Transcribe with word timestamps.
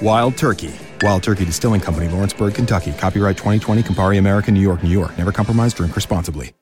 Wild 0.00 0.36
Turkey. 0.36 0.72
Wild 1.02 1.22
Turkey 1.22 1.44
Distilling 1.44 1.80
Company, 1.80 2.08
Lawrenceburg, 2.08 2.54
Kentucky. 2.54 2.92
Copyright 2.92 3.36
2020, 3.36 3.82
Campari 3.82 4.18
American, 4.18 4.54
New 4.54 4.60
York, 4.60 4.82
New 4.82 4.90
York. 4.90 5.16
Never 5.18 5.32
compromise, 5.32 5.74
drink 5.74 5.94
responsibly. 5.96 6.52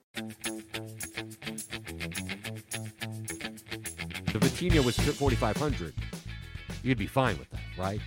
The 4.32 4.38
Vitinha 4.40 4.84
was 4.84 4.96
4,500. 4.98 5.94
You'd 6.82 6.98
be 6.98 7.06
fine 7.06 7.38
with 7.38 7.50
that, 7.50 7.60
right? 7.78 8.00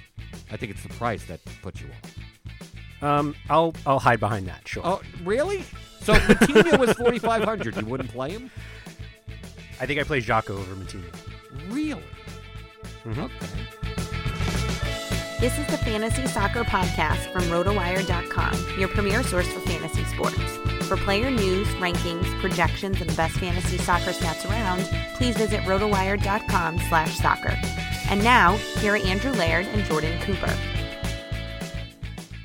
I 0.51 0.57
think 0.57 0.71
it's 0.71 0.83
the 0.83 0.89
price 0.89 1.23
that 1.25 1.39
puts 1.61 1.81
you 1.81 1.87
off. 1.87 3.03
Um, 3.03 3.35
I'll 3.49 3.73
I'll 3.85 3.99
hide 3.99 4.19
behind 4.19 4.47
that. 4.47 4.67
Sure. 4.67 4.83
Oh, 4.85 5.01
really? 5.23 5.63
So 6.01 6.13
Vitinha 6.13 6.77
was 6.79 6.91
4,500. 6.93 7.77
You 7.77 7.85
wouldn't 7.85 8.11
play 8.11 8.31
him? 8.31 8.51
I 9.79 9.85
think 9.85 9.99
I 9.99 10.03
play 10.03 10.19
Jocko 10.21 10.57
over 10.57 10.75
Moutinho. 10.75 11.03
Really? 11.69 12.03
Mhm. 13.05 13.25
Okay. 13.25 13.78
This 15.39 15.57
is 15.57 15.65
the 15.67 15.77
Fantasy 15.77 16.27
Soccer 16.27 16.65
Podcast 16.65 17.31
from 17.31 17.43
RotoWire.com, 17.43 18.77
your 18.77 18.89
premier 18.89 19.23
source 19.23 19.47
for 19.47 19.61
fantasy 19.61 20.03
sports. 20.03 20.35
For 20.85 20.97
player 20.97 21.31
news, 21.31 21.65
rankings, 21.75 22.25
projections, 22.41 22.99
and 22.99 23.09
the 23.09 23.15
best 23.15 23.37
fantasy 23.37 23.77
soccer 23.77 24.11
stats 24.11 24.49
around, 24.49 24.81
please 25.15 25.37
visit 25.37 25.61
RotoWire.com 25.61 26.79
slash 26.89 27.17
soccer. 27.19 27.57
And 28.09 28.21
now, 28.21 28.57
here 28.79 28.95
are 28.95 28.97
Andrew 28.97 29.31
Laird 29.31 29.65
and 29.67 29.85
Jordan 29.85 30.19
Cooper. 30.23 30.53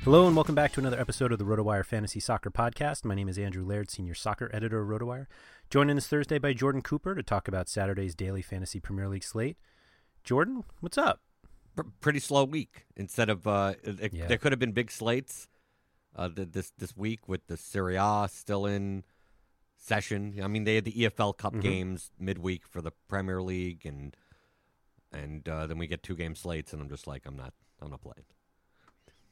Hello 0.05 0.25
and 0.25 0.33
welcome 0.33 0.55
back 0.55 0.71
to 0.71 0.79
another 0.79 0.97
episode 0.97 1.33
of 1.33 1.37
the 1.37 1.43
RotoWire 1.43 1.85
Fantasy 1.85 2.21
Soccer 2.21 2.49
Podcast. 2.49 3.03
My 3.03 3.13
name 3.13 3.27
is 3.27 3.37
Andrew 3.37 3.65
Laird, 3.65 3.91
senior 3.91 4.13
soccer 4.13 4.49
editor 4.53 4.81
of 4.81 4.87
RotoWire. 4.87 5.25
Joined 5.69 5.89
in 5.89 5.97
this 5.97 6.07
Thursday 6.07 6.37
by 6.37 6.53
Jordan 6.53 6.81
Cooper 6.81 7.13
to 7.13 7.23
talk 7.23 7.49
about 7.49 7.67
Saturday's 7.67 8.15
daily 8.15 8.41
fantasy 8.41 8.79
Premier 8.79 9.09
League 9.09 9.25
slate. 9.25 9.57
Jordan, 10.23 10.63
what's 10.79 10.97
up? 10.97 11.19
Pr- 11.75 11.83
pretty 12.01 12.19
slow 12.19 12.43
week. 12.43 12.85
Instead 12.95 13.29
of 13.29 13.45
uh, 13.47 13.73
it, 13.83 14.13
Yeah. 14.13 14.27
there 14.27 14.37
could 14.37 14.51
have 14.51 14.59
been 14.59 14.71
big 14.71 14.91
slates 14.91 15.47
uh, 16.15 16.29
th- 16.29 16.49
this 16.51 16.71
this 16.77 16.95
week 16.95 17.27
with 17.27 17.47
the 17.47 17.57
Serie 17.57 17.97
A 17.97 18.27
still 18.31 18.65
in 18.65 19.03
session. 19.77 20.39
I 20.41 20.47
mean, 20.47 20.63
they 20.63 20.75
had 20.75 20.85
the 20.85 20.93
EFL 21.03 21.33
Cup 21.37 21.53
Mhm. 21.53 21.61
games 21.61 22.11
midweek 22.19 22.65
for 22.67 22.81
the 22.81 22.91
Premier 23.07 23.41
League, 23.41 23.85
and 23.85 24.15
and 25.11 25.47
uh, 25.47 25.65
then 25.67 25.77
we 25.77 25.87
get 25.87 26.03
two 26.03 26.15
game 26.15 26.35
slates, 26.35 26.73
and 26.73 26.81
I'm 26.81 26.89
just 26.89 27.07
like, 27.07 27.25
I'm 27.25 27.37
not, 27.37 27.53
I'm 27.81 27.89
not 27.89 28.01
playing. 28.01 28.25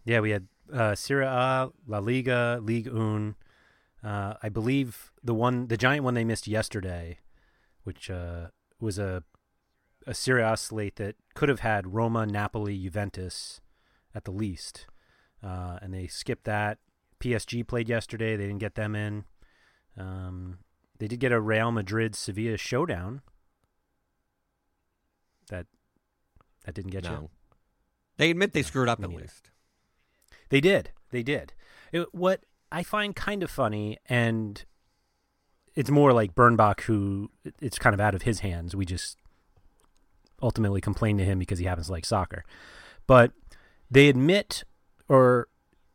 Yeah, 0.06 0.20
we 0.22 0.30
had 0.32 0.48
uh, 0.72 0.96
Serie 0.96 1.26
A, 1.26 1.72
La 1.88 1.98
Liga, 2.00 2.60
Ligue 2.62 2.88
1. 2.88 3.36
Uh, 4.02 4.36
I 4.42 4.50
believe 4.50 5.12
the 5.24 5.34
one, 5.34 5.68
the 5.68 5.76
giant 5.78 6.04
one 6.06 6.14
they 6.14 6.24
missed 6.24 6.48
yesterday, 6.48 7.20
which 7.84 8.10
uh, 8.10 8.48
was 8.80 8.98
a 9.00 9.24
a 10.06 10.14
Serie 10.14 10.44
A 10.44 10.58
slate 10.58 10.96
that 10.98 11.16
could 11.34 11.50
have 11.50 11.62
had 11.62 11.94
Roma, 11.94 12.26
Napoli, 12.26 12.78
Juventus 12.78 13.62
at 14.14 14.26
the 14.26 14.32
least, 14.32 14.88
uh, 15.44 15.80
and 15.82 15.94
they 15.94 16.08
skipped 16.08 16.46
that. 16.46 16.80
PSG 17.20 17.66
played 17.66 17.90
yesterday; 17.90 18.36
they 18.36 18.46
didn't 18.46 18.60
get 18.60 18.76
them 18.76 18.96
in. 18.96 19.24
Um, 19.98 20.60
they 21.00 21.08
did 21.08 21.20
get 21.20 21.32
a 21.32 21.40
Real 21.40 21.72
Madrid 21.72 22.16
Sevilla 22.16 22.58
showdown. 22.58 23.22
That 25.50 25.68
that 26.66 26.74
didn't 26.74 26.92
get 26.92 27.06
you. 27.06 27.30
they 28.18 28.32
admit 28.32 28.54
they 28.54 28.64
screwed 28.64 28.90
up 28.90 29.02
at 29.02 29.10
neither. 29.10 29.22
least. 29.22 29.50
They 30.50 30.62
did. 30.62 30.92
They 31.12 31.24
did. 31.24 31.54
It, 31.92 32.14
what 32.14 32.46
I 32.72 32.84
find 32.84 33.16
kind 33.16 33.44
of 33.44 33.52
funny, 33.52 33.98
and 34.08 34.64
it's 35.76 35.90
more 35.90 36.14
like 36.14 36.36
Bernbach, 36.36 36.82
who 36.82 37.32
it's 37.62 37.80
kind 37.80 37.94
of 37.94 38.00
out 38.00 38.16
of 38.16 38.24
his 38.24 38.40
hands. 38.40 38.76
We 38.76 38.86
just 38.86 39.18
ultimately 40.44 40.82
complain 40.82 41.18
to 41.18 41.26
him 41.26 41.40
because 41.40 41.58
he 41.58 41.66
happens 41.66 41.88
to 41.88 41.94
like 41.94 42.06
soccer. 42.06 42.44
But 43.08 43.32
they 43.90 44.10
admit, 44.10 44.64
or 45.08 45.48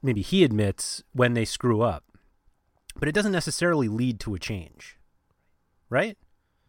maybe 0.03 0.23
he 0.23 0.43
admits, 0.43 1.05
when 1.13 1.35
they 1.35 1.45
screw 1.45 1.83
up. 1.83 2.05
But 2.99 3.09
it 3.09 3.13
doesn't 3.15 3.33
necessarily 3.33 3.87
lead 3.87 4.19
to 4.21 4.35
a 4.35 4.39
change, 4.41 4.99
right? 5.89 6.19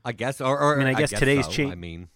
I 0.05 0.11
guess, 0.11 0.39
or, 0.39 0.59
or 0.59 0.75
I 0.75 0.77
mean, 0.77 0.87
I 0.87 0.93
guess 0.93 1.09
today's 1.09 1.45
so. 1.45 1.51
change- 1.51 1.71
I 1.71 1.75
mean, 1.75 2.09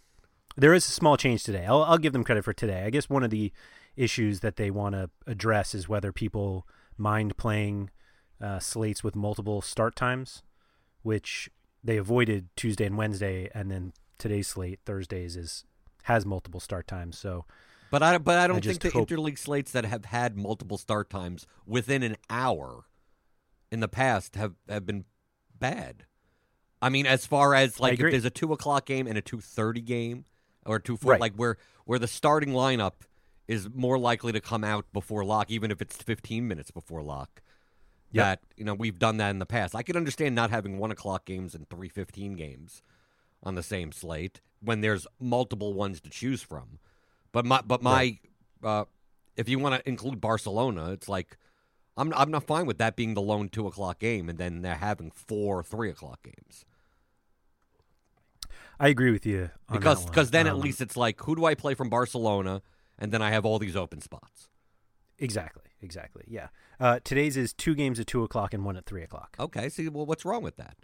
There 0.55 0.73
is 0.73 0.87
a 0.87 0.91
small 0.91 1.17
change 1.17 1.43
today. 1.43 1.65
I'll, 1.65 1.81
I'll 1.83 1.97
give 1.97 2.13
them 2.13 2.23
credit 2.23 2.43
for 2.43 2.53
today. 2.53 2.83
I 2.83 2.91
guess 2.91 3.09
one 3.09 3.23
of 3.23 3.31
the 3.31 3.51
issues 3.95 4.41
that 4.41 4.55
they 4.57 4.69
want 4.69 4.93
to 4.93 5.09
address 5.25 5.73
is 5.73 5.89
whether 5.89 6.11
people 6.11 6.67
mind 6.97 7.37
playing 7.37 7.89
uh, 8.41 8.59
slates 8.59 9.03
with 9.03 9.15
multiple 9.15 9.61
start 9.61 9.95
times, 9.95 10.43
which 11.01 11.49
they 11.83 11.97
avoided 11.97 12.49
Tuesday 12.55 12.85
and 12.85 12.97
Wednesday, 12.97 13.49
and 13.53 13.71
then 13.71 13.93
today's 14.17 14.47
slate 14.47 14.79
Thursdays 14.85 15.35
is 15.35 15.63
has 16.03 16.25
multiple 16.25 16.59
start 16.59 16.87
times. 16.87 17.17
So 17.17 17.45
but 17.91 18.01
I, 18.01 18.17
but 18.17 18.37
I 18.39 18.47
don't 18.47 18.61
just 18.61 18.81
think 18.81 18.93
the 18.93 18.99
hope- 18.99 19.09
interleague 19.09 19.37
slates 19.37 19.71
that 19.71 19.85
have 19.85 20.05
had 20.05 20.35
multiple 20.35 20.77
start 20.77 21.09
times 21.09 21.45
within 21.65 22.01
an 22.03 22.17
hour 22.29 22.85
in 23.71 23.79
the 23.81 23.87
past 23.87 24.35
have 24.35 24.53
have 24.67 24.85
been 24.85 25.05
bad. 25.57 26.05
I 26.81 26.89
mean, 26.89 27.05
as 27.05 27.25
far 27.25 27.53
as 27.55 27.79
like 27.79 27.93
if 27.93 27.99
there's 28.11 28.25
a 28.25 28.29
two 28.29 28.51
o'clock 28.51 28.85
game 28.85 29.07
and 29.07 29.17
a 29.17 29.21
two 29.21 29.39
thirty 29.39 29.81
game 29.81 30.25
or 30.65 30.79
two 30.79 30.97
Right. 31.03 31.19
like 31.19 31.33
where 31.35 31.57
where 31.85 31.99
the 31.99 32.07
starting 32.07 32.49
lineup 32.49 32.93
is 33.47 33.69
more 33.73 33.99
likely 33.99 34.31
to 34.31 34.41
come 34.41 34.63
out 34.63 34.85
before 34.93 35.23
lock, 35.25 35.51
even 35.51 35.69
if 35.69 35.81
it's 35.81 35.97
15 35.97 36.47
minutes 36.47 36.71
before 36.71 37.03
lock. 37.03 37.41
Yep. 38.11 38.23
That 38.25 38.39
you 38.57 38.63
know 38.65 38.73
we've 38.73 38.97
done 38.99 39.17
that 39.17 39.29
in 39.31 39.39
the 39.39 39.45
past. 39.45 39.75
I 39.75 39.81
could 39.83 39.95
understand 39.97 40.35
not 40.35 40.49
having 40.49 40.77
one 40.77 40.91
o'clock 40.91 41.25
games 41.25 41.55
and 41.55 41.67
three 41.69 41.89
fifteen 41.89 42.33
games 42.33 42.81
on 43.43 43.55
the 43.55 43.63
same 43.63 43.91
slate 43.91 44.41
when 44.61 44.81
there's 44.81 45.05
multiple 45.19 45.73
ones 45.73 45.99
to 46.01 46.09
choose 46.09 46.41
from. 46.41 46.79
But 47.31 47.45
my 47.45 47.61
but 47.61 47.81
my 47.83 48.19
uh, 48.63 48.85
if 49.35 49.49
you 49.49 49.59
want 49.59 49.75
to 49.75 49.87
include 49.89 50.21
Barcelona, 50.21 50.91
it's 50.91 51.09
like 51.09 51.37
I'm 51.97 52.13
I'm 52.13 52.31
not 52.31 52.43
fine 52.45 52.65
with 52.65 52.77
that 52.79 52.95
being 52.95 53.13
the 53.13 53.21
lone 53.21 53.49
two 53.49 53.67
o'clock 53.67 53.99
game, 53.99 54.29
and 54.29 54.37
then 54.37 54.61
they're 54.61 54.75
having 54.75 55.11
four 55.11 55.63
three 55.63 55.89
o'clock 55.89 56.23
games 56.23 56.65
I 58.79 58.87
agree 58.89 59.11
with 59.11 59.25
you 59.25 59.49
on 59.69 59.77
because 59.77 60.05
because 60.05 60.31
then 60.31 60.47
at 60.47 60.53
Um, 60.53 60.61
least 60.61 60.81
it's 60.81 60.97
like 60.97 61.21
who 61.21 61.35
do 61.35 61.45
I 61.45 61.55
play 61.55 61.73
from 61.73 61.89
Barcelona, 61.89 62.61
and 62.97 63.11
then 63.11 63.21
I 63.21 63.31
have 63.31 63.45
all 63.45 63.59
these 63.59 63.75
open 63.75 64.01
spots. 64.01 64.49
exactly, 65.19 65.63
exactly, 65.81 66.23
yeah. 66.27 66.47
Uh, 66.79 66.99
today's 67.03 67.37
is 67.37 67.53
two 67.53 67.75
games 67.75 67.99
at 67.99 68.07
two 68.07 68.23
o'clock 68.23 68.53
and 68.53 68.65
one 68.65 68.75
at 68.75 68.85
three 68.85 69.03
o'clock. 69.03 69.35
Okay, 69.39 69.69
see, 69.69 69.87
well, 69.89 70.05
what's 70.05 70.25
wrong 70.25 70.41
with 70.43 70.57
that? 70.57 70.75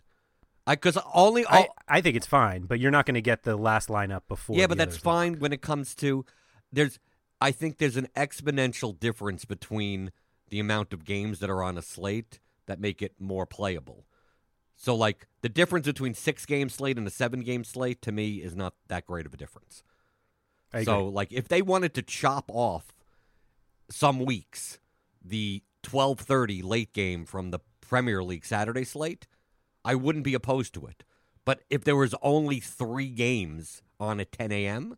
I 0.70 0.76
because 0.76 1.00
only 1.16 1.46
I, 1.48 1.62
all- 1.62 1.76
I 1.88 2.00
think 2.02 2.16
it's 2.16 2.28
fine, 2.28 2.66
but 2.68 2.80
you're 2.80 2.92
not 2.92 3.08
going 3.08 3.16
to 3.16 3.22
get 3.22 3.42
the 3.42 3.58
last 3.58 3.90
lineup 3.90 4.22
before. 4.28 4.56
yeah, 4.56 4.68
but 4.68 4.78
that's 4.78 4.98
fine 4.98 5.40
when 5.40 5.52
it 5.52 5.62
comes 5.62 5.96
to 5.96 6.26
there's. 6.72 7.00
I 7.42 7.52
think 7.52 7.80
there's 7.80 7.98
an 7.98 8.08
exponential 8.16 8.98
difference 9.00 9.46
between 9.46 10.12
the 10.50 10.60
amount 10.60 10.94
of 10.94 11.06
games 11.06 11.40
that 11.40 11.50
are 11.50 11.64
on 11.64 11.76
a 11.78 11.82
slate 11.82 12.40
that 12.68 12.80
make 12.80 13.02
it 13.02 13.14
more 13.20 13.48
playable. 13.48 14.06
So, 14.76 14.94
like 14.94 15.28
the 15.42 15.50
difference 15.50 15.88
between 15.88 16.14
six 16.14 16.46
game 16.46 16.70
slate 16.70 17.00
and 17.00 17.08
a 17.08 17.12
seven 17.12 17.42
game 17.42 17.64
slate 17.64 18.04
to 18.04 18.12
me 18.12 18.36
is 18.36 18.56
not 18.56 18.76
that 18.90 19.08
great 19.08 19.26
of 19.26 19.34
a 19.34 19.38
difference. 19.38 19.82
I 20.72 20.84
So, 20.84 21.08
like, 21.08 21.34
if 21.34 21.48
they 21.48 21.64
wanted 21.64 21.96
to 21.96 22.04
chop 22.04 22.46
off 22.54 22.94
some 23.90 24.20
weeks 24.20 24.80
the 25.26 25.64
twelve 25.82 26.20
thirty 26.20 26.62
late 26.62 26.94
game 26.94 27.26
from 27.26 27.50
the 27.50 27.60
Premier 27.82 28.22
League 28.24 28.46
Saturday 28.46 28.84
slate, 28.84 29.26
I 29.84 29.96
wouldn't 29.96 30.26
be 30.26 30.34
opposed 30.34 30.74
to 30.76 30.86
it. 30.86 31.04
But 31.46 31.62
if 31.70 31.84
there 31.84 31.96
was 31.96 32.14
only 32.22 32.60
three 32.60 33.10
games 33.10 33.82
on 34.00 34.20
at 34.20 34.32
ten 34.32 34.52
a.m., 34.52 34.98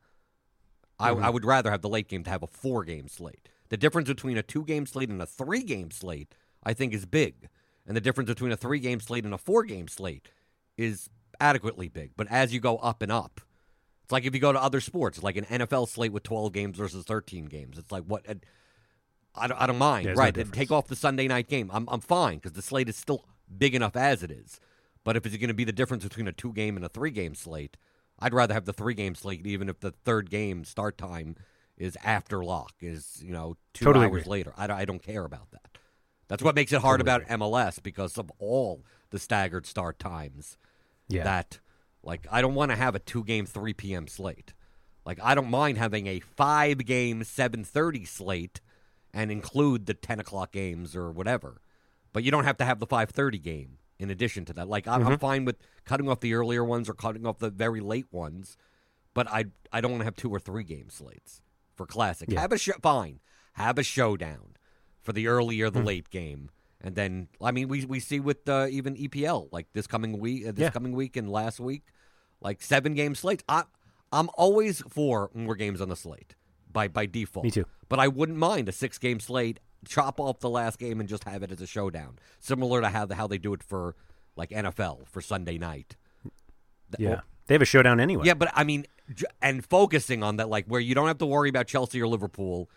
I, 0.99 1.11
mm-hmm. 1.11 1.23
I 1.23 1.29
would 1.29 1.45
rather 1.45 1.71
have 1.71 1.81
the 1.81 1.89
late 1.89 2.07
game 2.07 2.23
to 2.23 2.29
have 2.29 2.43
a 2.43 2.47
four 2.47 2.83
game 2.83 3.07
slate. 3.07 3.49
The 3.69 3.77
difference 3.77 4.07
between 4.07 4.37
a 4.37 4.43
two 4.43 4.63
game 4.65 4.85
slate 4.85 5.09
and 5.09 5.21
a 5.21 5.25
three 5.25 5.63
game 5.63 5.91
slate, 5.91 6.33
I 6.63 6.73
think, 6.73 6.93
is 6.93 7.05
big. 7.05 7.49
And 7.87 7.95
the 7.95 8.01
difference 8.01 8.29
between 8.29 8.51
a 8.51 8.57
three 8.57 8.79
game 8.79 8.99
slate 8.99 9.25
and 9.25 9.33
a 9.33 9.37
four 9.37 9.63
game 9.63 9.87
slate 9.87 10.27
is 10.77 11.09
adequately 11.39 11.87
big. 11.87 12.11
But 12.15 12.27
as 12.29 12.53
you 12.53 12.59
go 12.59 12.77
up 12.77 13.01
and 13.01 13.11
up, 13.11 13.41
it's 14.03 14.11
like 14.11 14.25
if 14.25 14.33
you 14.35 14.41
go 14.41 14.51
to 14.51 14.61
other 14.61 14.81
sports, 14.81 15.23
like 15.23 15.37
an 15.37 15.45
NFL 15.45 15.87
slate 15.87 16.11
with 16.11 16.23
12 16.23 16.53
games 16.53 16.77
versus 16.77 17.05
13 17.05 17.45
games. 17.45 17.77
It's 17.77 17.91
like 17.91 18.03
what? 18.03 18.29
Uh, 18.29 18.35
I 19.33 19.47
don't, 19.47 19.61
I 19.61 19.65
don't 19.65 19.77
mind. 19.77 20.07
No 20.07 20.13
right. 20.13 20.33
difference. 20.33 20.57
take 20.57 20.71
off 20.71 20.87
the 20.87 20.95
Sunday 20.95 21.27
night 21.27 21.47
game. 21.47 21.71
I'm, 21.73 21.87
I'm 21.89 22.01
fine 22.01 22.39
because 22.39 22.51
the 22.51 22.61
slate 22.61 22.89
is 22.89 22.97
still 22.97 23.25
big 23.57 23.73
enough 23.73 23.95
as 23.95 24.21
it 24.21 24.31
is. 24.31 24.59
But 25.03 25.15
if 25.17 25.25
it's 25.25 25.35
going 25.37 25.47
to 25.47 25.53
be 25.53 25.63
the 25.63 25.71
difference 25.71 26.03
between 26.03 26.27
a 26.27 26.31
two 26.31 26.53
game 26.53 26.75
and 26.75 26.85
a 26.85 26.89
three 26.89 27.11
game 27.11 27.35
slate, 27.35 27.77
I'd 28.19 28.33
rather 28.33 28.53
have 28.53 28.65
the 28.65 28.73
three 28.73 28.93
game 28.93 29.15
slate, 29.15 29.45
even 29.47 29.67
if 29.69 29.79
the 29.79 29.91
third 29.91 30.29
game 30.29 30.63
start 30.63 30.97
time 30.97 31.35
is 31.77 31.97
after 32.03 32.43
lock, 32.43 32.73
is, 32.81 33.21
you 33.23 33.33
know, 33.33 33.55
two 33.73 33.85
Totally 33.85 34.05
hours 34.05 34.21
agree. 34.21 34.31
later. 34.31 34.53
I, 34.57 34.67
don't- 34.67 34.77
I 34.77 34.85
don't 34.85 35.01
care 35.01 35.25
about 35.25 35.49
that. 35.51 35.77
That's 36.27 36.43
what 36.43 36.55
makes 36.55 36.71
it 36.71 36.81
hard 36.81 36.99
Totally 37.01 37.25
about 37.25 37.39
MLS 37.39 37.81
because 37.81 38.17
of 38.17 38.31
all 38.39 38.83
the 39.09 39.19
staggered 39.19 39.65
start 39.65 39.99
times 39.99 40.57
yeah. 41.09 41.23
that 41.25 41.59
like 42.03 42.25
I 42.31 42.41
don't 42.41 42.55
want 42.55 42.71
to 42.71 42.77
have 42.77 42.95
a 42.95 42.99
two 42.99 43.23
game 43.25 43.45
three 43.45 43.73
PM 43.73 44.07
slate. 44.07 44.53
Like 45.05 45.19
I 45.21 45.35
don't 45.35 45.49
mind 45.49 45.77
having 45.77 46.07
a 46.07 46.19
five 46.21 46.85
game 46.85 47.23
seven 47.25 47.65
thirty 47.65 48.05
slate 48.05 48.61
and 49.13 49.29
include 49.29 49.87
the 49.87 49.93
ten 49.93 50.21
o'clock 50.21 50.53
games 50.53 50.95
or 50.95 51.11
whatever. 51.11 51.59
But 52.13 52.23
you 52.23 52.31
don't 52.31 52.45
have 52.45 52.57
to 52.57 52.65
have 52.65 52.79
the 52.79 52.87
five 52.87 53.09
thirty 53.09 53.39
game 53.39 53.77
in 54.01 54.09
addition 54.09 54.45
to 54.45 54.53
that. 54.53 54.67
Like 54.67 54.87
I'm, 54.87 55.05
I'm 55.05 55.17
fine 55.19 55.45
with 55.45 55.57
cutting 55.85 56.09
off 56.09 56.19
the 56.19 56.33
earlier 56.33 56.63
ones 56.63 56.89
or 56.89 56.93
cutting 56.93 57.25
off 57.25 57.39
the 57.39 57.49
very 57.49 57.79
late 57.79 58.07
ones, 58.11 58.57
but 59.13 59.27
I 59.29 59.45
I 59.71 59.81
don't 59.81 59.91
want 59.91 60.01
to 60.01 60.05
have 60.05 60.15
two 60.15 60.29
or 60.29 60.39
three 60.39 60.63
game 60.63 60.89
slates 60.89 61.41
for 61.75 61.85
classic. 61.85 62.31
Yeah. 62.31 62.41
Have 62.41 62.51
a 62.51 62.57
show 62.57 62.73
fine. 62.81 63.19
Have 63.53 63.77
a 63.77 63.83
showdown 63.83 64.55
for 65.01 65.13
the 65.13 65.27
early 65.27 65.61
or 65.61 65.69
the 65.69 65.81
late 65.81 66.09
game. 66.09 66.49
And 66.83 66.95
then, 66.95 67.27
I 67.39 67.51
mean, 67.51 67.67
we 67.67 67.85
we 67.85 67.99
see 67.99 68.19
with 68.19 68.47
uh, 68.49 68.67
even 68.69 68.95
EPL 68.95 69.49
like 69.51 69.67
this 69.73 69.85
coming 69.87 70.17
week, 70.19 70.47
uh, 70.47 70.51
this 70.51 70.63
Yeah. 70.63 70.69
coming 70.71 70.93
week 70.93 71.15
and 71.15 71.29
last 71.29 71.59
week, 71.59 71.83
like 72.41 72.61
seven 72.61 72.93
game 72.95 73.13
slates. 73.13 73.43
I 73.47 73.63
I'm 74.11 74.29
always 74.35 74.81
for 74.89 75.29
more 75.33 75.55
games 75.55 75.79
on 75.79 75.89
the 75.89 75.95
slate 75.95 76.35
by 76.71 76.87
by 76.87 77.05
default. 77.05 77.43
Me 77.45 77.51
too. 77.51 77.65
But 77.87 77.99
I 77.99 78.07
wouldn't 78.07 78.37
mind 78.37 78.67
a 78.67 78.71
six 78.71 78.97
game 78.97 79.19
slate. 79.19 79.59
Chop 79.87 80.19
off 80.19 80.39
the 80.39 80.49
last 80.49 80.77
game 80.79 80.99
and 80.99 81.09
just 81.09 81.23
have 81.23 81.41
it 81.43 81.51
as 81.51 81.59
a 81.61 81.67
showdown, 81.67 82.19
similar 82.39 82.81
to 82.81 82.89
how 82.89 83.05
the, 83.05 83.15
how 83.15 83.27
they 83.27 83.37
do 83.37 83.53
it 83.53 83.63
for 83.63 83.95
like 84.35 84.49
NFL 84.51 85.07
for 85.07 85.21
Sunday 85.21 85.57
night. 85.57 85.95
Yeah. 86.97 87.19
Oh. 87.19 87.21
They 87.47 87.55
have 87.55 87.61
a 87.61 87.65
showdown 87.65 87.99
anyway. 87.99 88.25
yeah, 88.25 88.33
but 88.35 88.49
I 88.53 88.63
mean, 88.63 88.85
and 89.41 89.65
focusing 89.65 90.23
on 90.23 90.37
that, 90.37 90.47
like 90.49 90.65
where 90.67 90.79
you 90.79 90.95
don't 90.95 91.07
have 91.07 91.17
to 91.17 91.25
worry 91.25 91.49
about 91.49 91.67
Chelsea 91.67 92.01
or 92.01 92.07
Liverpool 92.07 92.69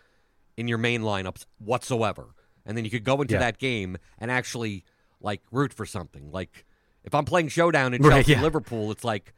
in 0.57 0.67
your 0.67 0.77
main 0.77 1.01
lineups 1.01 1.45
whatsoever, 1.59 2.33
and 2.65 2.75
then 2.77 2.83
you 2.83 2.91
could 2.91 3.03
go 3.03 3.21
into 3.21 3.35
Yeah. 3.35 3.39
that 3.41 3.57
game 3.57 3.97
and 4.17 4.31
actually 4.31 4.83
like 5.21 5.41
root 5.51 5.71
for 5.73 5.85
something. 5.85 6.31
Like 6.31 6.65
if 7.03 7.13
I'm 7.13 7.23
playing 7.25 7.49
Showdown 7.49 7.93
in 7.93 8.01
Right, 8.01 8.15
Chelsea 8.25 8.31
yeah. 8.33 8.41
Liverpool, 8.41 8.91
it's 8.91 9.03
like, 9.03 9.33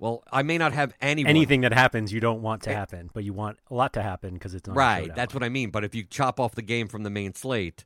well, 0.00 0.22
I 0.32 0.42
may 0.42 0.58
not 0.58 0.72
have 0.72 0.92
anyone. 1.00 1.28
Anything 1.30 1.60
that 1.62 1.72
happens, 1.72 2.12
you 2.12 2.20
don't 2.20 2.42
want 2.42 2.62
to 2.62 2.70
Eh. 2.70 2.74
happen, 2.74 3.10
but 3.12 3.24
you 3.24 3.32
want 3.32 3.58
a 3.70 3.74
lot 3.74 3.92
to 3.94 4.02
happen 4.02 4.34
because 4.34 4.54
it's 4.54 4.66
not 4.66 4.74
a 4.74 4.78
right? 4.78 5.00
showdown. 5.02 5.16
That's 5.16 5.34
what 5.34 5.42
I 5.42 5.48
mean. 5.48 5.70
But 5.70 5.84
if 5.84 5.94
you 5.94 6.04
chop 6.04 6.38
off 6.40 6.54
the 6.54 6.62
game 6.62 6.88
from 6.88 7.02
the 7.02 7.10
main 7.10 7.34
slate, 7.34 7.84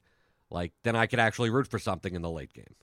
like 0.50 0.72
then 0.84 0.94
I 0.96 1.06
could 1.06 1.18
actually 1.18 1.50
root 1.50 1.66
for 1.68 1.78
something 1.78 2.14
in 2.14 2.22
the 2.22 2.30
late 2.30 2.52
game. 2.52 2.74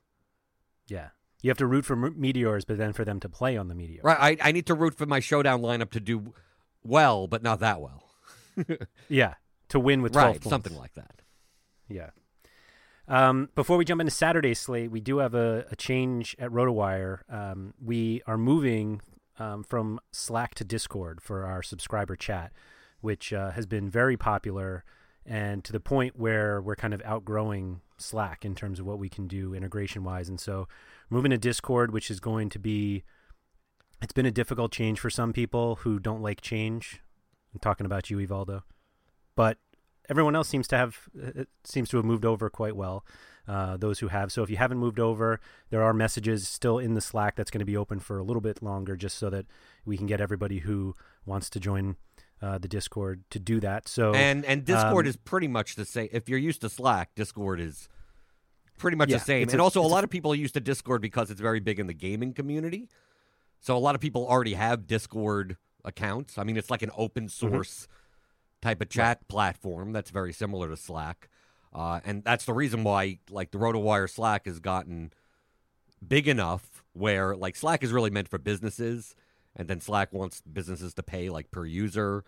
Yeah. 0.88 1.10
You 1.42 1.50
have 1.50 1.58
to 1.60 1.68
root 1.68 1.86
for 1.86 1.96
me- 1.96 2.10
meteors, 2.16 2.66
but 2.66 2.78
then 2.78 2.92
for 2.94 3.06
them 3.06 3.20
to 3.22 3.30
play 3.30 3.56
on 3.56 3.68
the 3.70 3.76
meteor. 3.76 4.02
Right? 4.04 4.38
I, 4.42 4.50
I 4.50 4.52
need 4.52 4.66
to 4.66 4.74
root 4.74 4.96
for 4.96 5.06
my 5.06 5.20
Showdown 5.20 5.62
lineup 5.62 5.92
to 5.92 6.00
do 6.00 6.34
well, 6.84 7.28
but 7.28 7.42
not 7.44 7.60
that 7.62 7.80
well. 7.82 8.04
Yeah. 9.08 9.36
To 9.70 9.80
win 9.80 10.02
with 10.02 10.12
12 10.14 10.26
right? 10.26 10.34
points. 10.36 10.50
Something 10.50 10.76
like 10.76 10.94
that. 10.96 11.22
Yeah. 11.88 12.10
Um, 13.08 13.50
before 13.56 13.78
we 13.78 13.86
jump 13.86 14.02
into 14.02 14.12
Saturday's 14.12 14.60
slate, 14.60 14.92
we 14.92 15.00
do 15.00 15.18
have 15.20 15.34
a, 15.34 15.66
a 15.72 15.76
change 15.76 16.36
at 16.38 16.52
RotoWire. 16.52 17.20
Um, 17.32 17.74
we 17.84 18.22
are 18.28 18.38
moving 18.38 19.02
um, 19.40 19.64
from 19.64 20.00
Slack 20.12 20.56
to 20.56 20.64
Discord 20.64 21.22
for 21.22 21.46
our 21.46 21.64
subscriber 21.64 22.16
chat, 22.16 22.52
which 23.02 23.34
uh, 23.34 23.52
has 23.52 23.66
been 23.66 23.90
very 23.90 24.18
popular 24.18 24.84
and 25.26 25.64
to 25.64 25.72
the 25.72 25.80
point 25.80 26.18
where 26.18 26.62
we're 26.62 26.76
kind 26.76 26.94
of 26.94 27.02
outgrowing 27.06 27.82
Slack 27.98 28.46
in 28.46 28.56
terms 28.56 28.80
of 28.80 28.86
what 28.86 29.00
we 29.00 29.10
can 29.10 29.28
do 29.28 29.54
integration 29.54 30.04
wise. 30.04 30.30
And 30.30 30.40
so, 30.40 30.68
moving 31.10 31.32
to 31.32 31.38
Discord, 31.38 31.92
which 31.92 32.10
is 32.10 32.20
going 32.20 32.50
to 32.50 32.60
be, 32.60 33.04
it's 34.02 34.14
been 34.14 34.26
a 34.26 34.32
difficult 34.32 34.72
change 34.72 35.00
for 35.00 35.10
some 35.10 35.34
people 35.34 35.76
who 35.78 36.00
don't 36.00 36.22
like 36.22 36.42
change. 36.42 37.02
I'm 37.54 37.60
talking 37.60 37.86
about 37.86 38.10
you, 38.10 38.18
Evaldo. 38.18 38.64
But 39.36 39.58
everyone 40.10 40.36
else 40.36 40.50
seems 40.50 40.68
to 40.70 40.78
have 40.78 41.10
it 41.14 41.48
seems 41.64 41.90
to 41.90 41.98
have 41.98 42.06
moved 42.06 42.26
over 42.26 42.50
quite 42.50 42.76
well. 42.76 43.06
Uh, 43.50 43.78
those 43.78 43.98
who 43.98 44.10
have. 44.10 44.32
So 44.32 44.44
if 44.44 44.50
you 44.52 44.58
haven't 44.58 44.78
moved 44.78 45.00
over, 45.00 45.40
there 45.72 45.82
are 45.82 45.92
messages 45.92 46.48
still 46.48 46.78
in 46.78 46.94
the 46.94 47.02
Slack 47.02 47.36
that's 47.36 47.50
going 47.50 47.60
to 47.62 47.66
be 47.66 47.76
open 47.76 48.00
for 48.00 48.20
a 48.20 48.24
little 48.24 48.42
bit 48.42 48.62
longer, 48.62 48.96
just 48.96 49.18
so 49.18 49.28
that 49.32 49.48
we 49.86 49.98
can 49.98 50.06
get 50.06 50.22
everybody 50.22 50.60
who 50.60 50.94
wants 51.26 51.50
to 51.52 51.60
join 51.60 51.96
uh, 52.44 52.60
the 52.60 52.68
Discord 52.68 53.24
to 53.32 53.40
do 53.40 53.60
that. 53.62 53.88
So 53.88 54.14
and 54.14 54.46
and 54.46 54.64
Discord 54.66 55.08
um, 55.08 55.10
is 55.10 55.18
pretty 55.18 55.48
much 55.48 55.76
the 55.76 55.86
same. 55.86 56.10
If 56.12 56.30
you're 56.30 56.38
used 56.38 56.62
to 56.62 56.70
Slack, 56.70 57.16
Discord 57.16 57.60
is 57.60 57.90
pretty 58.78 58.98
much 58.98 59.10
Yeah, 59.10 59.18
the 59.18 59.24
same. 59.24 59.50
And 59.50 59.60
a- 59.60 59.64
also, 59.64 59.80
a 59.82 59.84
it's 59.84 59.92
a- 59.92 59.96
lot 59.96 60.04
of 60.04 60.12
people 60.12 60.32
are 60.32 60.36
used 60.36 60.54
to 60.54 60.60
Discord 60.62 61.02
because 61.02 61.32
it's 61.32 61.42
very 61.42 61.60
big 61.60 61.80
in 61.80 61.88
the 61.88 61.94
gaming 61.96 62.34
community. 62.34 62.88
So 63.60 63.76
a 63.76 63.80
lot 63.80 63.96
of 63.96 64.00
people 64.02 64.28
already 64.28 64.54
have 64.54 64.86
Discord 64.86 65.58
accounts. 65.84 66.38
I 66.38 66.44
mean, 66.44 66.56
it's 66.56 66.70
like 66.70 66.84
an 66.84 66.92
open 66.96 67.24
Mm-hmm. 67.26 67.50
source 67.56 67.88
type 68.62 68.80
of 68.80 68.90
chat 68.90 69.28
platform 69.28 69.92
that's 69.92 70.12
very 70.12 70.34
similar 70.34 70.70
to 70.70 70.78
Slack. 70.78 71.30
Uh, 71.74 72.00
and 72.04 72.24
that's 72.24 72.46
the 72.46 72.54
reason 72.54 72.84
why, 72.84 73.20
like, 73.30 73.52
the 73.52 73.58
RotoWire 73.60 74.10
Slack 74.10 74.46
has 74.46 74.60
gotten 74.60 75.12
big 76.06 76.28
enough 76.28 76.84
where, 76.94 77.36
like, 77.36 77.56
Slack 77.56 77.84
is 77.84 77.92
really 77.92 78.10
meant 78.10 78.28
for 78.28 78.38
businesses, 78.40 79.16
and 79.56 79.68
then 79.68 79.80
Slack 79.80 80.12
wants 80.12 80.42
businesses 80.42 80.94
to 80.96 81.04
pay, 81.04 81.30
like, 81.30 81.52
per 81.52 81.66
user. 81.66 82.24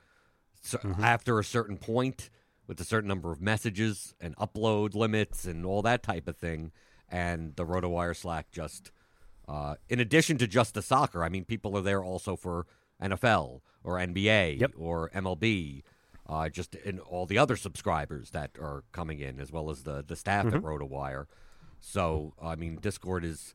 So 0.61 0.79
after 1.01 1.39
a 1.39 1.43
certain 1.43 1.77
point, 1.77 2.29
with 2.67 2.79
a 2.79 2.85
certain 2.85 3.07
number 3.07 3.31
of 3.31 3.41
messages 3.41 4.13
and 4.21 4.35
upload 4.37 4.93
limits 4.95 5.45
and 5.45 5.65
all 5.65 5.81
that 5.81 6.03
type 6.03 6.27
of 6.27 6.37
thing, 6.37 6.71
and 7.09 7.55
the 7.55 7.65
RotoWire 7.65 8.15
Slack 8.15 8.51
just, 8.51 8.91
uh, 9.47 9.75
in 9.89 9.99
addition 9.99 10.37
to 10.37 10.47
just 10.47 10.75
the 10.75 10.81
soccer, 10.83 11.23
I 11.23 11.29
mean, 11.29 11.45
people 11.45 11.75
are 11.75 11.81
there 11.81 12.03
also 12.03 12.35
for 12.35 12.67
NFL 13.01 13.61
or 13.83 13.97
NBA 13.97 14.59
Yep. 14.59 14.73
or 14.77 15.09
MLB, 15.09 15.81
uh, 16.31 16.47
just 16.47 16.75
in 16.75 16.99
all 16.99 17.25
the 17.25 17.37
other 17.37 17.57
subscribers 17.57 18.29
that 18.29 18.51
are 18.57 18.85
coming 18.93 19.19
in, 19.19 19.39
as 19.41 19.51
well 19.51 19.69
as 19.69 19.83
the 19.83 20.03
the 20.07 20.15
staff 20.15 20.45
at 20.45 20.53
RotoWire. 20.53 21.25
So, 21.81 22.33
I 22.41 22.55
mean, 22.55 22.77
Discord 22.81 23.25
is 23.25 23.53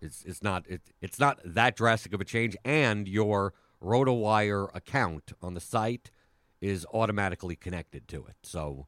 it's 0.00 0.24
it's 0.24 0.42
not 0.42 0.64
it, 0.68 0.82
it's 1.00 1.18
not 1.18 1.40
that 1.44 1.76
drastic 1.76 2.14
of 2.14 2.20
a 2.20 2.24
change, 2.24 2.56
and 2.64 3.08
your 3.08 3.54
RotoWire 3.82 4.68
account 4.72 5.32
on 5.42 5.54
the 5.54 5.60
site 5.60 6.12
is 6.60 6.86
automatically 6.94 7.56
connected 7.56 8.06
to 8.08 8.24
it. 8.26 8.36
So 8.42 8.86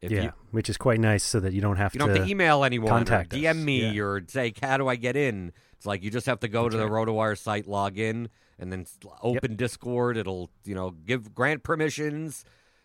if 0.00 0.10
yeah, 0.12 0.22
you 0.22 0.32
which 0.50 0.68
is 0.70 0.76
quite 0.76 1.00
nice, 1.00 1.24
so 1.24 1.40
that 1.40 1.52
you 1.52 1.60
don't 1.60 1.76
have 1.76 1.94
you 1.94 2.00
to. 2.00 2.06
don't 2.06 2.16
have 2.16 2.24
to 2.26 2.30
email 2.30 2.64
anyone 2.64 2.88
contact 2.88 3.32
or 3.32 3.36
us. 3.36 3.42
DM 3.42 3.64
me 3.64 3.90
Yeah. 3.90 4.02
or 4.02 4.22
say, 4.28 4.52
"How 4.62 4.76
do 4.76 4.88
I 4.88 4.96
get 4.96 5.16
in?" 5.16 5.52
It's 5.76 5.86
like 5.86 6.02
you 6.02 6.10
just 6.10 6.26
have 6.26 6.40
to 6.40 6.48
go 6.48 6.68
to 6.68 6.76
the 6.76 6.84
RotoWire 6.88 7.38
site, 7.38 7.66
log 7.68 7.98
in, 7.98 8.28
and 8.58 8.72
then 8.72 8.86
open 9.22 9.56
Discord. 9.56 10.16
It'll 10.16 10.50
you 10.64 10.74
know 10.74 10.90
give 10.90 11.34
grant 11.34 11.62
permissions. 11.62 12.44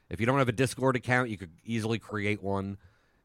If 0.10 0.20
you 0.20 0.26
don't 0.26 0.38
have 0.40 0.50
a 0.50 0.54
Discord 0.54 0.96
account, 0.96 1.30
you 1.30 1.38
could 1.38 1.52
easily 1.66 1.98
create 1.98 2.44
one, 2.44 2.78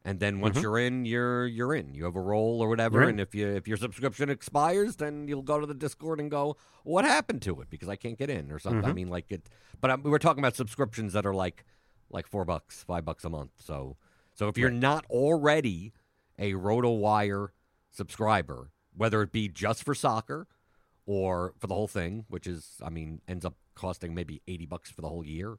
and 0.05 0.19
then 0.19 0.39
once 0.39 0.61
you're 0.61 0.79
in, 0.79 1.05
you're 1.05 1.45
you're 1.45 1.73
in. 1.75 1.93
You 1.93 2.05
have 2.05 2.15
a 2.15 2.21
role 2.21 2.61
or 2.61 2.69
whatever, 2.69 2.99
Mm-hmm. 3.01 3.09
And 3.09 3.19
if 3.21 3.35
you 3.35 3.47
if 3.47 3.67
your 3.67 3.77
subscription 3.77 4.29
expires, 4.29 4.95
then 4.95 5.27
you'll 5.27 5.41
go 5.43 5.59
to 5.59 5.65
the 5.67 5.73
Discord 5.75 6.19
and 6.19 6.31
go, 6.31 6.57
"What 6.83 7.05
happened 7.05 7.41
to 7.43 7.59
it?" 7.61 7.69
Because 7.69 7.89
I 7.89 7.95
can't 7.95 8.17
get 8.17 8.29
in 8.29 8.51
or 8.51 8.59
something. 8.59 8.81
Mm-hmm. 8.81 8.89
I 8.89 8.93
mean, 8.93 9.09
like 9.09 9.31
it. 9.31 9.49
But 9.81 9.91
um, 9.91 10.03
we're 10.03 10.17
talking 10.19 10.41
about 10.41 10.55
subscriptions 10.55 11.13
that 11.13 11.25
are 11.25 11.33
like 11.33 11.63
like 12.09 12.27
four 12.27 12.45
bucks, 12.45 12.83
five 12.83 13.05
bucks 13.05 13.23
a 13.23 13.29
month. 13.29 13.51
So 13.57 13.97
so 14.33 14.47
if 14.47 14.57
you're 14.57 14.69
not 14.71 15.05
already 15.09 15.91
a 16.37 16.53
RotoWire 16.53 17.49
subscriber, 17.91 18.71
whether 18.95 19.21
it 19.21 19.31
be 19.31 19.49
just 19.49 19.83
for 19.83 19.93
soccer 19.93 20.47
or 21.05 21.53
for 21.59 21.67
the 21.67 21.73
whole 21.73 21.87
thing, 21.89 22.25
which 22.29 22.47
is, 22.47 22.77
I 22.81 22.89
mean, 22.89 23.19
ends 23.27 23.43
up 23.43 23.55
costing 23.75 24.13
maybe 24.15 24.41
80 24.47 24.65
bucks 24.67 24.91
for 24.91 25.01
the 25.01 25.09
whole 25.09 25.25
year 25.25 25.57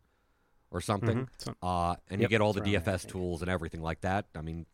or 0.70 0.80
something. 0.80 1.28
Mhm. 1.40 1.54
Uh, 1.62 1.96
and 2.08 2.22
you 2.22 2.28
get 2.28 2.40
all 2.40 2.52
the 2.52 2.60
DFS 2.60 3.04
tools 3.04 3.42
and 3.42 3.50
everything 3.50 3.82
like 3.82 4.00
that. 4.00 4.26
I 4.34 4.40
mean, 4.40 4.66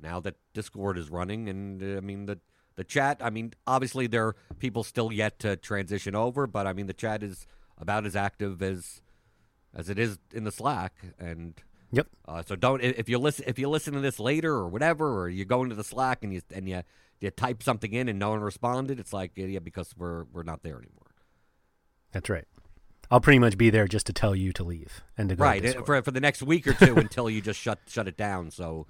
now 0.00 0.20
that 0.20 0.36
Discord 0.52 0.98
is 0.98 1.08
running, 1.08 1.48
and 1.48 1.82
uh, 1.82 1.96
I 1.96 2.00
mean, 2.00 2.26
the, 2.26 2.38
the 2.74 2.84
chat, 2.84 3.18
I 3.22 3.30
mean, 3.30 3.54
obviously 3.66 4.06
there 4.06 4.26
are 4.26 4.36
people 4.58 4.84
still 4.84 5.12
yet 5.12 5.38
to 5.38 5.56
transition 5.56 6.14
over, 6.14 6.46
but 6.46 6.66
I 6.66 6.72
mean, 6.74 6.88
the 6.88 6.92
chat 6.92 7.22
is 7.22 7.46
about 7.78 8.04
as 8.04 8.16
active 8.16 8.62
as 8.62 9.00
as 9.76 9.88
it 9.88 9.98
is 9.98 10.18
in 10.32 10.42
the 10.42 10.50
Slack. 10.50 10.94
And 11.18 11.54
Yep. 11.92 12.08
uh, 12.26 12.42
so 12.44 12.56
don't 12.56 12.82
if 12.82 13.08
you 13.08 13.18
listen 13.18 13.44
if 13.46 13.58
you 13.60 13.68
listen 13.68 13.94
to 13.94 14.00
this 14.00 14.18
later 14.18 14.52
or 14.52 14.66
whatever, 14.68 15.20
or 15.22 15.28
you 15.28 15.44
go 15.44 15.62
into 15.62 15.76
the 15.76 15.84
Slack 15.84 16.24
and 16.24 16.32
you 16.34 16.40
and 16.52 16.68
you 16.68 16.82
you 17.20 17.30
type 17.30 17.62
something 17.62 17.92
in 17.92 18.08
and 18.08 18.18
no 18.18 18.30
one 18.30 18.40
responded. 18.40 18.98
It's 18.98 19.12
like 19.12 19.32
yeah, 19.36 19.60
because 19.60 19.94
we're 19.96 20.24
we're 20.32 20.42
not 20.42 20.62
there 20.64 20.76
anymore. 20.76 21.14
That's 22.12 22.28
right. 22.28 22.44
I'll 23.10 23.20
pretty 23.20 23.38
much 23.38 23.56
be 23.56 23.70
there 23.70 23.86
just 23.86 24.06
to 24.06 24.12
tell 24.12 24.34
you 24.34 24.52
to 24.54 24.64
leave 24.64 25.00
and 25.16 25.28
to 25.28 25.36
go. 25.36 25.44
to 25.44 25.48
right 25.48 25.62
Discord. 25.62 25.86
for 25.86 26.02
for 26.02 26.10
the 26.10 26.20
next 26.20 26.42
week 26.42 26.66
or 26.66 26.72
two 26.72 26.96
until 26.96 27.30
you 27.30 27.40
just 27.40 27.60
shut 27.60 27.78
shut 27.86 28.08
it 28.08 28.16
down. 28.16 28.50
So 28.50 28.86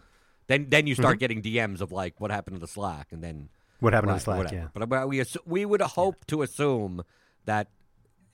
then 0.47 0.69
then 0.71 0.87
you 0.87 0.95
Mm-hmm. 0.95 1.03
start 1.03 1.19
getting 1.19 1.43
DMs 1.43 1.81
of 1.83 1.93
like 1.93 2.19
what 2.19 2.31
happened 2.31 2.57
to 2.57 2.61
the 2.61 2.67
Slack, 2.69 3.09
and 3.13 3.23
then 3.23 3.51
what 3.81 3.93
happened 3.93 4.13
right, 4.13 4.19
to 4.19 4.25
Slack? 4.25 4.39
whatever. 4.39 4.57
Yeah. 4.75 4.87
But 4.87 5.07
we 5.09 5.19
assu- 5.19 5.37
we 5.47 5.67
would 5.67 5.83
hope 5.83 6.25
to 6.29 6.41
assume 6.41 7.03
that 7.45 7.69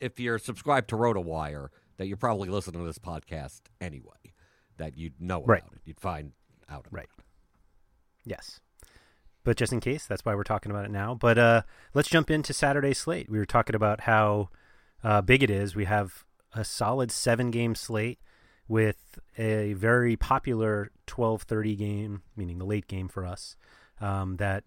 if 0.01 0.21
you're 0.21 0.39
subscribed 0.39 0.89
to 0.91 0.97
RotoWire, 0.97 1.69
that 2.03 2.09
you're 2.09 2.17
probably 2.17 2.49
listening 2.49 2.81
to 2.81 2.87
this 2.87 2.99
podcast 2.99 3.61
anyway. 3.81 4.35
That 4.77 4.99
you'd 4.99 5.21
know 5.21 5.39
about 5.39 5.49
Right. 5.49 5.63
it. 5.73 5.81
You'd 5.85 6.01
find 6.01 6.33
out 6.69 6.87
about 6.89 6.93
Right. 6.93 7.09
it. 7.17 7.25
Yes. 8.25 8.59
But 9.45 9.57
just 9.57 9.73
in 9.73 9.79
case, 9.79 10.05
that's 10.07 10.25
why 10.25 10.35
we're 10.35 10.43
talking 10.43 10.73
about 10.73 10.85
it 10.85 10.91
now. 10.91 11.15
But 11.15 11.39
uh, 11.39 11.63
let's 11.95 12.09
jump 12.09 12.29
into 12.29 12.53
Saturday 12.53 12.93
slate. 12.93 13.29
We 13.31 13.39
were 13.39 13.47
talking 13.47 13.77
about 13.77 14.01
how 14.03 14.49
uh, 15.05 15.21
big 15.23 15.45
it 15.45 15.51
is. 15.51 15.77
We 15.77 15.85
have 15.85 16.25
a 16.53 16.65
solid 16.65 17.13
seven 17.13 17.51
game 17.53 17.77
slate 17.77 18.19
with 18.67 19.19
a 19.39 19.75
very 19.75 20.17
popular 20.17 20.91
12:30 21.07 21.77
game, 21.77 22.23
meaning 22.37 22.59
the 22.59 22.65
late 22.65 22.89
game 22.89 23.07
for 23.09 23.25
us. 23.25 23.57
Um, 24.01 24.37
that 24.39 24.65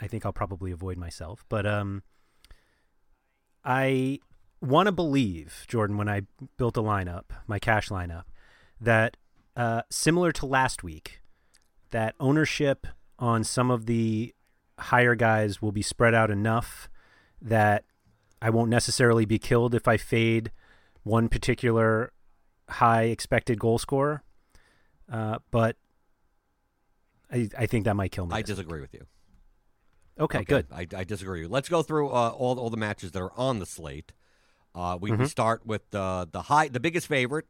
I 0.00 0.06
think 0.06 0.24
I'll 0.24 0.32
probably 0.32 0.72
avoid 0.72 0.96
myself. 0.96 1.44
But 1.50 1.66
um, 1.66 2.02
I 3.64 4.20
want 4.64 4.86
to 4.86 4.92
believe, 4.92 5.64
Jordan, 5.68 5.96
when 5.96 6.08
I 6.08 6.22
built 6.56 6.76
a 6.76 6.82
lineup, 6.82 7.24
my 7.46 7.58
cash 7.58 7.88
lineup, 7.88 8.24
that 8.80 9.16
uh, 9.56 9.82
similar 9.90 10.32
to 10.32 10.46
last 10.46 10.82
week, 10.82 11.20
that 11.90 12.14
ownership 12.18 12.86
on 13.18 13.44
some 13.44 13.70
of 13.70 13.86
the 13.86 14.34
higher 14.78 15.14
guys 15.14 15.62
will 15.62 15.72
be 15.72 15.82
spread 15.82 16.14
out 16.14 16.30
enough 16.30 16.88
that 17.40 17.84
I 18.42 18.50
won't 18.50 18.70
necessarily 18.70 19.24
be 19.24 19.38
killed 19.38 19.74
if 19.74 19.86
I 19.86 19.96
fade 19.96 20.50
one 21.02 21.28
particular 21.28 22.12
high 22.68 23.04
expected 23.04 23.60
goal 23.60 23.78
scorer. 23.78 24.22
Uh, 25.10 25.38
but 25.50 25.76
I, 27.30 27.48
I 27.56 27.66
think 27.66 27.84
that 27.84 27.94
might 27.94 28.12
kill 28.12 28.26
me. 28.26 28.34
I 28.34 28.42
disagree 28.42 28.80
with 28.80 28.94
you. 28.94 29.06
Okay, 30.18 30.44
good. 30.44 30.66
I, 30.72 30.86
I 30.96 31.04
disagree. 31.04 31.46
Let's 31.46 31.68
go 31.68 31.82
through 31.82 32.08
uh, 32.08 32.30
all 32.30 32.58
all 32.58 32.70
the 32.70 32.76
matches 32.76 33.12
that 33.12 33.20
are 33.20 33.32
on 33.36 33.58
the 33.58 33.66
slate. 33.66 34.12
Uh, 34.74 34.98
we, 35.00 35.12
we 35.12 35.26
start 35.26 35.64
with 35.66 35.88
the 35.90 36.28
the 36.30 36.42
high, 36.42 36.68
the 36.68 36.80
biggest 36.80 37.06
favorite, 37.06 37.46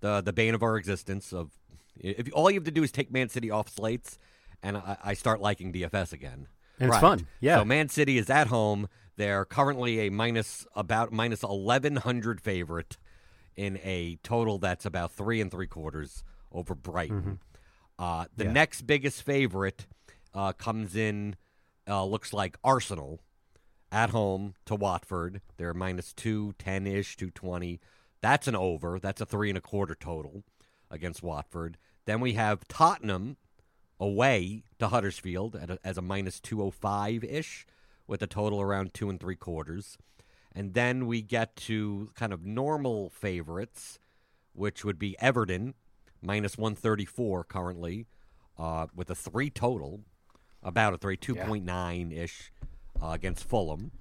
the 0.00 0.20
the 0.20 0.32
bane 0.32 0.54
of 0.54 0.62
our 0.62 0.76
existence. 0.76 1.32
Of 1.32 1.50
if 1.96 2.28
all 2.32 2.50
you 2.50 2.56
have 2.56 2.64
to 2.64 2.70
do 2.70 2.82
is 2.82 2.90
take 2.90 3.12
Man 3.12 3.28
City 3.28 3.50
off 3.50 3.68
slates, 3.68 4.18
and 4.62 4.76
I, 4.76 4.96
I 5.04 5.14
start 5.14 5.40
liking 5.40 5.72
DFS 5.72 6.12
again. 6.12 6.48
And 6.80 6.88
it's 6.90 6.98
fun, 6.98 7.26
yeah. 7.40 7.58
So 7.58 7.64
Man 7.64 7.88
City 7.88 8.18
is 8.18 8.28
at 8.28 8.48
home. 8.48 8.88
They're 9.16 9.44
currently 9.44 10.06
a 10.06 10.10
minus 10.10 10.66
about 10.74 11.12
minus 11.12 11.42
eleven 11.44 11.96
hundred 11.96 12.40
favorite 12.40 12.96
in 13.54 13.78
a 13.84 14.16
total 14.24 14.58
that's 14.58 14.84
about 14.84 15.12
three 15.12 15.40
and 15.40 15.50
three 15.52 15.68
quarters 15.68 16.24
over 16.50 16.74
Brighton. 16.74 17.38
Uh, 17.96 18.24
the 18.36 18.44
Yeah. 18.44 18.52
next 18.52 18.82
biggest 18.88 19.22
favorite 19.22 19.86
uh, 20.34 20.52
comes 20.52 20.96
in, 20.96 21.36
uh, 21.86 22.04
looks 22.04 22.32
like 22.32 22.56
Arsenal 22.64 23.20
at 23.92 24.10
home 24.10 24.54
to 24.66 24.74
Watford. 24.74 25.40
They're 25.56 25.74
minus 25.74 26.12
210 26.12 26.86
ish, 26.86 27.16
220. 27.16 27.80
That's 28.20 28.48
an 28.48 28.56
over. 28.56 28.98
That's 28.98 29.20
a 29.20 29.26
three 29.26 29.48
and 29.50 29.58
a 29.58 29.60
quarter 29.60 29.94
total 29.94 30.44
against 30.90 31.22
Watford. 31.22 31.76
Then 32.06 32.20
we 32.20 32.34
have 32.34 32.66
Tottenham 32.68 33.36
away 34.00 34.64
to 34.78 34.88
Huddersfield 34.88 35.56
at 35.56 35.70
a, 35.70 35.78
as 35.84 35.98
a 35.98 36.02
minus 36.02 36.40
205 36.40 37.24
ish, 37.24 37.66
with 38.06 38.22
a 38.22 38.26
total 38.26 38.60
around 38.60 38.92
two 38.92 39.08
and 39.08 39.18
three 39.18 39.36
quarters. 39.36 39.96
And 40.54 40.74
then 40.74 41.06
we 41.06 41.22
get 41.22 41.56
to 41.56 42.10
kind 42.14 42.32
of 42.32 42.44
normal 42.44 43.10
favorites, 43.10 43.98
which 44.52 44.84
would 44.84 44.98
be 44.98 45.16
Everton, 45.20 45.74
minus 46.22 46.56
134 46.56 47.44
currently, 47.44 48.06
uh, 48.58 48.86
with 48.94 49.10
a 49.10 49.14
three 49.14 49.50
total, 49.50 50.00
about 50.62 50.94
a 50.94 50.98
three, 50.98 51.16
2.9 51.16 52.16
ish 52.16 52.52
uh, 53.02 53.10
against 53.10 53.48
Fulham. 53.48 53.92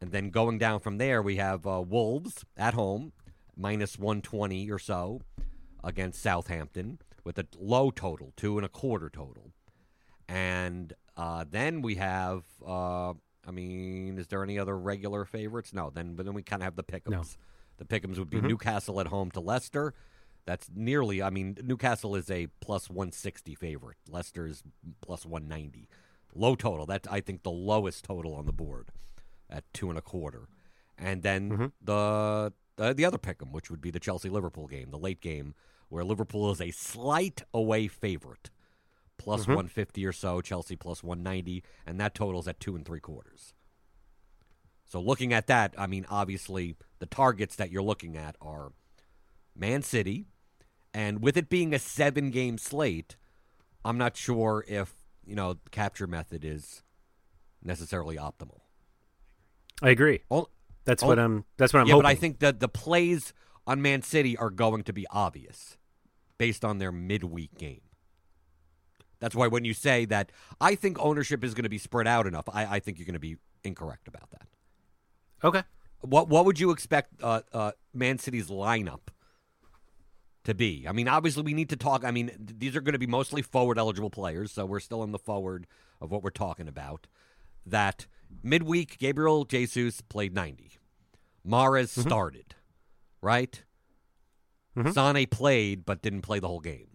And 0.00 0.12
then 0.12 0.30
going 0.30 0.58
down 0.58 0.80
from 0.80 0.98
there, 0.98 1.20
we 1.22 1.36
have 1.36 1.66
uh, 1.66 1.82
Wolves 1.86 2.44
at 2.56 2.74
home, 2.74 3.12
minus 3.56 3.98
120 3.98 4.70
or 4.70 4.78
so 4.78 5.20
against 5.84 6.22
Southampton, 6.22 6.98
with 7.24 7.38
a 7.38 7.46
low 7.58 7.90
total, 7.90 8.32
two 8.36 8.56
and 8.56 8.64
a 8.64 8.68
quarter 8.68 9.10
total. 9.10 9.52
And 10.28 10.92
uh, 11.16 11.44
then 11.48 11.82
we 11.82 11.96
have, 11.96 12.44
uh, 12.66 13.10
I 13.46 13.50
mean, 13.50 14.18
is 14.18 14.28
there 14.28 14.42
any 14.42 14.58
other 14.58 14.78
regular 14.78 15.24
favorites? 15.24 15.74
No. 15.74 15.90
Then, 15.90 16.14
but 16.14 16.24
then 16.24 16.34
we 16.34 16.42
kind 16.42 16.62
of 16.62 16.64
have 16.64 16.76
the 16.76 16.84
pickums. 16.84 17.10
No. 17.10 17.22
The 17.78 17.84
pickums 17.84 18.18
would 18.18 18.30
be 18.30 18.40
Newcastle 18.40 19.00
at 19.00 19.06
home 19.06 19.30
to 19.32 19.40
Leicester. 19.40 19.94
That's 20.46 20.68
nearly. 20.74 21.22
I 21.22 21.30
mean, 21.30 21.56
Newcastle 21.62 22.14
is 22.14 22.30
a 22.30 22.48
plus 22.60 22.88
160 22.88 23.54
favorite. 23.54 23.96
Leicester 24.08 24.46
is 24.46 24.62
plus 25.00 25.26
190. 25.26 25.88
Low 26.34 26.54
total. 26.54 26.86
That's 26.86 27.08
I 27.08 27.20
think 27.20 27.42
the 27.42 27.50
lowest 27.50 28.04
total 28.04 28.34
on 28.34 28.46
the 28.46 28.52
board 28.52 28.90
at 29.48 29.64
two 29.72 29.88
and 29.88 29.98
a 29.98 30.02
quarter. 30.02 30.48
And 30.96 31.22
then 31.22 31.50
mm-hmm. 31.50 31.66
the, 31.82 32.52
the 32.76 32.94
the 32.94 33.04
other 33.04 33.18
pick'em, 33.18 33.52
which 33.52 33.70
would 33.70 33.80
be 33.80 33.90
the 33.90 34.00
Chelsea 34.00 34.28
Liverpool 34.28 34.66
game, 34.66 34.90
the 34.90 34.98
late 34.98 35.20
game, 35.20 35.54
where 35.88 36.04
Liverpool 36.04 36.50
is 36.50 36.60
a 36.60 36.70
slight 36.70 37.42
away 37.52 37.88
favorite, 37.88 38.50
plus 39.18 39.42
mm-hmm. 39.42 39.52
150 39.52 40.06
or 40.06 40.12
so. 40.12 40.40
Chelsea 40.40 40.76
plus 40.76 41.02
190, 41.02 41.64
and 41.86 42.00
that 42.00 42.14
totals 42.14 42.46
at 42.46 42.60
two 42.60 42.76
and 42.76 42.84
three 42.84 43.00
quarters. 43.00 43.54
So 44.86 45.00
looking 45.00 45.32
at 45.32 45.46
that, 45.46 45.74
I 45.78 45.86
mean, 45.86 46.04
obviously 46.10 46.76
the 46.98 47.06
targets 47.06 47.56
that 47.56 47.70
you're 47.70 47.82
looking 47.82 48.16
at 48.16 48.36
are 48.40 48.72
Man 49.54 49.82
City, 49.82 50.26
and 50.92 51.22
with 51.22 51.36
it 51.36 51.48
being 51.48 51.72
a 51.72 51.78
seven 51.78 52.30
game 52.30 52.58
slate, 52.58 53.16
I'm 53.84 53.98
not 53.98 54.16
sure 54.16 54.64
if 54.66 54.94
you 55.30 55.36
know 55.36 55.54
the 55.54 55.70
capture 55.70 56.06
method 56.06 56.44
is 56.44 56.82
necessarily 57.62 58.16
optimal. 58.16 58.60
I 59.82 59.90
agree. 59.90 60.20
Oh, 60.30 60.48
That's 60.84 61.02
Oh, 61.02 61.06
what 61.06 61.18
I'm. 61.18 61.44
That's 61.56 61.72
what 61.72 61.80
I'm 61.80 61.86
yeah, 61.86 61.94
hoping. 61.94 62.02
but 62.02 62.08
I 62.10 62.14
think 62.16 62.38
that 62.40 62.60
the 62.60 62.68
plays 62.68 63.32
on 63.66 63.80
Man 63.80 64.02
City 64.02 64.36
are 64.36 64.50
going 64.50 64.82
to 64.84 64.92
be 64.92 65.06
obvious 65.10 65.78
based 66.38 66.64
on 66.64 66.78
their 66.78 66.90
midweek 66.92 67.56
game. 67.56 67.82
That's 69.20 69.34
why 69.34 69.46
when 69.48 69.64
you 69.64 69.74
say 69.74 70.06
that, 70.06 70.32
I 70.60 70.74
think 70.74 70.98
ownership 70.98 71.44
is 71.44 71.52
going 71.54 71.64
to 71.64 71.68
be 71.70 71.78
spread 71.78 72.06
out 72.06 72.26
enough. 72.26 72.48
I, 72.52 72.76
I 72.76 72.80
think 72.80 72.98
you're 72.98 73.04
going 73.06 73.12
to 73.12 73.18
be 73.20 73.36
incorrect 73.62 74.08
about 74.08 74.30
that. 74.30 74.48
Okay. 75.44 75.62
What 76.00 76.28
what 76.28 76.44
would 76.46 76.58
you 76.58 76.70
expect 76.70 77.22
uh, 77.22 77.42
uh, 77.52 77.72
Man 77.94 78.18
City's 78.18 78.48
lineup 78.48 79.00
to 80.44 80.54
be? 80.54 80.86
I 80.88 80.92
mean, 80.92 81.08
obviously 81.08 81.42
we 81.42 81.54
need 81.54 81.68
to 81.70 81.76
talk. 81.76 82.04
I 82.04 82.10
mean, 82.10 82.28
th- 82.28 82.58
these 82.58 82.76
are 82.76 82.80
going 82.80 82.92
to 82.94 82.98
be 82.98 83.06
mostly 83.06 83.42
forward 83.42 83.78
eligible 83.78 84.10
players, 84.10 84.52
so 84.52 84.64
we're 84.66 84.80
still 84.80 85.02
in 85.02 85.12
the 85.12 85.18
forward 85.18 85.66
of 86.00 86.10
what 86.10 86.22
we're 86.22 86.30
talking 86.30 86.68
about. 86.68 87.06
That 87.66 88.06
midweek, 88.42 88.98
Gabriel 88.98 89.44
Jesus 89.44 90.00
played 90.00 90.34
ninety. 90.34 90.72
Mahrez 91.46 91.88
started, 91.88 92.54
right? 93.22 93.62
Mhm. 94.76 94.92
Sane 94.94 95.26
played 95.26 95.84
but 95.84 96.00
didn't 96.02 96.22
play 96.22 96.38
the 96.38 96.48
whole 96.48 96.60
game. 96.60 96.86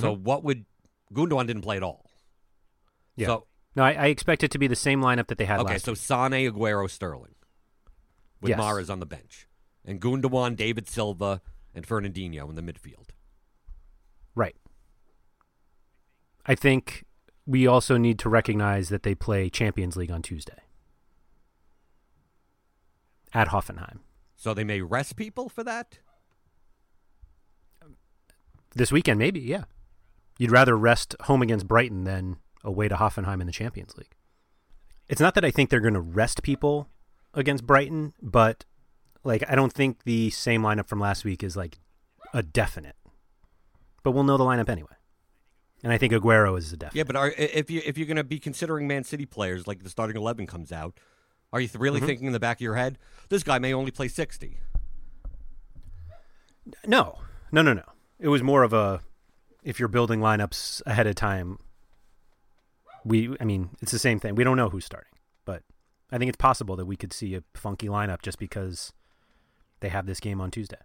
So 0.00 0.14
what 0.14 0.42
would 0.42 0.64
Gundogan 1.12 1.46
didn't 1.46 1.62
play 1.62 1.76
at 1.76 1.82
all? 1.82 2.06
Yeah. 3.14 3.26
So 3.26 3.46
No, 3.76 3.82
I, 3.84 3.92
I 3.92 4.06
expect 4.06 4.42
it 4.42 4.50
to 4.52 4.58
be 4.58 4.66
the 4.66 4.74
same 4.76 5.02
lineup 5.02 5.26
that 5.26 5.36
they 5.36 5.44
had 5.44 5.60
okay, 5.60 5.74
last 5.74 5.84
so. 5.84 5.92
Sane, 5.94 6.32
Aguero, 6.50 6.88
Sterling, 6.88 7.34
with 8.40 8.50
Yes. 8.50 8.58
Mahrez 8.60 8.88
on 8.90 9.00
the 9.00 9.06
bench, 9.06 9.46
and 9.84 10.00
Gundogan, 10.00 10.56
David 10.56 10.88
Silva, 10.88 11.42
and 11.74 11.86
Fernandinho 11.86 12.48
in 12.48 12.54
the 12.54 12.62
midfield. 12.62 13.08
Right. 14.34 14.56
I 16.46 16.54
think 16.54 17.04
we 17.46 17.66
also 17.66 17.96
need 17.96 18.18
to 18.20 18.28
recognize 18.28 18.88
that 18.88 19.02
they 19.02 19.14
play 19.14 19.50
Champions 19.50 19.96
League 19.96 20.10
on 20.10 20.22
Tuesday 20.22 20.62
at 23.32 23.48
Hoffenheim. 23.48 24.00
So 24.36 24.54
they 24.54 24.64
may 24.64 24.80
rest 24.80 25.16
people 25.16 25.48
for 25.48 25.64
that. 25.64 25.98
This 28.74 28.90
weekend, 28.90 29.18
maybe, 29.18 29.40
yeah. 29.40 29.64
You'd 30.38 30.50
rather 30.50 30.76
rest 30.76 31.14
home 31.22 31.42
against 31.42 31.68
Brighton 31.68 32.04
than 32.04 32.38
away 32.64 32.88
to 32.88 32.96
Hoffenheim 32.96 33.40
in 33.40 33.46
the 33.46 33.52
Champions 33.52 33.96
League. 33.96 34.16
It's 35.08 35.20
not 35.20 35.34
that 35.34 35.44
I 35.44 35.50
think 35.50 35.68
they're 35.68 35.80
going 35.80 35.94
to 35.94 36.00
rest 36.00 36.42
people 36.42 36.88
against 37.34 37.66
Brighton, 37.66 38.14
but 38.20 38.64
like 39.24 39.44
I 39.48 39.54
don't 39.54 39.72
think 39.72 40.04
the 40.04 40.30
same 40.30 40.62
lineup 40.62 40.88
from 40.88 41.00
last 41.00 41.24
week 41.24 41.42
is 41.42 41.56
like 41.56 41.78
a 42.34 42.42
definite. 42.42 42.96
But 44.02 44.12
we'll 44.12 44.24
know 44.24 44.36
the 44.36 44.44
lineup 44.44 44.68
anyway. 44.68 44.90
And 45.84 45.92
I 45.92 45.98
think 45.98 46.12
Aguero 46.12 46.56
is 46.58 46.72
a 46.72 46.76
definite. 46.76 46.98
Yeah, 46.98 47.04
but 47.04 47.16
are, 47.16 47.32
if 47.36 47.70
you 47.70 47.80
if 47.84 47.98
you're 47.98 48.06
going 48.06 48.16
to 48.16 48.24
be 48.24 48.38
considering 48.38 48.86
Man 48.86 49.04
City 49.04 49.26
players, 49.26 49.66
like 49.66 49.82
the 49.82 49.90
starting 49.90 50.16
eleven 50.16 50.46
comes 50.46 50.70
out, 50.72 50.98
are 51.52 51.60
you 51.60 51.68
th- 51.68 51.80
really 51.80 51.98
Mm-hmm. 51.98 52.06
thinking 52.06 52.26
in 52.28 52.32
the 52.32 52.40
back 52.40 52.58
of 52.58 52.60
your 52.60 52.76
head, 52.76 52.98
this 53.28 53.42
guy 53.42 53.58
may 53.58 53.72
only 53.74 53.90
play 53.90 54.08
sixty? 54.08 54.58
No, 56.86 57.18
no, 57.50 57.62
no, 57.62 57.72
no. 57.72 57.82
It 58.18 58.28
was 58.28 58.42
more 58.42 58.62
of 58.62 58.72
a 58.72 59.00
if 59.64 59.78
you're 59.78 59.88
building 59.88 60.20
lineups 60.20 60.82
ahead 60.86 61.06
of 61.06 61.14
time. 61.14 61.58
We, 63.04 63.36
I 63.40 63.44
mean, 63.44 63.70
it's 63.80 63.90
the 63.90 63.98
same 63.98 64.20
thing. 64.20 64.36
We 64.36 64.44
don't 64.44 64.56
know 64.56 64.68
who's 64.68 64.84
starting, 64.84 65.10
but 65.44 65.64
I 66.12 66.18
think 66.18 66.28
it's 66.28 66.36
possible 66.36 66.76
that 66.76 66.86
we 66.86 66.94
could 66.96 67.12
see 67.12 67.34
a 67.34 67.42
funky 67.54 67.88
lineup 67.88 68.22
just 68.22 68.38
because 68.38 68.92
they 69.82 69.90
have 69.90 70.06
this 70.06 70.18
game 70.20 70.40
on 70.40 70.50
Tuesday 70.50 70.78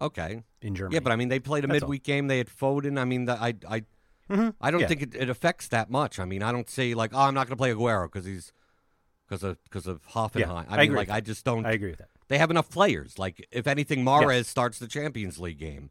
Okay, 0.00 0.42
in 0.62 0.74
Germany. 0.74 0.94
yeah, 0.94 1.00
but 1.00 1.12
I 1.12 1.16
mean 1.16 1.28
they 1.28 1.38
played 1.38 1.64
a 1.64 1.66
That's 1.66 1.82
all. 1.82 1.88
midweek 1.88 2.02
game. 2.04 2.26
They 2.28 2.38
had 2.38 2.48
Foden. 2.48 2.98
I 2.98 3.04
mean, 3.04 3.26
the, 3.26 3.34
I 3.34 3.54
I 3.68 3.82
Mhm. 4.30 4.54
I 4.60 4.70
don't 4.70 4.80
Yeah. 4.80 4.86
think 4.88 5.02
it, 5.02 5.14
it 5.14 5.28
affects 5.28 5.68
that 5.68 5.90
much. 5.90 6.18
I 6.18 6.24
mean, 6.24 6.42
I 6.42 6.50
don't 6.50 6.68
say 6.70 6.94
like, 6.94 7.10
oh, 7.12 7.18
I'm 7.20 7.34
not 7.34 7.46
going 7.46 7.56
to 7.58 7.60
play 7.60 7.72
Aguero 7.74 8.06
because 8.06 8.24
he's 8.24 8.52
because 9.28 9.42
of 9.42 9.62
because 9.64 9.86
of 9.86 10.00
Hoffenheim. 10.08 10.38
Yeah, 10.40 10.52
I 10.52 10.64
I 10.70 10.80
mean, 10.86 10.94
like 10.94 11.10
I 11.10 11.20
just 11.20 11.44
don't. 11.44 11.66
I 11.66 11.72
agree 11.72 11.90
with 11.90 11.98
that. 11.98 12.08
They 12.28 12.38
have 12.38 12.50
enough 12.50 12.70
players. 12.70 13.18
Like 13.18 13.46
if 13.52 13.66
anything, 13.66 14.02
Mahrez 14.04 14.36
Yes. 14.38 14.48
starts 14.48 14.78
the 14.78 14.88
Champions 14.88 15.38
League 15.38 15.58
game, 15.58 15.90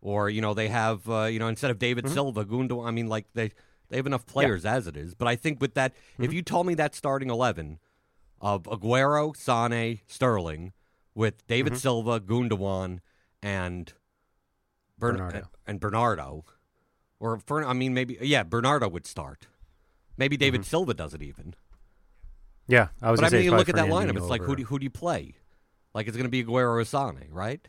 or 0.00 0.30
you 0.30 0.40
know 0.40 0.54
they 0.54 0.68
have 0.68 1.08
uh, 1.10 1.24
you 1.24 1.38
know 1.38 1.48
instead 1.48 1.70
of 1.70 1.78
David 1.78 2.04
Mm-hmm. 2.06 2.14
Silva, 2.14 2.44
Gundo. 2.46 2.86
I 2.86 2.90
mean, 2.90 3.06
like 3.08 3.26
they 3.34 3.52
they 3.90 3.96
have 3.96 4.06
enough 4.06 4.24
players 4.26 4.64
as 4.64 4.86
it 4.86 4.96
is. 4.96 5.14
But 5.14 5.28
I 5.28 5.36
think 5.36 5.60
with 5.60 5.74
that, 5.74 5.92
Mm-hmm. 6.14 6.24
if 6.24 6.32
you 6.32 6.42
told 6.42 6.66
me 6.66 6.74
that 6.74 6.94
starting 6.94 7.28
eleven 7.30 7.78
of 8.40 8.62
Aguero, 8.64 9.36
Sane, 9.36 10.00
Sterling, 10.06 10.72
with 11.14 11.46
David 11.46 11.72
Mm-hmm. 11.74 11.78
Silva, 11.80 12.20
Gundogan, 12.20 13.00
and 13.42 13.92
Bern- 14.98 15.16
Bernardo. 15.16 15.48
and 15.66 15.80
Bernardo, 15.80 16.44
or 17.20 17.38
Fern- 17.38 17.64
I 17.64 17.72
mean 17.72 17.94
maybe 17.94 18.18
yeah 18.20 18.42
Bernardo 18.42 18.88
would 18.88 19.06
start. 19.06 19.46
Maybe 20.16 20.36
David 20.36 20.62
Mm-hmm. 20.62 20.68
Silva 20.68 20.94
does 20.94 21.14
it 21.14 21.22
even. 21.22 21.54
Yeah, 22.66 22.88
I 23.00 23.10
was. 23.10 23.20
But 23.20 23.32
I 23.32 23.36
mean, 23.36 23.44
you 23.44 23.50
look 23.52 23.68
at 23.68 23.76
that 23.76 23.88
lineup. 23.88 24.16
It's 24.16 24.26
like 24.26 24.42
who 24.42 24.54
do, 24.56 24.64
who 24.64 24.78
do 24.78 24.84
you 24.84 24.90
play? 24.90 25.36
Like 25.94 26.06
it's 26.06 26.16
going 26.16 26.26
to 26.26 26.30
be 26.30 26.44
Aguero 26.44 26.74
or 26.80 26.84
Sane, 26.84 27.28
right? 27.30 27.66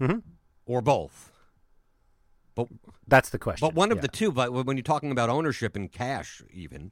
Mhm. 0.00 0.22
Or 0.64 0.80
both. 0.80 1.30
But 2.54 2.68
That's 3.06 3.28
the 3.30 3.38
question. 3.38 3.66
but 3.66 3.74
one 3.74 3.92
of 3.92 3.98
yeah. 3.98 4.02
the 4.02 4.08
two. 4.08 4.32
But 4.32 4.52
when 4.52 4.76
you're 4.76 4.82
talking 4.82 5.10
about 5.10 5.28
ownership 5.28 5.76
and 5.76 5.90
cash, 5.92 6.40
even 6.50 6.90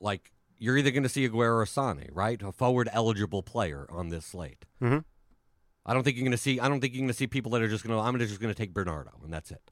like 0.00 0.32
you're 0.58 0.76
either 0.78 0.90
going 0.90 1.02
to 1.02 1.08
see 1.08 1.28
Aguero 1.28 1.56
or 1.56 1.66
Sane, 1.66 2.08
right? 2.12 2.40
A 2.42 2.52
forward 2.52 2.88
eligible 2.92 3.42
player 3.42 3.86
on 3.90 4.08
this 4.08 4.26
slate. 4.26 4.64
Mhm. 4.80 5.04
I 5.84 5.94
don't 5.94 6.02
think 6.02 6.16
you're 6.16 6.24
going 6.24 6.32
to 6.32 6.36
see. 6.38 6.58
I 6.58 6.68
don't 6.68 6.80
think 6.80 6.94
you're 6.94 7.00
going 7.02 7.08
to 7.08 7.14
see 7.14 7.26
people 7.26 7.52
that 7.52 7.62
are 7.62 7.68
just 7.68 7.84
going 7.84 7.96
to. 7.96 8.02
I'm 8.02 8.18
just 8.18 8.40
going 8.40 8.52
to 8.52 8.58
take 8.58 8.72
Bernardo 8.74 9.12
and 9.22 9.32
that's 9.32 9.50
it. 9.50 9.70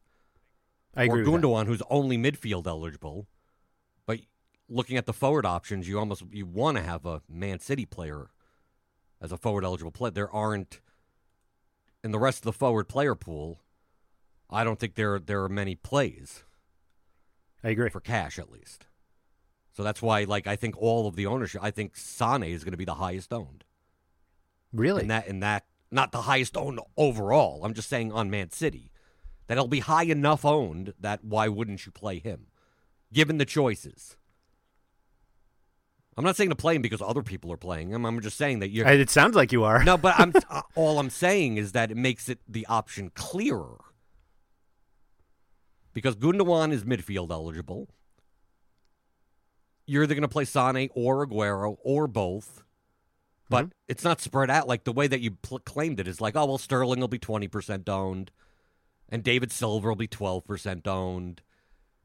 I 0.95 1.05
agree 1.05 1.23
or. 1.23 1.25
Gundogan, 1.27 1.67
who's 1.67 1.83
only 1.91 2.17
midfield 2.17 2.67
eligible. 2.69 3.27
But 4.07 4.21
looking 4.69 4.97
at 4.97 5.07
the 5.07 5.13
forward 5.13 5.45
options, 5.45 5.89
you 5.89 5.99
almost 5.99 6.23
you 6.31 6.47
want 6.47 6.77
to 6.77 6.83
have 6.85 7.05
a 7.05 7.23
Man 7.29 7.59
City 7.59 7.85
player 7.85 8.29
as 9.21 9.33
a 9.33 9.37
forward 9.37 9.65
eligible 9.65 9.91
player. 9.91 10.13
There 10.13 10.31
aren't 10.31 10.81
in 12.05 12.13
the 12.13 12.19
rest 12.19 12.39
of 12.39 12.45
the 12.45 12.53
forward 12.53 12.89
player 12.89 13.15
pool. 13.17 13.61
I 14.51 14.63
don't 14.63 14.79
think 14.79 14.95
there 14.95 15.19
there 15.19 15.43
are 15.43 15.49
many 15.49 15.75
plays 15.75 16.45
I 17.65 17.71
agree. 17.71 17.89
for 17.89 18.01
cash 18.01 18.39
at 18.39 18.53
least. 18.53 18.87
So 19.75 19.83
that's 19.83 20.01
why, 20.01 20.25
like, 20.25 20.47
I 20.47 20.57
think 20.57 20.77
all 20.79 21.07
of 21.07 21.17
the 21.17 21.27
ownership. 21.27 21.61
I 21.63 21.71
think 21.71 21.97
Sane 21.97 22.45
is 22.45 22.65
going 22.65 22.73
to 22.73 22.79
be 22.79 22.85
the 22.85 22.95
highest 22.95 23.33
owned. 23.33 23.65
Really? 24.73 25.03
In 25.03 25.09
that, 25.09 25.27
in 25.27 25.41
that, 25.41 25.67
not 25.91 26.13
the 26.13 26.23
highest 26.23 26.57
owned 26.57 26.81
overall. 26.97 27.65
I'm 27.65 27.75
just 27.75 27.89
saying 27.89 28.13
on 28.13 28.31
Man 28.31 28.51
City 28.51 28.93
that 29.47 29.55
it'll 29.55 29.69
be 29.69 29.81
high 29.81 30.05
enough 30.05 30.45
owned 30.45 30.95
that 30.99 31.25
why 31.25 31.49
wouldn't 31.49 31.87
you 31.87 31.93
play 31.93 32.19
him, 32.19 32.47
given 33.13 33.39
the 33.39 33.45
choices? 33.45 34.17
I'm 36.17 36.25
not 36.25 36.37
saying 36.37 36.51
to 36.51 36.57
play 36.57 36.77
him 36.77 36.83
because 36.83 37.03
other 37.03 37.23
people 37.23 37.53
are 37.53 37.57
playing 37.57 37.91
him. 37.91 38.05
I'm 38.07 38.21
just 38.21 38.37
saying 38.37 38.61
that 38.61 38.71
you're 38.71 38.87
it 38.87 39.11
sounds 39.11 39.35
like 39.35 39.51
you 39.51 39.65
are. 39.65 39.83
no, 39.83 39.97
but 39.97 40.15
I'm 40.17 40.33
uh, 40.51 40.63
all 40.77 41.01
I'm 41.01 41.11
saying 41.11 41.57
is 41.57 41.73
that 41.73 41.91
it 41.91 41.97
makes 41.97 42.29
it 42.29 42.39
the 42.49 42.65
option 42.69 43.11
clearer 43.15 43.79
because 45.93 46.15
Gundogan 46.15 46.73
is 46.73 46.85
midfield 46.85 47.31
eligible. 47.31 47.89
You're 49.87 50.05
either 50.05 50.15
going 50.15 50.23
to 50.23 50.29
play 50.29 50.45
Sane 50.45 50.89
or 50.95 51.27
Aguero 51.27 51.77
or 51.83 52.07
both, 52.07 52.65
but 53.49 53.67
mm-hmm. 53.67 53.73
it's 53.89 54.05
not 54.05 54.21
spread 54.21 54.51
out 54.51 54.67
like 54.67 54.85
the 54.85 54.93
way 54.93 55.07
that 55.07 55.21
you 55.21 55.33
pl- 55.33 55.61
claimed 55.61 56.01
it 56.01 56.09
is 56.09 56.21
like, 56.21 56.37
oh 56.37 56.47
well, 56.47 56.59
Sterling 56.59 57.01
will 57.01 57.09
be 57.09 57.19
twenty 57.19 57.49
percent 57.49 57.89
owned, 57.89 58.31
and 59.09 59.23
David 59.23 59.53
Silva 59.53 59.89
will 59.89 59.97
be 59.97 60.07
twelve 60.07 60.45
percent 60.47 60.87
owned. 60.87 61.43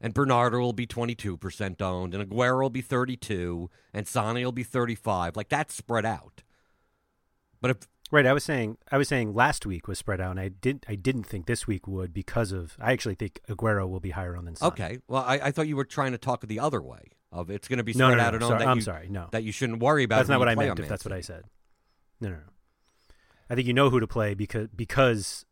And 0.02 0.14
Bernardo 0.14 0.58
will 0.60 0.72
be 0.72 0.86
22% 0.86 1.82
owned, 1.82 2.14
and 2.14 2.26
Aguero 2.26 2.62
will 2.62 2.70
be 2.70 2.80
32, 2.80 3.68
and 3.92 4.08
Sane 4.08 4.42
will 4.42 4.50
be 4.50 4.62
35. 4.62 5.36
Like 5.36 5.50
that's 5.50 5.74
spread 5.74 6.06
out. 6.06 6.42
But 7.60 7.72
if 7.72 7.76
Right, 8.12 8.26
I 8.26 8.32
was 8.32 8.42
saying 8.42 8.76
I 8.90 8.98
was 8.98 9.06
saying 9.06 9.34
last 9.34 9.64
week 9.64 9.86
was 9.86 9.98
spread 9.98 10.20
out, 10.20 10.32
and 10.32 10.40
I 10.40 10.48
didn't 10.48 10.84
I 10.88 10.96
didn't 10.96 11.24
think 11.24 11.46
this 11.46 11.68
week 11.68 11.86
would 11.86 12.12
because 12.12 12.50
of 12.50 12.76
I 12.80 12.92
actually 12.92 13.14
think 13.14 13.40
Aguero 13.48 13.88
will 13.88 14.00
be 14.00 14.10
higher 14.10 14.36
on 14.36 14.46
than 14.46 14.56
Son. 14.56 14.68
okay, 14.68 14.98
well, 15.06 15.22
I, 15.24 15.34
I 15.34 15.50
thought 15.52 15.68
you 15.68 15.76
were 15.76 15.84
trying 15.84 16.10
to 16.12 16.18
talk 16.18 16.44
the 16.44 16.58
other 16.58 16.82
way 16.82 17.12
of 17.32 17.50
it's 17.50 17.68
going 17.68 17.78
to 17.78 17.84
be 17.84 17.92
spread 17.92 18.08
no, 18.10 18.14
no, 18.14 18.22
out 18.22 18.34
and 18.34 18.40
no, 18.40 18.46
owned 18.46 18.52
sorry, 18.52 18.64
that 18.64 18.68
I'm 18.68 18.76
you, 18.78 18.82
sorry, 18.82 19.08
no. 19.08 19.28
that 19.32 19.44
you 19.44 19.52
shouldn't 19.52 19.80
worry 19.80 20.04
about. 20.04 20.16
That's 20.16 20.28
not 20.28 20.38
what 20.38 20.48
I 20.48 20.54
meant. 20.54 20.78
If 20.78 20.88
that's 20.88 21.04
what 21.04 21.12
I 21.12 21.20
said. 21.20 21.44
No, 22.20 22.28
no, 22.28 22.36
no. 22.36 22.42
I 23.48 23.54
think 23.54 23.66
you 23.66 23.74
know 23.74 23.90
who 23.90 24.00
to 24.00 24.06
play 24.06 24.34
because 24.34 24.68
because 24.74 25.44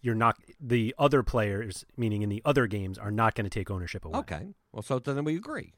you're 0.00 0.14
not 0.14 0.36
the 0.60 0.94
other 0.98 1.22
players, 1.22 1.84
meaning 1.96 2.22
in 2.22 2.28
the 2.28 2.42
other 2.44 2.66
games, 2.66 2.98
are 2.98 3.10
not 3.10 3.34
going 3.34 3.44
to 3.44 3.50
take 3.50 3.70
ownership 3.70 4.04
away. 4.04 4.18
Okay, 4.20 4.54
well, 4.72 4.82
so 4.82 4.98
then 4.98 5.24
we 5.24 5.36
agree. 5.36 5.74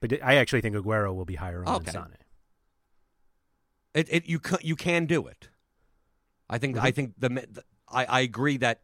But 0.00 0.22
I 0.22 0.36
actually 0.36 0.60
think 0.60 0.76
Aguero 0.76 1.14
will 1.14 1.24
be 1.24 1.36
higher 1.36 1.64
on 1.64 1.76
Okay. 1.76 1.90
than 1.90 1.94
Sane. 1.94 2.16
It, 3.94 4.08
it 4.10 4.26
you 4.28 4.38
can, 4.38 4.58
you 4.62 4.76
can 4.76 5.06
do 5.06 5.26
it. 5.26 5.48
I 6.50 6.58
think 6.58 6.76
Mm-hmm. 6.76 6.86
I 6.86 6.90
think 6.90 7.14
the, 7.18 7.28
the 7.28 7.64
I, 7.88 8.04
I 8.04 8.20
agree 8.20 8.58
that 8.58 8.82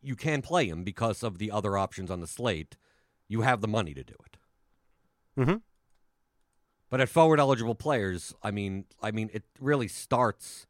you 0.00 0.16
can 0.16 0.42
play 0.42 0.66
him 0.66 0.82
because 0.82 1.22
of 1.22 1.38
the 1.38 1.50
other 1.52 1.78
options 1.78 2.10
on 2.10 2.20
the 2.20 2.26
slate. 2.26 2.76
You 3.32 3.40
have 3.40 3.60
the 3.62 3.68
money 3.68 3.94
to 3.94 4.04
do 4.04 4.14
it. 4.26 4.36
Mm-hmm. 5.40 5.56
But 6.90 7.00
at 7.00 7.08
forward 7.08 7.40
eligible 7.40 7.74
players, 7.74 8.34
I 8.42 8.50
mean, 8.50 8.84
I 9.02 9.10
mean, 9.10 9.30
it 9.32 9.44
really 9.58 9.88
starts 9.88 10.66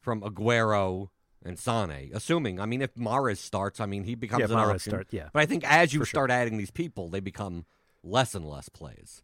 from 0.00 0.20
Aguero 0.22 1.10
and 1.44 1.56
Sane. 1.56 2.10
Assuming, 2.12 2.58
I 2.58 2.66
mean, 2.66 2.82
if 2.82 2.94
Mahrez 2.96 3.36
starts, 3.36 3.78
I 3.78 3.86
mean, 3.86 4.02
he 4.02 4.16
becomes 4.16 4.40
Yeah, 4.40 4.46
an 4.46 4.52
Mahrez 4.62 4.74
option. 4.74 4.90
start- 4.90 5.06
yeah. 5.12 5.28
But 5.32 5.42
I 5.42 5.46
think 5.46 5.62
as 5.70 5.94
you 5.94 6.00
For 6.00 6.06
sure. 6.06 6.10
start 6.18 6.30
adding 6.32 6.56
these 6.56 6.72
people, 6.72 7.08
they 7.08 7.20
become 7.20 7.64
less 8.02 8.34
and 8.34 8.44
less 8.44 8.68
plays. 8.68 9.22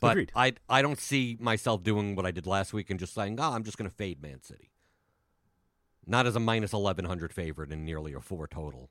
But 0.00 0.12
Agreed. 0.12 0.32
I 0.34 0.54
I 0.70 0.80
don't 0.82 0.98
see 0.98 1.36
myself 1.38 1.82
doing 1.82 2.16
what 2.16 2.24
I 2.26 2.30
did 2.32 2.46
last 2.46 2.72
week 2.72 2.88
and 2.90 2.98
just 2.98 3.12
saying, 3.14 3.38
"Oh, 3.38 3.52
I'm 3.52 3.62
just 3.62 3.76
going 3.78 3.88
to 3.88 3.94
fade 3.94 4.20
Man 4.22 4.42
City." 4.42 4.70
Not 6.06 6.26
as 6.26 6.34
a 6.34 6.40
minus 6.40 6.72
1100 6.72 7.32
favorite 7.32 7.70
in 7.70 7.84
nearly 7.84 8.12
a 8.14 8.20
four 8.20 8.48
total 8.48 8.90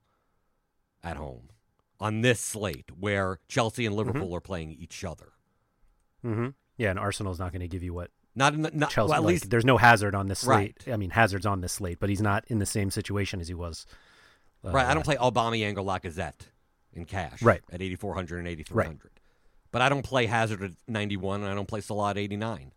at 1.04 1.18
home 1.18 1.50
on 2.02 2.22
this 2.22 2.40
slate 2.40 2.90
where 3.00 3.40
Chelsea 3.48 3.86
and 3.86 3.96
Liverpool 3.96 4.36
are 4.36 4.42
playing 4.42 4.72
each 4.72 5.06
other. 5.06 5.34
Mm-hmm. 6.26 6.50
Yeah, 6.78 6.90
and 6.90 7.00
Arsenal's 7.00 7.40
not 7.40 7.52
going 7.52 7.62
to 7.62 7.68
give 7.68 7.84
you 7.84 7.94
what 7.94 8.10
Not, 8.36 8.54
in 8.56 8.64
the, 8.64 8.72
not 8.72 8.90
Chelsea. 8.90 9.12
well, 9.12 9.20
at 9.20 9.24
like, 9.24 9.34
least 9.34 9.50
there's 9.52 9.66
no 9.66 9.78
Hazard 9.78 10.16
on 10.16 10.28
this 10.28 10.40
slate. 10.40 10.84
Right. 10.86 10.94
I 10.94 10.98
mean, 10.98 11.12
Hazard's 11.12 11.46
on 11.46 11.62
this 11.62 11.74
slate, 11.74 12.00
but 12.00 12.10
he's 12.10 12.22
not 12.22 12.44
in 12.48 12.60
the 12.60 12.66
same 12.66 12.90
situation 12.90 13.40
as 13.40 13.48
he 13.48 13.54
was. 13.54 13.86
uh, 14.66 14.72
right. 14.72 14.88
I 14.88 14.94
don't 14.94 15.04
play 15.04 15.16
Aubameyang 15.16 15.78
or 15.78 15.84
Lacazette 15.84 16.48
in 16.92 17.06
cash. 17.06 17.42
Right. 17.42 17.62
At 17.72 17.82
8400 17.82 18.40
and 18.40 18.48
8300. 18.48 19.12
But 19.72 19.82
I 19.82 19.90
don't 19.90 20.04
play 20.04 20.26
Hazard 20.26 20.64
at 20.64 20.72
91 20.88 21.42
and 21.42 21.50
I 21.50 21.56
don't 21.56 21.68
play 21.68 21.82
Salah 21.82 22.10
at 22.10 22.18
89. 22.18 22.74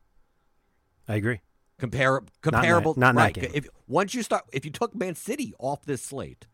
I 1.08 1.14
agree. 1.16 1.40
Compare 1.78 2.20
comparable. 2.40 2.94
not 2.96 3.14
that 3.16 3.20
right. 3.20 3.34
game. 3.34 3.50
If 3.52 3.68
once 3.88 4.14
you 4.14 4.22
start, 4.22 4.44
if 4.52 4.64
you 4.64 4.70
took 4.70 4.94
Man 4.94 5.14
City 5.14 5.54
off 5.58 5.84
this 5.84 6.02
slate, 6.02 6.46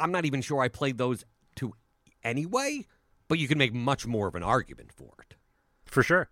I'm 0.00 0.12
not 0.12 0.24
even 0.24 0.40
sure 0.42 0.60
I 0.60 0.68
played 0.68 0.98
those 0.98 1.24
two 1.56 1.74
anyway. 2.22 2.86
But 3.28 3.38
you 3.38 3.46
can 3.46 3.58
make 3.58 3.72
much 3.72 4.06
more 4.08 4.26
of 4.26 4.34
an 4.34 4.42
argument 4.42 4.92
for 4.92 5.12
it. 5.20 5.36
For 5.84 6.02
sure. 6.02 6.30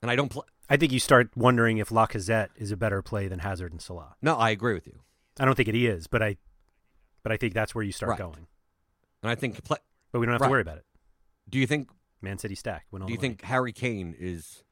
And 0.00 0.10
I 0.10 0.16
don't 0.16 0.30
play. 0.30 0.44
I 0.70 0.78
think 0.78 0.92
you 0.92 0.98
start 0.98 1.30
wondering 1.36 1.76
if 1.76 1.90
Lacazette 1.90 2.48
is 2.56 2.70
a 2.72 2.76
better 2.76 3.02
play 3.02 3.28
than 3.28 3.40
Hazard 3.40 3.70
and 3.72 3.82
Salah. 3.82 4.16
No, 4.22 4.36
I 4.36 4.48
agree 4.48 4.72
with 4.72 4.86
you. 4.86 5.00
I 5.38 5.44
don't 5.44 5.54
think 5.54 5.68
it 5.68 5.74
is, 5.74 6.06
but 6.06 6.22
I, 6.22 6.38
but 7.22 7.32
I 7.32 7.36
think 7.36 7.52
that's 7.52 7.74
where 7.74 7.84
you 7.84 7.92
start 7.92 8.10
Right. 8.10 8.18
going. 8.18 8.46
And 9.22 9.30
I 9.30 9.34
think. 9.34 9.62
Play, 9.62 9.76
But 10.10 10.20
we 10.20 10.26
don't 10.26 10.32
have 10.32 10.40
Right. 10.40 10.46
to 10.48 10.50
worry 10.52 10.60
about 10.62 10.78
it. 10.78 10.86
do 11.50 11.58
you 11.58 11.66
think? 11.66 11.90
Man 12.22 12.38
City 12.38 12.54
stack. 12.54 12.86
Do 12.90 13.12
you 13.12 13.18
think 13.18 13.42
Harry 13.42 13.72
Kane 13.74 14.14
is 14.18 14.64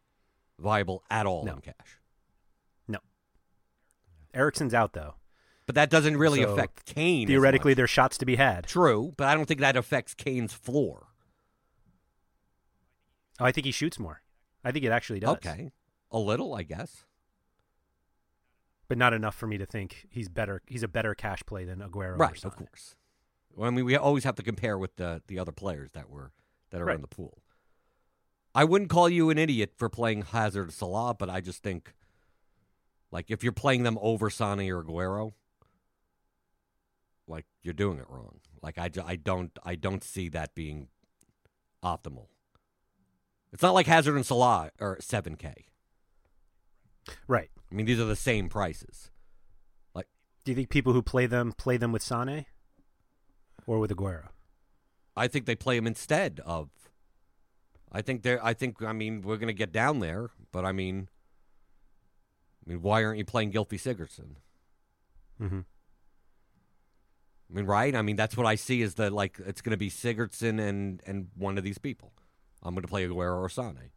viable 0.58 1.04
at 1.10 1.26
all 1.26 1.44
No. 1.44 1.56
in 1.56 1.60
cash? 1.60 1.98
No. 2.88 3.00
Eriksen's 4.32 4.72
out 4.72 4.94
though. 4.94 5.16
But 5.72 5.76
that 5.76 5.88
doesn't 5.90 6.18
really 6.18 6.42
So, 6.42 6.52
affect 6.52 6.84
Kane. 6.84 7.26
Theoretically, 7.26 7.72
there's 7.72 7.88
shots 7.88 8.18
to 8.18 8.26
be 8.26 8.36
had. 8.36 8.66
true, 8.66 9.14
but 9.16 9.26
I 9.26 9.34
don't 9.34 9.46
think 9.46 9.60
that 9.60 9.74
affects 9.74 10.12
Kane's 10.12 10.52
floor. 10.52 11.06
Oh, 13.40 13.46
I 13.46 13.52
think 13.52 13.64
he 13.64 13.70
shoots 13.72 13.98
more. 13.98 14.20
I 14.62 14.70
think 14.70 14.84
it 14.84 14.92
actually 14.92 15.20
does. 15.20 15.36
Okay, 15.36 15.72
a 16.10 16.18
little, 16.18 16.54
I 16.54 16.62
guess. 16.62 17.06
but 18.86 18.98
not 18.98 19.14
enough 19.14 19.34
for 19.34 19.46
me 19.46 19.56
to 19.56 19.64
think 19.64 20.06
he's 20.10 20.28
better. 20.28 20.60
He's 20.66 20.82
a 20.82 20.88
better 20.88 21.14
cash 21.14 21.40
play 21.46 21.64
than 21.64 21.78
Aguero. 21.78 22.18
right, 22.18 22.44
of 22.44 22.54
course. 22.54 22.94
Well, 23.54 23.66
I 23.68 23.70
mean, 23.70 23.86
we 23.86 23.96
always 23.96 24.24
have 24.24 24.34
to 24.34 24.42
compare 24.42 24.76
with 24.76 24.96
the 24.96 25.22
the 25.26 25.38
other 25.38 25.52
players 25.52 25.88
that 25.94 26.10
were 26.10 26.32
that 26.70 26.82
are 26.82 26.84
Right. 26.84 26.96
in 26.96 27.00
the 27.00 27.08
pool. 27.08 27.38
I 28.54 28.64
wouldn't 28.64 28.90
call 28.90 29.08
you 29.08 29.30
an 29.30 29.38
idiot 29.38 29.72
for 29.78 29.88
playing 29.88 30.22
Hazard 30.22 30.70
Salah, 30.74 31.14
but 31.14 31.30
I 31.30 31.40
just 31.40 31.62
think, 31.62 31.94
like, 33.10 33.30
if 33.30 33.42
you're 33.42 33.52
playing 33.52 33.84
them 33.84 33.96
over 34.02 34.28
Sane 34.28 34.70
or 34.70 34.84
Aguero, 34.84 35.32
like 37.26 37.46
you're 37.62 37.74
doing 37.74 37.98
it 37.98 38.06
wrong. 38.08 38.40
Like 38.62 38.78
I, 38.78 38.90
I 39.04 39.16
don't 39.16 39.56
I 39.64 39.74
don't 39.74 40.04
see 40.04 40.28
that 40.30 40.54
being 40.54 40.88
optimal. 41.84 42.26
It's 43.52 43.62
not 43.62 43.74
like 43.74 43.86
Hazard 43.86 44.16
and 44.16 44.24
Salah 44.24 44.70
are 44.80 44.98
seven 45.00 45.36
K. 45.36 45.66
Right. 47.26 47.50
I 47.70 47.74
mean, 47.74 47.86
these 47.86 48.00
are 48.00 48.04
the 48.04 48.16
same 48.16 48.48
prices. 48.48 49.10
Like, 49.94 50.08
do 50.44 50.52
you 50.52 50.56
think 50.56 50.70
people 50.70 50.92
who 50.92 51.02
play 51.02 51.26
them 51.26 51.52
play 51.52 51.76
them 51.76 51.92
with 51.92 52.02
Sane 52.02 52.46
or 53.66 53.78
with 53.78 53.90
Aguero? 53.90 54.28
I 55.16 55.28
think 55.28 55.46
they 55.46 55.54
play 55.54 55.76
him 55.76 55.86
instead 55.86 56.40
of. 56.44 56.70
I 57.90 58.00
think 58.00 58.22
they're. 58.22 58.42
I 58.44 58.54
think. 58.54 58.82
I 58.82 58.92
mean, 58.92 59.20
we're 59.20 59.36
going 59.36 59.48
to 59.48 59.52
get 59.52 59.72
down 59.72 59.98
there, 59.98 60.30
but 60.50 60.64
I 60.64 60.72
mean, 60.72 61.08
I 62.66 62.70
mean, 62.70 62.82
why 62.82 63.04
aren't 63.04 63.18
you 63.18 63.24
playing 63.24 63.52
Gylfi 63.52 63.74
Sigurdsson? 63.74 64.36
Mm-hmm. 65.40 65.60
I 67.52 67.56
mean, 67.56 67.66
right? 67.66 67.94
I 67.94 68.02
mean, 68.02 68.16
that's 68.16 68.36
what 68.36 68.46
I 68.46 68.54
see 68.54 68.80
is 68.80 68.94
that 68.94 69.12
like 69.12 69.38
it's 69.44 69.60
going 69.60 69.72
to 69.72 69.76
be 69.76 69.90
Sigurdsson 69.90 70.60
and 70.60 71.02
and 71.06 71.28
one 71.36 71.58
of 71.58 71.64
these 71.64 71.78
people. 71.78 72.12
I'm 72.62 72.74
going 72.74 72.82
to 72.82 72.88
play 72.88 73.06
Aguero 73.06 73.38
or 73.38 73.48
Sane. 73.48 73.90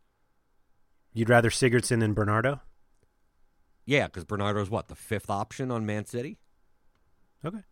You'd 1.13 1.29
rather 1.29 1.49
Sigurdsson 1.49 1.99
than 1.99 2.13
Bernardo? 2.13 2.61
Yeah, 3.85 4.07
because 4.07 4.25
Bernardo's 4.25 4.69
what 4.69 4.87
the 4.87 4.95
fifth 4.95 5.29
option 5.29 5.71
on 5.71 5.85
Man 5.85 6.05
City. 6.05 6.39
Okay. 7.45 7.63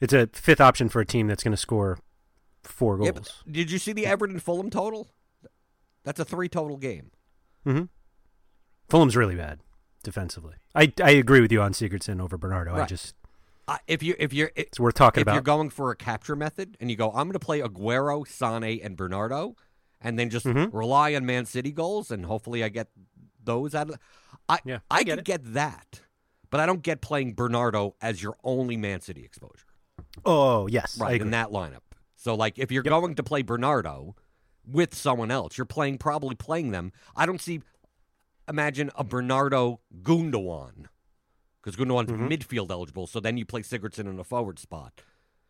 It's 0.00 0.12
a 0.12 0.28
fifth 0.32 0.60
option 0.60 0.88
for 0.88 1.00
a 1.00 1.06
team 1.06 1.26
that's 1.26 1.42
going 1.42 1.52
to 1.52 1.56
score 1.56 1.98
four 2.62 2.98
goals. 2.98 3.10
but 3.12 3.52
did 3.52 3.70
you 3.70 3.78
see 3.78 3.92
the 3.92 4.06
Everton 4.06 4.38
Fulham 4.38 4.70
total? 4.70 5.10
That's 6.04 6.20
a 6.20 6.24
three 6.24 6.48
total 6.48 6.76
game. 6.76 7.10
mm-hmm. 7.66 7.84
Fulham's 8.88 9.16
really 9.16 9.34
bad 9.34 9.60
defensively. 10.02 10.56
I 10.74 10.92
I 11.02 11.12
agree 11.12 11.40
with 11.40 11.50
you 11.50 11.62
on 11.62 11.72
Sigurdsson 11.72 12.20
over 12.20 12.36
Bernardo. 12.36 12.74
I 12.74 12.84
just 12.84 13.14
Uh, 13.66 13.78
if 13.86 14.02
you 14.02 14.14
if 14.18 14.32
you're 14.32 14.50
it's 14.56 14.78
worth 14.78 14.94
talking 14.94 15.20
if 15.20 15.24
about. 15.24 15.34
you're 15.34 15.42
going 15.42 15.70
for 15.70 15.90
a 15.90 15.96
capture 15.96 16.36
method 16.36 16.76
and 16.80 16.90
you 16.90 16.96
go, 16.96 17.08
I'm 17.08 17.26
going 17.26 17.32
to 17.32 17.38
play 17.38 17.60
Aguero, 17.60 18.26
Sane, 18.28 18.80
and 18.82 18.96
Bernardo, 18.96 19.56
and 20.00 20.18
then 20.18 20.28
just 20.30 20.44
Mhm. 20.46 20.72
rely 20.72 21.14
on 21.14 21.24
Man 21.24 21.46
City 21.46 21.72
goals, 21.72 22.10
and 22.10 22.26
hopefully 22.26 22.62
I 22.62 22.68
get 22.68 22.88
those 23.42 23.74
out 23.74 23.88
of. 23.90 23.96
I 24.48 24.58
Yeah, 24.64 24.78
I, 24.90 24.98
I 24.98 25.02
get 25.02 25.10
can 25.12 25.18
it. 25.20 25.24
get 25.24 25.54
that, 25.54 26.02
but 26.50 26.60
I 26.60 26.66
don't 26.66 26.82
get 26.82 27.00
playing 27.00 27.34
Bernardo 27.34 27.94
as 28.02 28.22
your 28.22 28.36
only 28.44 28.76
Man 28.76 29.00
City 29.00 29.24
exposure, 29.24 29.66
oh 30.26 30.66
yes, 30.66 30.98
right? 30.98 31.20
In 31.20 31.30
that 31.30 31.48
lineup. 31.48 31.80
So 32.16 32.34
like, 32.34 32.58
if 32.58 32.70
you're 32.70 32.82
going 32.82 33.14
to 33.14 33.22
play 33.22 33.40
Bernardo 33.42 34.14
with 34.66 34.94
someone 34.94 35.30
else, 35.30 35.56
you're 35.56 35.64
playing 35.66 35.98
probably 35.98 36.34
playing 36.34 36.70
them. 36.70 36.92
I 37.16 37.24
don't 37.26 37.40
see. 37.40 37.62
Imagine 38.46 38.90
a 38.94 39.04
Bernardo 39.04 39.80
Gundogan, 40.02 40.86
because 41.64 41.76
Gundogan's 41.76 42.10
Mhm. 42.10 42.28
midfield 42.30 42.70
eligible. 42.70 43.06
So 43.06 43.20
then 43.20 43.38
you 43.38 43.46
play 43.46 43.62
Sigurdsson 43.62 44.00
in 44.06 44.18
a 44.18 44.24
forward 44.24 44.58
spot. 44.58 45.00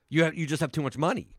You 0.09 0.23
have, 0.25 0.35
you 0.37 0.47
just 0.47 0.61
have 0.61 0.71
too 0.71 0.83
much 0.83 0.97
money. 0.97 1.35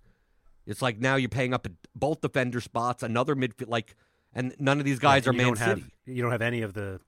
It's 0.65 0.81
like 0.81 0.99
now 0.99 1.15
you're 1.15 1.29
paying 1.29 1.53
up 1.53 1.65
at 1.65 1.71
both 1.95 2.19
defender 2.21 2.59
spots, 2.59 3.01
another 3.03 3.35
midfield, 3.35 3.69
like, 3.69 3.95
and 4.33 4.53
none 4.59 4.79
of 4.79 4.85
these 4.85 4.99
guys 4.99 5.23
Yeah, 5.25 5.29
are 5.29 5.33
Man 5.33 5.55
City. 5.55 5.81
Have, 5.81 5.91
you 6.05 6.21
don't 6.21 6.31
have 6.31 6.41
any 6.41 6.61
of 6.61 6.73
the 6.73 6.99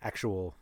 actual 0.00 0.54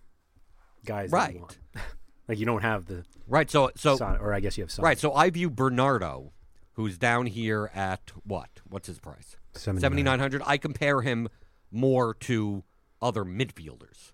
guys, 0.85 1.11
Right. 1.11 1.35
you 1.35 1.41
want. 1.41 1.59
like 2.29 2.39
you 2.39 2.47
don't 2.47 2.63
have 2.63 2.87
the 2.87 3.05
Right. 3.27 3.51
So 3.51 3.71
so 3.77 3.97
Son- 3.97 4.17
or 4.19 4.33
I 4.33 4.41
guess 4.41 4.57
you 4.57 4.65
have 4.65 4.71
Son. 4.71 4.85
right. 4.85 4.99
So 4.99 5.13
I 5.13 5.29
view 5.31 5.51
Bernardo, 5.51 6.33
who's 6.73 6.97
down 6.99 7.27
here 7.27 7.71
at 7.75 8.13
what? 8.25 8.61
What's 8.65 8.87
his 8.87 8.99
price? 8.99 9.37
Seventy 9.55 10.03
nine 10.03 10.19
hundred. 10.21 10.43
I 10.47 10.57
compare 10.57 11.03
him 11.03 11.29
more 11.71 12.15
to 12.15 12.65
other 13.03 13.25
midfielders. 13.25 14.13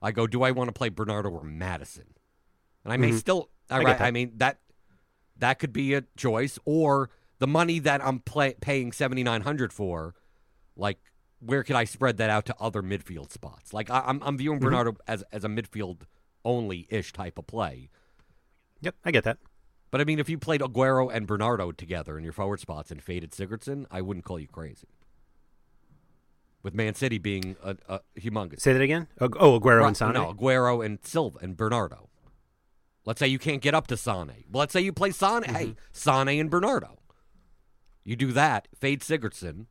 I 0.00 0.12
go, 0.12 0.26
do 0.26 0.42
I 0.42 0.50
want 0.52 0.68
to 0.68 0.72
play 0.72 0.88
Bernardo 0.88 1.28
or 1.30 1.42
Maddison? 1.42 2.14
And 2.84 2.92
I 2.92 2.96
may 2.96 3.10
Mhm. 3.10 3.18
still. 3.18 3.50
I 3.70 3.82
that. 3.84 4.00
I 4.00 4.10
mean 4.10 4.32
that 4.36 4.60
that 5.36 5.58
could 5.58 5.72
be 5.72 5.94
a 5.94 6.02
choice, 6.16 6.58
or 6.64 7.10
the 7.38 7.46
money 7.46 7.78
that 7.80 8.04
I'm 8.04 8.20
play, 8.20 8.54
paying 8.60 8.92
seventy 8.92 9.22
nine 9.22 9.42
hundred 9.42 9.72
for, 9.72 10.14
like. 10.76 10.98
Where 11.40 11.62
could 11.62 11.76
I 11.76 11.84
spread 11.84 12.16
that 12.16 12.30
out 12.30 12.46
to 12.46 12.56
other 12.58 12.82
midfield 12.82 13.30
spots? 13.30 13.72
Like 13.72 13.90
I, 13.90 14.00
I'm, 14.00 14.20
I'm 14.24 14.36
viewing 14.36 14.58
Mhm. 14.58 14.62
Bernardo 14.62 14.96
as 15.06 15.22
as 15.30 15.44
a 15.44 15.48
midfield 15.48 16.00
only 16.44 16.88
ish 16.90 17.12
type 17.12 17.38
of 17.38 17.46
play. 17.46 17.90
Yep, 18.80 18.96
I 19.04 19.12
get 19.12 19.22
that. 19.22 19.38
But 19.92 20.00
I 20.00 20.04
mean, 20.04 20.18
if 20.18 20.28
you 20.28 20.36
played 20.36 20.62
Aguero 20.62 21.08
and 21.14 21.28
Bernardo 21.28 21.70
together 21.70 22.18
in 22.18 22.24
your 22.24 22.32
forward 22.32 22.58
spots 22.58 22.90
and 22.90 23.00
faded 23.00 23.30
Sigurdsson, 23.30 23.86
I 23.88 24.02
wouldn't 24.02 24.24
call 24.24 24.40
you 24.40 24.48
crazy. 24.48 24.88
With 26.62 26.74
Man 26.74 26.94
City 26.94 27.18
being 27.18 27.56
a, 27.62 27.76
a 27.88 28.00
humongous. 28.18 28.60
Say 28.60 28.72
that 28.72 28.82
again. 28.82 29.06
Oh, 29.20 29.28
Aguero 29.28 29.80
Right, 29.80 29.86
and 29.86 29.96
Sane. 29.96 30.12
No, 30.12 30.32
Aguero 30.32 30.84
and 30.84 30.98
Silva 31.02 31.38
and 31.40 31.56
Bernardo. 31.56 32.08
Let's 33.04 33.20
say 33.20 33.28
you 33.28 33.38
can't 33.38 33.62
get 33.62 33.74
up 33.74 33.86
to 33.86 33.96
Sane. 33.96 34.44
Well, 34.50 34.60
let's 34.60 34.72
say 34.72 34.80
you 34.80 34.92
play 34.92 35.12
Sane. 35.12 35.42
Mm-hmm. 35.42 35.54
Hey, 35.54 35.74
Sane 35.92 36.40
and 36.40 36.50
Bernardo. 36.50 36.98
You 38.04 38.16
do 38.16 38.32
that, 38.32 38.68
fade 38.78 39.00
Sigurdsson, 39.02 39.66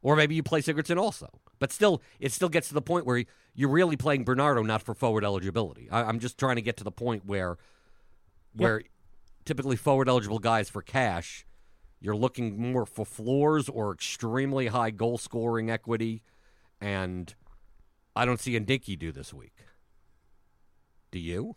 or 0.00 0.16
maybe 0.16 0.34
you 0.34 0.42
play 0.42 0.62
Sigurdsson 0.62 0.96
also. 0.96 1.28
But 1.58 1.72
still, 1.72 2.00
it 2.20 2.32
still 2.32 2.48
gets 2.48 2.68
to 2.68 2.74
the 2.74 2.82
point 2.82 3.04
where 3.04 3.24
you're 3.54 3.68
really 3.68 3.96
playing 3.96 4.24
Bernardo 4.24 4.62
not 4.62 4.82
for 4.82 4.94
forward 4.94 5.24
eligibility. 5.24 5.90
I, 5.90 6.04
I'm 6.04 6.20
just 6.20 6.38
trying 6.38 6.56
to 6.56 6.62
get 6.62 6.76
to 6.78 6.84
the 6.84 6.92
point 6.92 7.26
where, 7.26 7.58
where 8.54 8.82
typically 9.44 9.76
forward 9.76 10.08
eligible 10.08 10.38
guys 10.38 10.70
for 10.70 10.82
cash, 10.82 11.44
you're 12.00 12.16
looking 12.16 12.60
more 12.60 12.86
for 12.86 13.04
floors 13.04 13.68
or 13.68 13.92
extremely 13.92 14.68
high 14.68 14.90
goal 14.90 15.18
scoring 15.18 15.70
equity, 15.70 16.22
and 16.80 17.34
I 18.14 18.24
don't 18.24 18.40
see 18.40 18.58
Ndiki 18.58 18.98
do 18.98 19.12
this 19.12 19.32
week. 19.34 19.64
Do 21.10 21.18
you? 21.18 21.56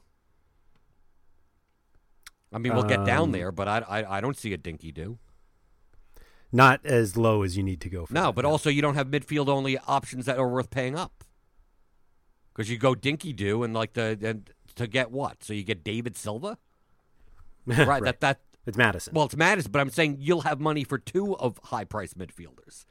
I 2.54 2.58
mean, 2.58 2.74
we'll 2.74 2.84
get 2.84 3.06
down 3.06 3.26
Um, 3.26 3.32
there, 3.32 3.52
but 3.52 3.68
I, 3.68 3.78
I 3.80 4.18
I 4.18 4.22
don't 4.22 4.36
see 4.38 4.54
a 4.54 4.58
Dinky 4.58 4.92
do. 4.92 5.20
Not 6.52 6.86
as 6.86 7.16
low 7.16 7.44
as 7.44 7.56
you 7.56 7.64
need 7.64 7.80
to 7.82 7.90
go 7.90 8.06
for. 8.06 8.14
No, 8.14 8.26
that, 8.28 8.36
but 8.36 8.46
also 8.46 8.70
you 8.70 8.82
don't 8.82 8.96
have 8.96 9.08
midfield 9.08 9.48
only 9.48 9.78
options 9.78 10.26
that 10.26 10.38
are 10.38 10.50
worth 10.50 10.70
paying 10.70 10.98
up. 10.98 11.24
Because 12.52 12.70
you 12.70 12.78
go 12.78 12.94
Dinky 12.94 13.32
do 13.32 13.64
and 13.64 13.74
like 13.74 13.94
the 13.94 14.18
and 14.22 14.50
to 14.76 14.88
get 14.88 15.12
what? 15.12 15.44
So 15.44 15.54
you 15.54 15.64
get 15.64 15.84
David 15.84 16.18
Silva, 16.18 16.58
right? 17.66 18.04
That 18.04 18.20
that 18.20 18.42
it's 18.66 18.78
Maddison. 18.78 19.14
well, 19.14 19.26
it's 19.26 19.36
Maddison, 19.36 19.72
but 19.72 19.80
I'm 19.82 19.90
saying 19.90 20.18
you'll 20.20 20.42
have 20.42 20.60
money 20.60 20.84
for 20.84 20.98
two 20.98 21.36
of 21.38 21.60
high 21.66 21.86
priced 21.86 22.18
midfielders, 22.18 22.86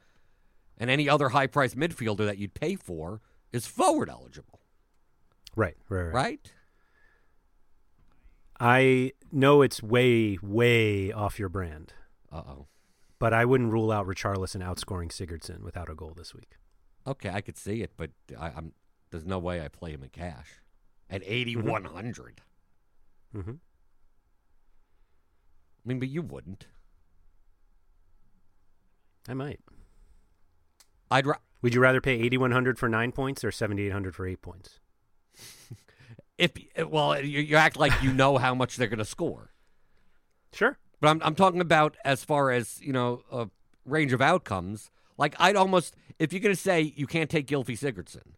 and 0.77 0.89
any 0.89 1.07
other 1.09 1.29
high 1.29 1.47
priced 1.47 1.77
midfielder 1.77 2.25
that 2.25 2.37
you'd 2.37 2.53
pay 2.53 2.75
for 2.75 3.21
is 3.51 3.65
forward 3.67 4.09
eligible, 4.09 4.59
right, 5.55 5.75
right, 5.89 6.03
right, 6.03 6.13
right? 6.13 6.53
I 8.59 9.13
know 9.31 9.61
it's 9.61 9.81
way, 9.81 10.37
way 10.41 11.11
off 11.11 11.39
your 11.39 11.49
brand, 11.49 11.93
Uh 12.31 12.43
oh. 12.47 12.67
but 13.17 13.33
I 13.33 13.43
wouldn't 13.45 13.71
rule 13.71 13.91
out 13.91 14.05
Richarlison 14.07 14.61
outscoring 14.63 15.09
Sigurdsson 15.11 15.61
without 15.63 15.89
a 15.89 15.95
goal 15.95 16.13
this 16.15 16.33
week. 16.35 16.57
Okay, 17.07 17.29
I 17.29 17.41
could 17.41 17.57
see 17.57 17.81
it, 17.81 17.93
but 17.97 18.11
I, 18.39 18.51
I'm 18.55 18.73
there's 19.09 19.25
no 19.25 19.39
way 19.39 19.63
I 19.65 19.67
play 19.67 19.91
him 19.91 20.03
in 20.03 20.09
cash 20.09 20.47
at 21.09 21.23
eighty 21.25 21.55
one 21.55 21.85
hundred. 21.85 22.41
Mm-hmm. 23.35 23.53
I 25.83 25.87
mean, 25.87 25.99
but 25.99 26.09
you 26.09 26.21
wouldn't. 26.21 26.67
I 29.27 29.33
might. 29.33 29.59
I'd 31.09 31.25
ra- 31.25 31.37
Would 31.61 31.73
you 31.73 31.81
rather 31.81 32.01
pay 32.01 32.13
8100 32.21 32.79
for 32.79 32.87
9 32.89 33.11
points 33.11 33.43
or 33.43 33.51
7800 33.51 34.15
for 34.15 34.25
8 34.27 34.41
points? 34.41 34.79
If 36.37 36.53
well, 36.89 37.21
you, 37.23 37.39
you 37.39 37.55
act 37.55 37.77
like 37.77 38.01
you 38.01 38.11
know 38.11 38.39
how 38.39 38.55
much 38.55 38.75
they're 38.75 38.87
going 38.87 38.97
to 38.97 39.05
score. 39.05 39.51
Sure. 40.51 40.79
But 40.99 41.09
I'm 41.09 41.21
I'm 41.23 41.35
talking 41.35 41.61
about 41.61 41.97
as 42.03 42.23
far 42.23 42.49
as 42.49 42.81
you 42.81 42.91
know 42.91 43.21
a 43.31 43.47
range 43.85 44.11
of 44.11 44.21
outcomes. 44.23 44.89
Like 45.19 45.35
I'd 45.37 45.55
almost 45.55 45.95
if 46.17 46.33
you're 46.33 46.39
going 46.39 46.55
to 46.55 46.59
say 46.59 46.93
you 46.95 47.05
can't 47.05 47.29
take 47.29 47.45
Gylfi 47.45 47.77
Sigurdsson, 47.77 48.33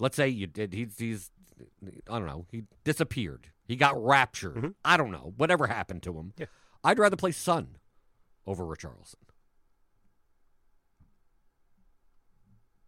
let's 0.00 0.16
say 0.16 0.26
you 0.28 0.48
did. 0.48 0.72
He's 0.72 0.98
he's 0.98 1.30
I 2.10 2.18
don't 2.18 2.26
know. 2.26 2.46
He 2.50 2.64
disappeared. 2.82 3.50
He 3.68 3.76
got 3.76 4.02
raptured. 4.02 4.56
Mhm. 4.56 4.74
I 4.84 4.96
don't 4.96 5.12
know. 5.12 5.32
Whatever 5.36 5.68
happened 5.68 6.02
to 6.04 6.18
him. 6.18 6.32
Yeah. 6.38 6.46
I'd 6.88 6.98
rather 6.98 7.16
play 7.16 7.32
Son 7.32 7.76
over 8.46 8.64
Richarlison. 8.64 9.16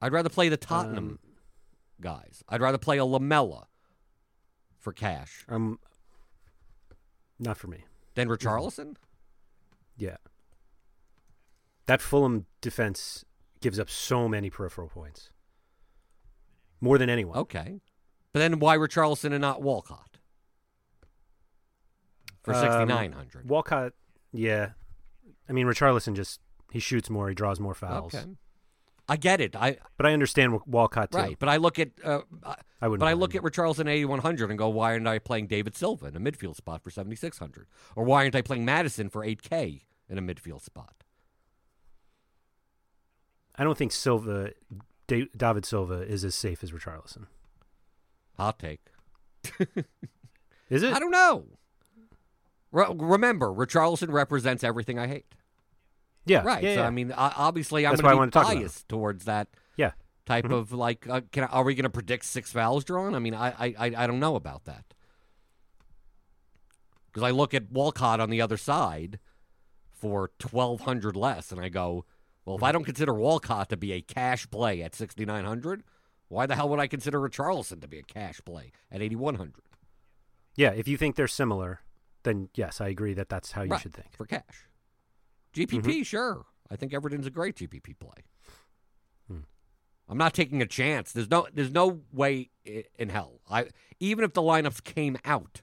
I'd 0.00 0.14
rather 0.14 0.30
play 0.30 0.48
the 0.48 0.56
Tottenham 0.56 1.18
Um, 1.22 1.34
guys. 2.00 2.42
I'd 2.48 2.62
rather 2.62 2.78
play 2.78 2.96
a 2.96 3.04
Lamela 3.04 3.66
for 4.78 4.94
cash 4.94 5.44
Um 5.50 5.78
not 7.38 7.58
for 7.58 7.66
me. 7.66 7.84
than 8.14 8.28
Richarlison. 8.28 8.96
Yeah. 9.98 10.16
That 11.84 12.00
Fulham 12.00 12.46
defense 12.62 13.26
gives 13.60 13.78
up 13.78 13.90
so 13.90 14.28
many 14.28 14.48
peripheral 14.48 14.88
points. 14.88 15.30
More 16.80 16.96
than 16.96 17.10
anyone. 17.10 17.36
Okay. 17.36 17.80
But 18.32 18.38
then 18.40 18.60
why 18.60 18.78
Richarlison 18.78 19.32
and 19.32 19.42
not 19.42 19.60
Walcott? 19.60 20.10
For 22.42 22.55
Um, 22.55 22.61
6,900. 22.61 23.48
Walcott, 23.48 23.92
yeah. 24.33 24.70
I 25.48 25.53
mean, 25.53 25.66
Richarlison 25.66 26.14
just 26.14 26.40
he 26.72 26.79
shoots 26.79 27.11
more, 27.11 27.29
he 27.29 27.35
draws 27.35 27.59
more 27.61 27.74
fouls. 27.74 28.14
okay. 28.14 28.24
I 29.09 29.16
get 29.16 29.40
it. 29.40 29.57
I 29.57 29.79
But 29.96 30.07
I 30.07 30.12
understand 30.12 30.61
Walcott 30.66 31.11
too. 31.11 31.18
right, 31.18 31.37
but 31.38 31.48
I 31.48 31.57
look 31.57 31.81
at 31.81 31.90
uh, 32.05 32.20
I- 32.81 32.87
wouldn't. 32.87 33.00
but 33.00 33.07
I 33.09 33.14
look 33.14 33.35
him. 33.35 33.44
at 33.44 33.53
Richarlison 33.53 33.88
8100 33.88 34.50
and 34.50 34.59
go, 34.59 34.68
why 34.68 34.92
aren't 34.92 35.09
I 35.09 35.18
playing 35.18 35.48
David 35.48 35.76
Silva 35.76 36.07
in 36.07 36.16
a 36.16 36.20
midfield 36.20 36.55
spot 36.55 36.83
for 36.85 36.90
7600? 36.90 37.66
Or 37.96 38.05
why 38.05 38.22
aren't 38.22 38.37
I 38.37 38.42
playing 38.42 38.64
Maddison 38.64 39.11
for 39.11 39.24
8k 39.26 39.83
in 40.09 40.16
a 40.16 40.22
midfield 40.22 40.62
spot? 40.62 40.94
I 43.57 43.64
don't 43.64 43.76
think 43.76 43.92
Silva, 43.92 44.53
Da- 45.09 45.29
David 45.37 45.66
Silva, 45.66 46.03
is 46.03 46.24
as 46.24 46.35
safe 46.35 46.62
as 46.62 46.70
Richarlison. 46.72 47.26
Hot 48.37 48.59
take. 48.59 48.81
Is 50.70 50.83
it? 50.85 50.94
I 50.94 50.98
don't 51.00 51.11
know. 51.11 51.46
Re- 52.72 52.87
remember, 52.94 53.46
Richarlison 53.48 54.12
represents 54.12 54.62
everything 54.64 54.98
I 54.98 55.06
hate. 55.09 55.26
yeah. 56.24 56.42
right. 56.42 56.62
Yeah, 56.62 56.74
so 56.74 56.80
yeah. 56.80 56.87
I 56.87 56.90
mean, 56.90 57.12
obviously, 57.12 57.87
I'm 57.87 57.96
going 57.96 58.04
to 58.04 58.11
be 58.11 58.16
wanted 58.16 58.33
to 58.33 58.38
talk 58.38 58.46
about 58.52 58.56
biased 58.61 58.88
towards 58.88 59.24
that 59.24 59.48
yeah. 59.76 59.92
type 60.26 60.44
Mhm. 60.44 60.52
of 60.52 60.72
like. 60.72 61.09
Uh, 61.09 61.22
can 61.33 61.44
I, 61.44 61.46
are 61.48 61.64
we 61.64 61.74
going 61.74 61.85
to 61.85 61.90
predict 61.90 62.24
six 62.24 62.52
fouls 62.52 62.85
drawn? 62.85 63.14
I 63.14 63.18
mean, 63.18 63.35
I 63.35 63.52
I 63.59 63.74
I, 63.96 64.06
don't 64.06 64.20
know 64.20 64.37
about 64.37 64.64
that 64.66 64.85
because 67.06 67.22
I 67.22 67.30
look 67.30 67.54
at 67.54 67.70
Walcott 67.72 68.20
on 68.20 68.30
the 68.30 68.40
other 68.40 68.56
side 68.56 69.18
for 69.90 70.30
twelve 70.38 70.83
hundred 70.83 71.16
less, 71.16 71.50
and 71.50 71.61
I 71.61 71.68
go, 71.68 72.04
well, 72.44 72.56
if 72.56 72.62
I 72.62 72.70
don't 72.72 72.85
consider 72.85 73.12
Walcott 73.14 73.68
to 73.70 73.76
be 73.76 73.92
a 73.92 74.00
cash 74.00 74.48
play 74.50 74.83
at 74.83 74.94
sixty 74.94 75.24
nine 75.24 75.44
hundred, 75.44 75.83
why 76.28 76.46
the 76.46 76.54
hell 76.54 76.68
would 76.68 76.78
I 76.80 76.87
consider 76.87 77.18
Richarlison 77.18 77.80
to 77.80 77.88
be 77.88 77.98
a 77.98 78.02
cash 78.02 78.40
play 78.44 78.70
at 78.92 79.02
eighty 79.02 79.16
one 79.16 79.35
hundred? 79.35 79.64
Yeah. 80.54 80.70
If 80.70 80.87
you 80.88 80.96
think 80.96 81.16
they're 81.16 81.26
similar, 81.28 81.80
then 82.22 82.48
yes, 82.54 82.80
I 82.80 82.88
agree 82.88 83.14
that 83.14 83.28
that's 83.28 83.52
how 83.52 83.62
you 83.62 83.70
right, 83.70 83.80
should 83.80 83.94
think. 83.94 84.16
for 84.16 84.26
cash. 84.26 84.68
GPP, 85.54 86.04
sure. 86.06 86.46
I 86.70 86.76
think 86.76 86.92
Everton's 86.94 87.26
a 87.26 87.30
great 87.30 87.56
GPP 87.56 87.98
play. 87.98 88.24
Hmm. 89.26 89.40
I'm 90.09 90.18
not 90.18 90.35
taking 90.35 90.62
a 90.62 90.66
chance. 90.66 91.12
There's 91.12 91.30
no 91.30 91.46
there's 91.52 91.72
no 91.72 92.00
way 92.12 92.50
in 92.64 93.09
hell. 93.09 93.40
I 93.50 93.68
even 93.98 94.24
if 94.24 94.35
the 94.35 94.42
lineups 94.42 94.83
came 94.85 95.16
out 95.24 95.62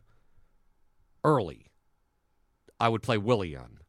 early, 1.24 1.67
I 2.80 2.89
would 2.89 3.02
play 3.02 3.17
Willian. 3.17 3.80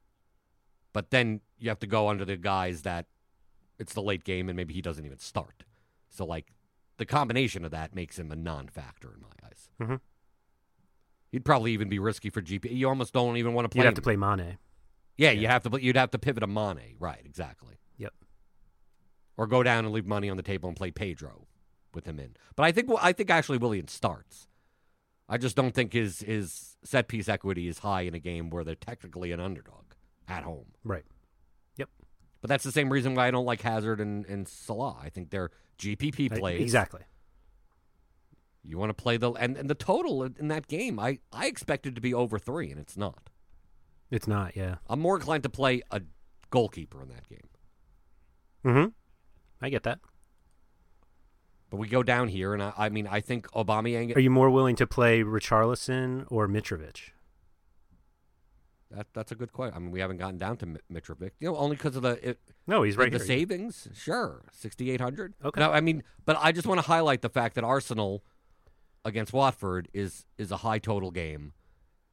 But 0.93 1.11
then 1.11 1.41
you 1.59 1.69
have 1.69 1.81
to 1.81 1.87
go 1.87 2.09
under 2.09 2.25
the 2.25 2.37
guise 2.37 2.83
that 2.83 3.07
it's 3.79 3.95
the 3.95 4.03
late 4.03 4.25
game 4.25 4.49
and 4.49 4.57
maybe 4.57 4.75
he 4.75 4.83
doesn't 4.83 5.05
even 5.05 5.19
start. 5.19 5.65
So 6.09 6.25
like 6.25 6.53
the 6.97 7.07
combination 7.07 7.65
of 7.65 7.71
that 7.71 7.95
makes 7.95 8.19
him 8.19 8.33
a 8.33 8.37
non-factor 8.37 9.13
in 9.15 9.21
my 9.21 9.49
eyes. 9.49 9.71
Mhm. 9.81 10.01
He'd 11.31 11.45
probably 11.45 11.73
even 11.73 11.89
be 11.89 11.99
risky 11.99 12.31
for 12.31 12.41
GP. 12.41 12.75
You 12.75 12.89
almost 12.89 13.13
don't 13.13 13.37
even 13.37 13.53
want 13.53 13.67
to 13.67 13.69
play. 13.69 13.81
You'd 13.81 13.87
have 13.87 13.95
to 13.95 14.03
play 14.03 14.17
Mane. 14.17 14.59
Yeah, 15.17 15.33
you 15.33 15.49
have 15.49 15.63
to. 15.65 15.83
You'd 15.83 15.97
have 15.97 16.11
to 16.13 16.19
pivot 16.19 16.43
a 16.43 16.47
Mane, 16.47 16.97
right? 16.99 17.21
Exactly. 17.25 17.75
Yep. 17.99 18.15
Or 19.37 19.47
go 19.47 19.63
down 19.63 19.85
and 19.85 19.93
leave 19.93 20.07
money 20.07 20.31
on 20.31 20.37
the 20.37 20.43
table 20.43 20.69
and 20.69 20.77
play 20.77 20.91
Pedro 20.91 21.47
with 21.93 22.07
him 22.07 22.19
in. 22.19 22.37
But 22.57 22.65
I 22.65 22.73
think 22.73 22.91
I 23.01 23.13
think 23.13 23.31
actually 23.31 23.59
Williams 23.59 23.93
starts. 23.93 24.49
I 25.29 25.37
just 25.37 25.57
don't 25.57 25.75
think 25.75 25.93
his 25.93 26.21
his 26.21 26.77
set 26.85 27.09
piece 27.09 27.29
equity 27.29 27.69
is 27.69 27.81
high 27.81 28.03
in 28.03 28.15
a 28.15 28.19
game 28.19 28.49
where 28.49 28.65
they're 28.65 28.75
technically 28.75 29.33
an 29.33 29.41
underdog 29.41 29.85
at 30.27 30.45
home. 30.45 30.73
Right. 30.85 31.05
Yep. 31.77 31.91
But 32.41 32.49
that's 32.49 32.65
the 32.65 32.73
same 32.73 32.91
reason 32.91 33.15
why 33.15 33.29
I 33.29 33.31
don't 33.31 33.45
like 33.45 33.61
Hazard 33.61 34.01
and, 34.01 34.25
and 34.27 34.49
Salah. 34.49 34.97
I 35.03 35.11
think 35.11 35.31
they're 35.31 35.51
GPP 35.79 36.39
plays. 36.39 36.63
Exactly. 36.63 37.03
You 38.63 38.77
want 38.79 38.91
to 38.91 38.95
play 38.95 39.17
the 39.17 39.33
and, 39.33 39.57
and 39.57 39.71
the 39.71 39.75
total 39.75 40.23
in 40.23 40.49
that 40.49 40.67
game. 40.67 40.99
I 40.99 41.19
I 41.33 41.47
expected 41.47 41.95
to 41.95 42.01
be 42.01 42.13
over 42.13 42.39
three, 42.39 42.71
and 42.71 42.79
it's 42.81 42.97
not. 42.97 43.31
It's 44.11 44.27
not. 44.27 44.57
Yeah. 44.57 44.77
I'm 44.89 45.01
more 45.01 45.17
inclined 45.17 45.43
to 45.45 45.49
play 45.51 45.83
a 45.91 46.03
goalkeeper 46.51 47.03
in 47.03 47.09
that 47.09 47.29
game. 47.29 47.49
Mm-hmm. 48.65 48.89
I 49.61 49.69
get 49.71 49.83
that. 49.85 50.01
But 51.71 51.77
we 51.77 51.89
go 51.89 52.03
down 52.03 52.29
here, 52.29 52.55
and 52.55 52.63
I, 52.63 52.73
I 52.77 52.89
mean, 52.89 53.07
I 53.07 53.21
think 53.21 53.47
Aubameyang. 53.51 54.17
Are 54.17 54.21
you 54.21 54.31
more 54.31 54.49
willing 54.51 54.77
to 54.77 54.87
play 54.87 55.23
Richarlison 55.23 56.25
or 56.29 56.49
Mitrovic? 56.49 57.11
That 58.91 59.07
that's 59.13 59.31
a 59.33 59.35
good 59.35 59.53
question. 59.53 59.77
I 59.77 59.79
mean, 59.81 59.91
we 59.91 60.01
haven't 60.01 60.17
gotten 60.17 60.39
down 60.39 60.57
to 60.59 60.67
Mitrovic, 60.91 61.33
you 61.41 61.51
know, 61.51 61.57
only 61.57 61.77
because 61.77 61.95
of 61.97 62.03
the 62.03 62.31
it, 62.31 62.39
No, 62.67 62.83
he's 62.83 62.97
the, 62.97 63.03
right 63.03 63.13
the 63.13 63.19
here. 63.19 63.27
savings. 63.27 63.87
Sure, 63.95 64.47
sixty 64.51 64.91
eight 64.91 65.01
hundred. 65.01 65.35
Okay. 65.45 65.61
No, 65.61 65.71
I 65.71 65.81
mean, 65.83 66.03
but 66.25 66.39
I 66.41 66.53
just 66.53 66.67
want 66.67 66.81
to 66.81 66.87
highlight 66.87 67.21
the 67.21 67.29
fact 67.29 67.55
that 67.57 67.65
Arsenal 67.65 68.25
against 69.05 69.33
Watford 69.33 69.89
is 69.93 70.27
is 70.37 70.51
a 70.51 70.59
high 70.59 70.79
total 70.79 71.11
game. 71.11 71.53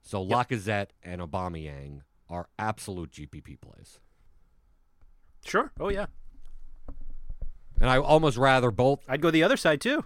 So 0.02 0.24
Lacazette 0.26 0.90
and 1.04 1.20
Aubameyang 1.22 2.02
are 2.30 2.48
absolute 2.60 3.12
GPP 3.12 3.60
plays, 3.60 4.00
Sure. 5.44 5.72
Oh 5.80 5.90
yeah. 5.90 6.06
and 7.82 7.90
I 7.90 7.98
almost 7.98 8.38
rather 8.38 8.72
both 8.72 9.02
I'd 9.08 9.22
go 9.22 9.32
the 9.32 9.44
other 9.44 9.58
side 9.58 9.82
too. 9.82 10.06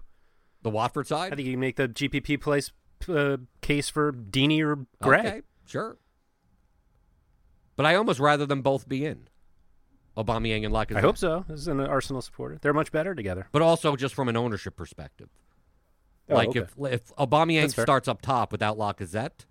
the 0.61 0.69
Watford 0.69 1.07
side. 1.07 1.33
I 1.33 1.35
think 1.35 1.45
you 1.47 1.53
can 1.53 1.59
make 1.59 1.75
the 1.75 1.87
GPP 1.87 2.39
place 2.41 2.71
uh, 3.07 3.37
case 3.61 3.89
for 3.89 4.11
Deeney 4.11 4.61
or 4.63 4.85
Gray. 5.01 5.19
Okay, 5.19 5.41
sure. 5.65 5.97
But 7.75 7.85
I 7.85 7.95
almost 7.95 8.19
rather 8.19 8.45
them 8.45 8.61
both 8.61 8.89
be 8.89 9.05
in 9.05 9.27
Aubameyang 10.17 10.65
and 10.65 10.73
Lacazette. 10.73 10.97
I 10.97 11.01
hope 11.01 11.17
so. 11.17 11.45
As 11.49 11.67
an 11.69 11.79
Arsenal 11.79 12.21
supporter, 12.21 12.57
they're 12.61 12.73
much 12.73 12.91
better 12.91 13.15
together. 13.15 13.47
but 13.53 13.61
also 13.61 13.95
just 13.95 14.13
from 14.15 14.27
an 14.27 14.35
ownership 14.35 14.75
perspective. 14.75 15.29
Oh, 16.29 16.35
like 16.35 16.49
okay. 16.49 16.59
if 16.59 16.73
if 16.93 17.15
Aubameyang 17.15 17.71
starts 17.71 18.07
up 18.07 18.21
top 18.21 18.51
without 18.51 18.77
Lacazette, 18.77 19.45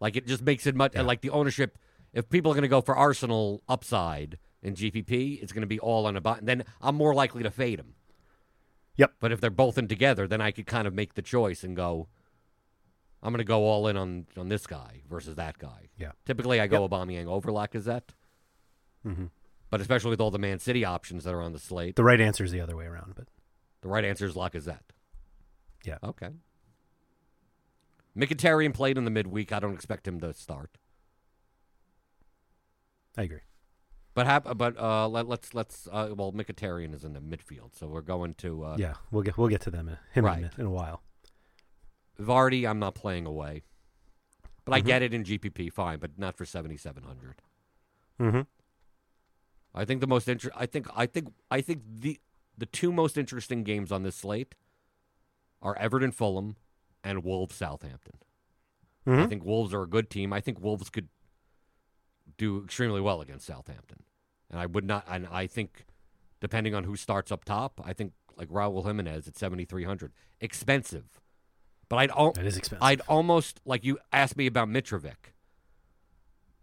like 0.00 0.16
it 0.16 0.26
just 0.26 0.42
makes 0.42 0.66
it 0.66 0.74
much 0.74 0.94
Yeah. 0.94 1.02
like 1.02 1.20
the 1.20 1.30
ownership. 1.30 1.78
If 2.12 2.28
people 2.28 2.50
are 2.52 2.54
going 2.54 2.62
to 2.62 2.68
go 2.68 2.80
for 2.80 2.94
Arsenal 2.96 3.62
upside 3.68 4.38
in 4.62 4.74
GPP, 4.74 5.42
it's 5.42 5.52
going 5.52 5.62
to 5.62 5.66
be 5.66 5.80
all 5.80 6.06
on 6.06 6.14
Aubameyang. 6.16 6.40
Then 6.46 6.64
I'm 6.80 6.94
more 6.94 7.14
likely 7.14 7.42
to 7.42 7.50
fade 7.50 7.78
him. 7.80 7.94
Yep. 8.96 9.14
But 9.20 9.32
if 9.32 9.40
they're 9.40 9.50
both 9.50 9.76
in 9.78 9.88
together, 9.88 10.28
then 10.28 10.40
I 10.40 10.50
could 10.52 10.66
kind 10.66 10.86
of 10.86 10.94
make 10.94 11.14
the 11.14 11.22
choice 11.22 11.64
and 11.64 11.74
go. 11.74 12.08
I'm 13.22 13.32
going 13.32 13.38
to 13.38 13.44
go 13.44 13.62
all 13.64 13.88
in 13.88 13.96
on 13.96 14.26
on 14.36 14.48
this 14.48 14.66
guy 14.66 15.02
versus 15.08 15.34
that 15.36 15.58
guy. 15.58 15.88
Yeah. 15.98 16.12
Typically, 16.26 16.60
I 16.60 16.66
go 16.66 16.86
Aubameyang 16.88 17.26
over 17.26 17.50
Lacazette, 17.50 18.10
Mhm. 19.04 19.30
but 19.70 19.80
especially 19.80 20.10
with 20.10 20.20
all 20.20 20.30
the 20.30 20.38
Man 20.38 20.58
City 20.58 20.84
options 20.84 21.24
that 21.24 21.32
are 21.34 21.40
on 21.42 21.52
the 21.52 21.58
slate, 21.58 21.96
The 21.96 22.04
right 22.04 22.20
answer 22.20 22.44
is 22.44 22.50
the 22.52 22.60
other 22.60 22.76
way 22.76 22.84
around, 22.86 23.14
but 23.16 23.26
the 23.80 23.88
right 23.88 24.04
answer 24.04 24.26
is 24.26 24.34
Lacazette. 24.34 24.90
Yeah. 25.84 25.98
Okay. 26.02 26.30
Mkhitaryan 28.16 28.72
played 28.74 28.96
in 28.98 29.04
the 29.04 29.10
midweek. 29.10 29.52
I 29.52 29.58
don't 29.60 29.74
expect 29.74 30.06
him 30.06 30.20
to 30.20 30.32
start. 30.32 30.78
I 33.16 33.22
agree. 33.22 33.40
But 34.14 34.26
hap- 34.26 34.56
but 34.56 34.78
uh, 34.78 35.08
let, 35.08 35.28
let's 35.28 35.54
let's 35.54 35.88
uh, 35.90 36.14
well 36.16 36.32
Mkhitaryan 36.32 36.94
is 36.94 37.04
in 37.04 37.12
the 37.14 37.20
midfield, 37.20 37.74
so 37.74 37.88
we're 37.88 38.00
going 38.00 38.34
to 38.34 38.64
uh, 38.64 38.76
yeah, 38.78 38.94
we'll 39.10 39.22
get 39.22 39.36
we'll 39.36 39.48
get 39.48 39.60
to 39.62 39.70
them 39.70 39.88
in, 39.88 39.94
him 39.94 39.98
in, 40.14 40.24
Right. 40.24 40.44
a- 40.56 40.60
in 40.60 40.66
a 40.66 40.70
while. 40.70 41.02
Vardy. 42.20 42.68
I'm 42.68 42.78
not 42.78 42.94
playing 42.94 43.26
away, 43.26 43.62
but 44.64 44.72
I 44.74 44.80
Mhm. 44.80 44.86
get 44.86 45.02
it 45.02 45.12
in 45.14 45.24
GPP, 45.24 45.72
fine, 45.72 45.98
but 45.98 46.16
not 46.16 46.36
for 46.36 46.44
7,700. 46.44 47.42
Mm-hmm. 48.20 48.40
I 49.74 49.84
think 49.84 50.00
the 50.00 50.06
most 50.06 50.28
inter- 50.28 50.52
I 50.54 50.66
think 50.66 50.86
I 50.94 51.06
think 51.06 51.32
I 51.50 51.60
think 51.60 51.82
the 51.98 52.20
the 52.56 52.66
two 52.66 52.92
most 52.92 53.18
interesting 53.18 53.64
games 53.64 53.90
on 53.90 54.04
this 54.04 54.14
slate 54.14 54.54
are 55.62 55.76
Everton 55.78 56.12
Fulham 56.12 56.56
and 57.02 57.24
Wolves 57.24 57.54
Southampton. 57.54 58.18
I 59.06 59.10
Mhm. 59.10 59.28
think 59.28 59.44
Wolves 59.44 59.74
are 59.74 59.82
a 59.82 59.86
good 59.88 60.08
team. 60.10 60.32
I 60.32 60.40
think 60.40 60.58
Wolves 60.60 60.88
could 60.90 61.08
do 62.38 62.64
extremely 62.64 63.00
well 63.00 63.20
against 63.20 63.46
Southampton, 63.46 64.02
and 64.50 64.58
I 64.58 64.66
would 64.66 64.84
not. 64.84 65.04
And 65.08 65.26
I 65.26 65.46
think 65.46 65.84
depending 66.40 66.74
on 66.74 66.84
who 66.84 66.94
starts 66.96 67.32
up 67.32 67.44
top. 67.44 67.80
I 67.84 67.92
think 67.94 68.12
like 68.36 68.48
Raul 68.48 68.84
Jimenez 68.84 69.26
at 69.28 69.36
7,300. 69.36 70.12
Expensive. 70.40 71.20
But 71.88 71.96
I'd, 71.96 72.10
al- 72.10 72.32
That 72.32 72.44
is 72.44 72.56
expensive. 72.58 72.82
I'd 72.82 73.00
almost, 73.02 73.60
like 73.64 73.82
you 73.84 73.98
asked 74.12 74.36
me 74.36 74.46
about 74.46 74.68
Mitrovic. 74.68 75.32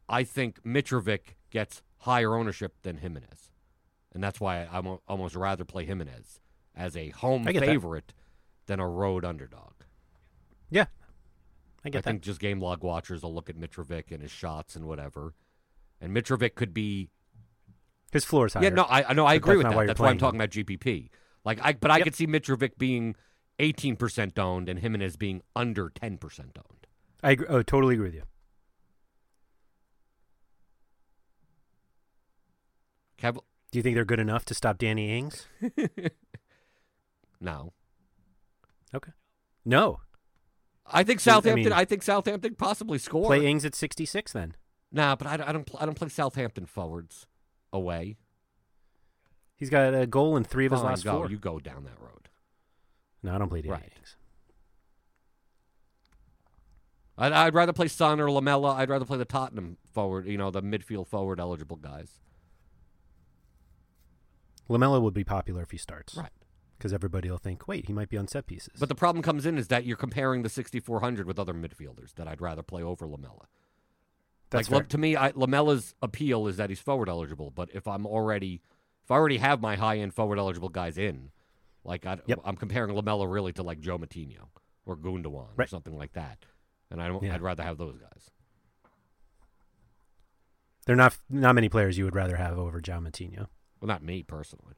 I 0.10 0.23
think 0.23 0.62
Mitrovic 0.63 1.36
gets 1.49 1.82
higher 1.99 2.36
ownership 2.36 2.75
than 2.84 2.97
Jimenez. 2.97 3.51
And 4.13 4.21
that's 4.23 4.39
why 4.41 4.65
I 4.65 4.80
would 4.82 4.99
almost 5.08 5.36
rather 5.36 5.63
play 5.63 5.86
Jimenez 5.86 6.39
as 6.75 6.95
a 6.97 7.10
home 7.10 7.47
I 7.47 7.54
favorite 7.54 8.13
than 8.67 8.80
a 8.80 8.88
road 8.88 9.26
underdog. 9.26 9.74
yeah, 10.69 10.86
I 11.84 11.88
I 11.88 11.89
get 11.89 12.04
that. 12.04 12.10
I 12.10 12.12
think 12.13 12.24
just 12.24 12.39
game 12.39 12.60
log 12.60 12.84
watchers 12.84 13.24
will 13.24 13.34
look 13.34 13.50
at 13.50 13.58
Mitrovic 13.58 14.12
and 14.12 14.21
his 14.21 14.32
shots 14.32 14.76
and 14.76 14.86
whatever. 14.86 15.34
And 16.00 16.15
Mitrovic 16.15 16.56
could 16.56 16.74
be 16.74 17.10
His 18.12 18.26
floor 18.26 18.47
is 18.47 18.54
higher. 18.54 18.63
Yeah, 18.63 18.69
no, 18.69 18.86
I 18.89 19.13
know 19.13 19.26
I 19.26 19.36
agree 19.36 19.58
with 19.58 19.63
that. 19.67 19.76
why 19.76 19.86
That's 19.86 20.00
why 20.00 20.10
I'm 20.10 20.17
talking 20.17 20.39
about 20.39 20.50
GPP. 20.52 21.10
Like 21.43 21.60
I 21.62 21.74
but 21.74 21.91
I 21.91 21.97
Yep. 21.97 22.06
could 22.06 22.15
see 22.15 22.28
Mitrovic 22.28 22.78
being 22.78 23.15
18% 23.60 24.39
owned 24.39 24.69
and 24.69 24.80
Jimenez 24.80 25.15
being 25.17 25.41
under 25.56 25.89
10% 25.89 26.19
owned. 26.58 26.88
I 27.24 27.32
agree, 27.32 27.47
oh, 27.47 27.62
totally 27.62 27.93
agree 27.95 28.08
with 28.08 28.15
you. 28.15 28.24
Do 33.71 33.80
you 33.80 33.84
think 33.84 33.95
they're 33.95 34.04
good 34.04 34.19
enough 34.19 34.43
to 34.45 34.54
stop 34.54 34.78
Danny 34.78 35.17
Ings? 35.17 35.47
no. 37.39 37.71
No. 39.65 40.00
I 40.86 41.04
think 41.04 41.19
Southampton. 41.19 41.71
I, 41.74 41.78
mean- 41.80 41.86
think 41.86 42.04
Southampton 42.04 42.56
possibly 42.56 42.97
score. 42.97 43.26
Play 43.28 43.45
Ings 43.45 43.63
at 43.65 43.76
66 43.76 44.34
then. 44.34 44.56
Nah, 44.91 45.15
but 45.15 45.28
I, 45.28 45.38
don't- 45.38 45.47
I 45.50 45.52
don't. 45.54 45.69
I 45.80 45.86
don't 45.86 45.95
play 45.95 46.10
Southampton 46.10 46.65
forwards 46.65 47.28
away. 47.71 48.17
He's 49.56 49.69
got 49.69 49.93
a 49.93 50.08
goal 50.08 50.36
in 50.38 50.43
three 50.43 50.65
of 50.65 50.71
his 50.71 50.82
Fine, 50.82 50.89
last 50.89 51.04
go. 51.04 51.12
four. 51.13 51.30
You 51.30 51.38
go 51.38 51.60
down 51.60 51.84
that 51.84 52.00
road. 52.02 52.30
No, 53.24 53.36
I 53.36 53.38
don't 53.38 53.47
play 53.50 53.62
Danny 53.62 53.74
Right. 53.74 53.91
Ings. 53.97 54.15
I'd, 57.17 57.32
I'd 57.32 57.54
rather 57.54 57.71
play 57.74 57.88
Son 57.88 58.19
or 58.19 58.32
Lamela. 58.32 58.74
I'd 58.74 58.89
rather 58.89 59.06
play 59.06 59.19
the 59.19 59.26
Tottenham 59.26 59.78
forward. 59.93 60.26
You 60.28 60.38
know, 60.38 60.50
the 60.50 60.63
midfield 60.63 61.08
forward 61.08 61.39
eligible 61.39 61.78
guys. 61.78 62.19
Lamela 64.67 65.00
would 65.00 65.13
be 65.13 65.24
popular 65.24 65.62
if 65.62 65.71
he 65.71 65.78
starts. 65.78 66.15
Right. 66.15 66.30
Because 66.82 66.94
everybody 66.94 67.30
will 67.30 67.38
think, 67.38 67.67
wait, 67.67 67.86
he 67.86 67.94
might 67.94 68.10
be 68.10 68.17
on 68.17 68.28
set 68.28 68.48
pieces. 68.48 68.74
But 68.80 68.89
the 68.89 68.96
problem 68.96 69.22
comes 69.22 69.46
in 69.46 69.60
is 69.60 69.67
that 69.67 69.86
you're 69.86 69.96
comparing 69.96 70.41
the 70.41 70.50
6400 70.50 71.28
with 71.28 71.38
other 71.38 71.54
midfielders 71.54 72.15
that 72.15 72.28
I'd 72.28 72.41
rather 72.41 72.63
play 72.63 72.82
over 72.82 73.06
Lamela. 73.06 73.46
That's 74.50 74.67
like 74.72 74.82
fair. 74.82 74.88
to 74.88 74.98
me, 74.98 75.15
I, 75.15 75.30
Lamela's 75.36 75.94
appeal 76.02 76.48
is 76.48 76.58
that 76.58 76.72
he's 76.72 76.80
forward 76.80 77.08
eligible. 77.08 77.52
But 77.52 77.70
if 77.76 77.88
I'm 77.88 78.08
already, 78.08 78.63
if 79.04 79.12
I 79.12 79.13
already 79.13 79.38
have 79.38 79.62
my 79.62 79.76
high 79.76 80.00
end 80.00 80.15
forward 80.15 80.39
eligible 80.39 80.70
guys 80.70 80.98
in, 80.98 81.30
like 81.84 82.04
I, 82.08 82.17
Yep. 82.26 82.39
I'm 82.44 82.56
comparing 82.56 82.96
Lamela 82.96 83.28
really 83.28 83.54
to 83.54 83.62
like 83.62 83.80
Joe 83.80 84.00
Moutinho 84.00 84.48
or 84.88 84.98
Gundogan 84.98 85.50
or 85.60 85.67
something 85.67 85.96
like 85.96 86.13
that, 86.13 86.46
and 86.89 87.00
I 87.00 87.08
don't, 87.10 87.22
Yeah. 87.22 87.36
I'd 87.36 87.44
rather 87.44 87.62
have 87.62 87.78
those 87.78 88.00
guys. 88.00 88.32
They're 90.88 90.96
not 90.96 91.15
not 91.30 91.54
many 91.54 91.70
players 91.70 92.00
you 92.00 92.06
would 92.06 92.15
rather 92.15 92.38
have 92.38 92.58
over 92.58 92.82
John 92.82 93.04
Moutinho. 93.04 93.50
Well, 93.80 93.88
not 93.88 94.02
me 94.04 94.24
personally. 94.24 94.74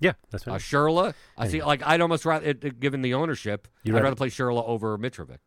Yeah, 0.00 0.12
that's 0.30 0.46
Uh, 0.48 0.52
what 0.52 0.60
Schürrle, 0.62 1.14
I 1.36 1.48
see. 1.48 1.62
Like 1.62 1.82
I'd 1.86 2.00
almost 2.00 2.24
rather, 2.24 2.46
it, 2.46 2.64
it- 2.64 2.80
given 2.80 3.02
the 3.02 3.14
ownership, 3.14 3.68
You'd 3.84 3.92
I'd 3.92 3.96
rather- 3.96 4.04
rather 4.04 4.16
play 4.16 4.28
Schürrle 4.28 4.66
over 4.66 4.96
Mitrovic. 4.98 5.38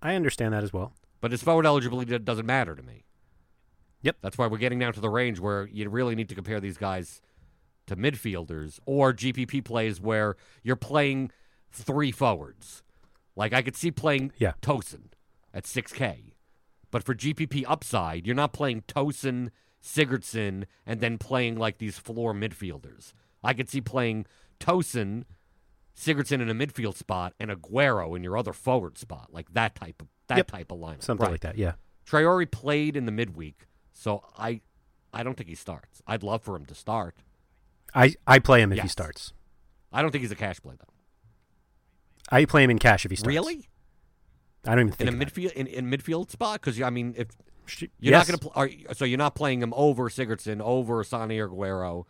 I 0.00 0.14
understand 0.14 0.52
that 0.54 0.62
as 0.64 0.72
well. 0.72 0.94
But 1.20 1.30
his 1.30 1.42
forward 1.42 1.66
eligibility 1.66 2.18
doesn't 2.18 2.46
matter 2.46 2.74
to 2.74 2.82
me. 2.82 3.04
Yep. 4.02 4.16
That's 4.20 4.36
why 4.36 4.48
we're 4.48 4.58
getting 4.58 4.80
down 4.80 4.92
to 4.94 5.00
the 5.00 5.08
range 5.08 5.38
where 5.38 5.66
you 5.68 5.88
really 5.88 6.14
need 6.16 6.28
to 6.28 6.34
compare 6.34 6.58
these 6.60 6.76
guys 6.76 7.22
to 7.86 7.96
midfielders 7.96 8.80
or 8.84 9.12
GPP 9.12 9.64
plays 9.64 10.00
where 10.00 10.36
you're 10.64 10.74
playing 10.76 11.30
three 11.70 12.10
forwards. 12.10 12.82
Like 13.36 13.52
I 13.52 13.62
could 13.62 13.76
see 13.76 13.90
playing 13.92 14.32
Yeah. 14.38 14.54
Tosun 14.60 15.12
at 15.54 15.64
6K. 15.64 16.34
But 16.90 17.04
for 17.04 17.14
GPP 17.14 17.64
upside, 17.68 18.26
you're 18.26 18.34
not 18.36 18.52
playing 18.52 18.82
Tosun, 18.82 19.50
Sigurdsson, 19.82 20.64
and 20.86 21.00
then 21.00 21.18
playing 21.18 21.56
like 21.56 21.78
these 21.78 21.98
floor 21.98 22.32
midfielders. 22.32 23.12
I 23.42 23.52
could 23.54 23.68
see 23.68 23.80
playing 23.80 24.26
Tosun, 24.60 25.24
Sigurdsson 25.96 26.40
in 26.40 26.48
a 26.48 26.54
midfield 26.54 26.96
spot, 26.96 27.34
and 27.40 27.50
Aguero 27.50 28.16
in 28.16 28.22
your 28.22 28.36
other 28.36 28.52
forward 28.52 28.96
spot, 28.98 29.28
like 29.32 29.52
that 29.54 29.74
type 29.74 30.00
of 30.00 30.08
that 30.28 30.36
Yep. 30.38 30.46
type 30.46 30.72
of 30.72 30.78
lineup. 30.78 31.02
Something 31.02 31.24
Right. 31.24 31.32
like 31.32 31.40
that. 31.40 31.58
Yeah. 31.58 31.72
Traore 32.06 32.50
played 32.50 32.96
in 32.96 33.06
the 33.06 33.12
midweek, 33.12 33.66
so 33.92 34.24
I 34.38 34.60
I 35.12 35.22
don't 35.22 35.34
think 35.36 35.48
he 35.48 35.54
starts. 35.54 36.00
I'd 36.06 36.22
love 36.22 36.42
for 36.42 36.56
him 36.56 36.64
to 36.66 36.74
start. 36.74 37.16
I, 37.94 38.14
I 38.26 38.38
play 38.38 38.62
him 38.62 38.72
if 38.72 38.78
he 38.80 38.88
starts. 38.88 39.34
I 39.92 40.00
don't 40.00 40.10
think 40.10 40.22
he's 40.22 40.30
a 40.32 40.36
cash 40.36 40.62
play 40.62 40.74
though. 40.78 40.92
I 42.30 42.46
play 42.46 42.64
him 42.64 42.70
in 42.70 42.78
cash 42.78 43.04
if 43.04 43.10
he 43.10 43.16
starts. 43.16 43.28
Really? 43.28 43.68
I 44.64 44.74
don't 44.74 44.88
even 44.88 45.08
In 45.08 45.20
a 45.22 45.24
midfield 45.26 45.52
in, 45.52 45.66
in 45.66 45.90
midfield 45.90 46.30
spot 46.30 46.60
because 46.60 46.80
I 46.80 46.88
mean 46.88 47.14
if 47.18 47.26
you're 47.80 47.88
yes. 48.00 48.28
not 48.28 48.40
going 48.40 48.52
to 48.68 48.76
pl- 48.86 48.94
so 48.94 49.04
you're 49.04 49.18
not 49.18 49.34
playing 49.34 49.62
him 49.62 49.72
over 49.76 50.08
Sigurdsson, 50.08 50.60
over 50.60 51.02
Sane 51.04 51.32
or 51.40 51.48
Aguero. 51.48 52.04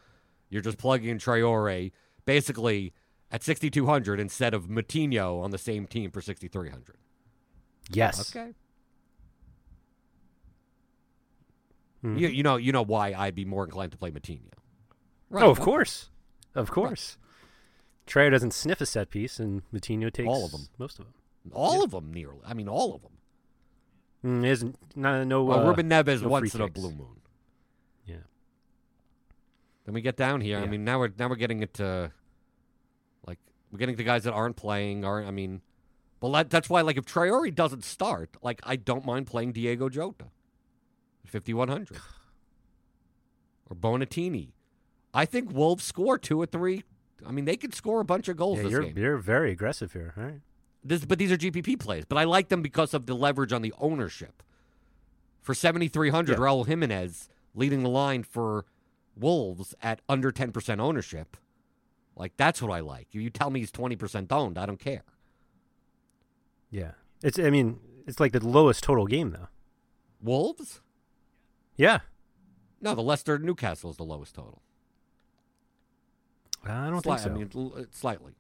You're 0.51 0.63
just 0.63 0.79
plugging 0.79 1.09
in 1.11 1.19
Traore 1.19 1.93
basically 2.25 2.93
at 3.31 3.43
6200 3.43 4.21
instead 4.21 4.55
of 4.55 4.67
Moutinho 4.69 5.43
on 5.43 5.51
the 5.51 5.59
same 5.59 5.87
team 5.87 6.11
for 6.11 6.21
6300. 6.21 6.97
Yes. 7.91 8.35
Okay. 8.35 8.53
Mhm. 12.05 12.19
You, 12.19 12.29
you 12.29 12.43
know 12.43 12.57
you 12.57 12.73
know 12.73 12.83
why 12.83 13.13
I'd 13.17 13.35
be 13.35 13.45
more 13.45 13.65
inclined 13.65 13.93
to 13.93 13.99
play 13.99 14.11
Moutinho. 14.11 14.51
Oh, 15.33 15.51
of 15.51 15.61
course. 15.61 16.11
Of 16.55 16.71
course. 16.71 17.17
Traore 18.07 18.31
doesn't 18.31 18.53
sniff 18.53 18.81
a 18.81 18.87
set 18.87 19.09
piece, 19.09 19.39
and 19.39 19.63
Moutinho 19.73 20.13
takes 20.13 20.29
All 20.29 20.45
of 20.45 20.53
'em. 20.53 20.69
Most 20.79 20.99
of 20.99 21.07
them. 21.07 21.15
All 21.53 21.83
of 21.83 21.93
them 21.93 22.13
nearly. 22.13 22.41
I 22.45 22.55
mean 22.55 22.69
all 22.69 22.95
of 22.95 23.03
them. 23.03 23.13
Mm, 24.25 24.47
isn't 24.47 24.77
no 24.97 25.25
no. 25.25 25.43
Well, 25.45 25.61
uh, 25.61 25.69
Ruben 25.69 25.89
Neves 25.89 26.23
no 26.23 26.29
once 26.29 26.55
in 26.55 26.61
a 26.61 26.69
blue 26.69 26.91
moon. 26.93 27.21
Yeah. 28.07 28.17
Then 29.85 29.95
we 29.95 30.01
get 30.01 30.17
down 30.17 30.41
here. 30.41 30.59
I 30.59 30.67
mean, 30.67 30.85
now 30.85 31.01
we're 31.01 31.11
now 31.19 31.29
we're 31.29 31.37
getting 31.37 31.63
into 31.63 32.13
like 33.27 33.39
we're 33.73 33.79
getting 33.79 33.97
the 33.97 34.05
guys 34.05 34.25
that 34.25 34.33
aren't 34.33 34.57
playing. 34.57 35.05
Aren't 35.05 35.27
I 35.27 35.33
mean, 35.33 35.61
that, 36.23 36.51
that's 36.51 36.71
why 36.71 36.83
like 36.83 36.97
if 36.97 37.05
Traore 37.05 37.53
doesn't 37.53 37.85
start, 37.85 38.37
like 38.43 38.61
I 38.63 38.77
don't 38.77 39.05
mind 39.05 39.27
playing 39.27 39.53
Diego 39.53 39.89
Jota, 39.89 40.27
fifty 41.27 41.53
one 41.53 41.69
hundred, 41.69 41.99
or 43.69 43.75
Bonatini. 43.77 44.53
I 45.13 45.25
think 45.27 45.53
Wolves 45.53 45.85
score 45.85 46.17
two 46.17 46.41
or 46.41 46.47
three. 46.47 46.85
I 47.27 47.33
mean, 47.33 47.45
they 47.45 47.57
could 47.57 47.75
score 47.75 48.01
a 48.01 48.05
bunch 48.05 48.29
of 48.29 48.37
goals 48.37 48.59
Yeah, 48.59 48.63
this 48.65 48.73
you're 48.73 48.83
game. 48.83 48.99
you're 48.99 49.17
very 49.19 49.51
aggressive 49.51 49.93
here. 49.93 50.13
Right. 50.17 50.41
This, 50.85 51.05
but 51.05 51.19
these 51.19 51.31
are 51.31 51.37
GPP 51.37 51.79
plays. 51.79 52.05
But 52.05 52.19
I 52.19 52.25
like 52.25 52.49
them 52.49 52.63
because 52.63 52.93
of 52.95 53.07
the 53.07 53.15
leverage 53.15 53.53
on 53.53 53.63
the 53.63 53.73
ownership. 53.79 54.43
For 55.41 55.55
7,300, 55.55 56.33
Yeah. 56.33 56.39
Raul 56.39 56.67
Jimenez 56.67 57.29
leading 57.55 57.83
the 57.83 57.89
line 57.89 58.23
for 58.23 58.65
Wolves 59.17 59.75
at 59.83 60.01
under 60.09 60.33
10% 60.33 60.81
ownership. 60.81 61.37
Like, 62.17 62.33
that's 62.37 62.61
what 62.63 62.71
I 62.71 62.81
like. 62.81 63.09
If 63.13 63.21
you 63.21 63.31
tell 63.31 63.51
me 63.51 63.61
he's 63.61 63.73
20% 63.73 64.31
owned, 64.33 64.59
I 64.59 64.67
don't 64.67 64.79
care. 64.81 65.03
Yeah. 66.71 66.93
It's. 67.23 67.39
I 67.39 67.51
mean, 67.51 67.79
it's 68.07 68.19
like 68.21 68.33
the 68.33 68.47
lowest 68.47 68.83
total 68.83 69.07
game 69.07 69.31
though. 69.31 69.49
Wolves? 70.21 70.81
Yeah. 71.77 72.01
No, 72.81 72.95
the 72.95 73.03
Leicester 73.03 73.39
Newcastle 73.39 73.91
is 73.91 73.97
the 73.97 74.03
lowest 74.05 74.35
total. 74.35 74.63
I 76.65 76.89
don't 76.91 77.03
think 77.03 77.19
so. 77.19 77.31
I 77.31 77.33
mean, 77.33 77.87
slightly. 77.93 78.35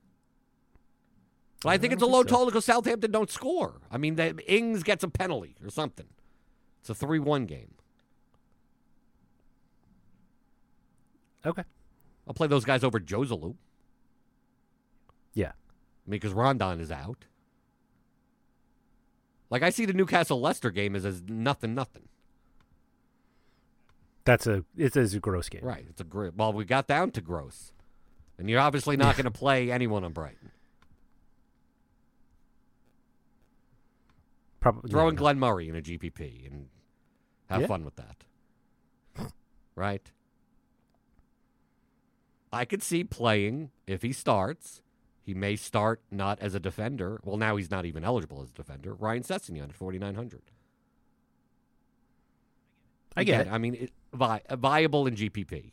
But 1.62 1.70
I 1.70 1.74
I 1.74 1.78
think 1.78 1.92
it's 1.92 2.02
a 2.02 2.06
low 2.06 2.22
so. 2.22 2.28
total 2.28 2.46
because 2.46 2.64
Southampton 2.64 3.10
don't 3.10 3.30
score. 3.30 3.80
I 3.90 3.98
mean, 3.98 4.16
they, 4.16 4.32
Ings 4.46 4.82
gets 4.82 5.04
a 5.04 5.08
penalty 5.08 5.56
or 5.62 5.70
something. 5.70 6.06
It's 6.80 6.90
a 6.90 6.94
3 6.94 7.18
1 7.20 7.46
game. 7.46 7.74
okay. 11.44 11.64
I'll 12.26 12.34
play 12.34 12.46
those 12.46 12.64
guys 12.64 12.84
over 12.84 13.00
Joselu. 13.00 13.56
Yeah. 15.34 15.48
I 15.48 16.10
mean, 16.10 16.20
because 16.20 16.32
Rondon 16.32 16.80
is 16.80 16.90
out. 16.90 17.24
Like 19.50 19.62
I 19.62 19.70
see 19.70 19.84
the 19.84 19.92
Newcastle 19.92 20.40
Leicester 20.40 20.70
game 20.70 20.96
as 20.96 21.04
as 21.04 21.22
nothing, 21.26 21.74
nothing. 21.74 22.08
That's 24.24 24.46
a. 24.46 24.64
It 24.76 24.96
is 24.96 25.14
a 25.14 25.20
gross 25.20 25.48
game. 25.48 25.62
Right? 25.62 25.84
It's 25.88 26.00
a 26.00 26.04
great. 26.04 26.34
Well, 26.34 26.52
we 26.52 26.64
got 26.64 26.86
down 26.86 27.10
to 27.12 27.20
gross, 27.20 27.72
and 28.38 28.48
you're 28.48 28.60
obviously 28.60 28.96
not 28.96 29.16
going 29.16 29.24
to 29.24 29.30
play 29.30 29.70
anyone 29.70 30.04
on 30.04 30.12
Brighton. 30.12 30.52
Probably. 34.62 34.90
Throw 34.90 35.08
in. 35.08 35.14
Glenn 35.16 35.38
Murray 35.38 35.68
in 35.68 35.76
a 35.76 35.82
GPP 35.82 36.46
and 36.46 36.68
have 37.50 37.60
Yeah. 37.62 37.66
fun 37.66 37.84
with 37.84 37.96
that. 37.96 38.24
right? 39.74 40.10
I 42.52 42.64
could 42.64 42.82
see 42.82 43.02
playing 43.04 43.70
if 43.86 44.02
he 44.02 44.12
starts. 44.12 44.80
He 45.24 45.34
may 45.34 45.54
start 45.56 46.00
not 46.10 46.40
as 46.40 46.54
a 46.54 46.60
defender. 46.60 47.20
Well, 47.24 47.36
now 47.36 47.56
he's 47.56 47.70
not 47.70 47.84
even 47.86 48.02
eligible 48.04 48.42
as 48.42 48.50
a 48.50 48.54
defender. 48.54 48.92
Ryan 48.94 49.22
Sessegnon 49.22 49.64
at 49.70 49.72
4,900. 49.74 50.42
I 53.16 53.24
get 53.24 53.42
Again, 53.42 53.54
I 53.54 53.58
mean, 53.58 53.74
it, 53.74 53.92
vi- 54.12 54.40
viable 54.50 55.06
in 55.06 55.14
GPP. 55.14 55.72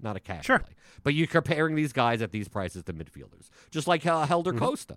not 0.00 0.16
a 0.16 0.20
cash 0.20 0.46
Sure. 0.46 0.60
play. 0.60 0.74
But 1.02 1.14
you're 1.14 1.26
comparing 1.26 1.74
these 1.74 1.92
guys 1.92 2.22
at 2.22 2.30
these 2.30 2.46
prices 2.48 2.84
to 2.84 2.92
midfielders, 2.92 3.48
just 3.70 3.86
like 3.88 4.02
Helder 4.04 4.52
Mm-hmm. 4.52 4.58
Costa. 4.64 4.96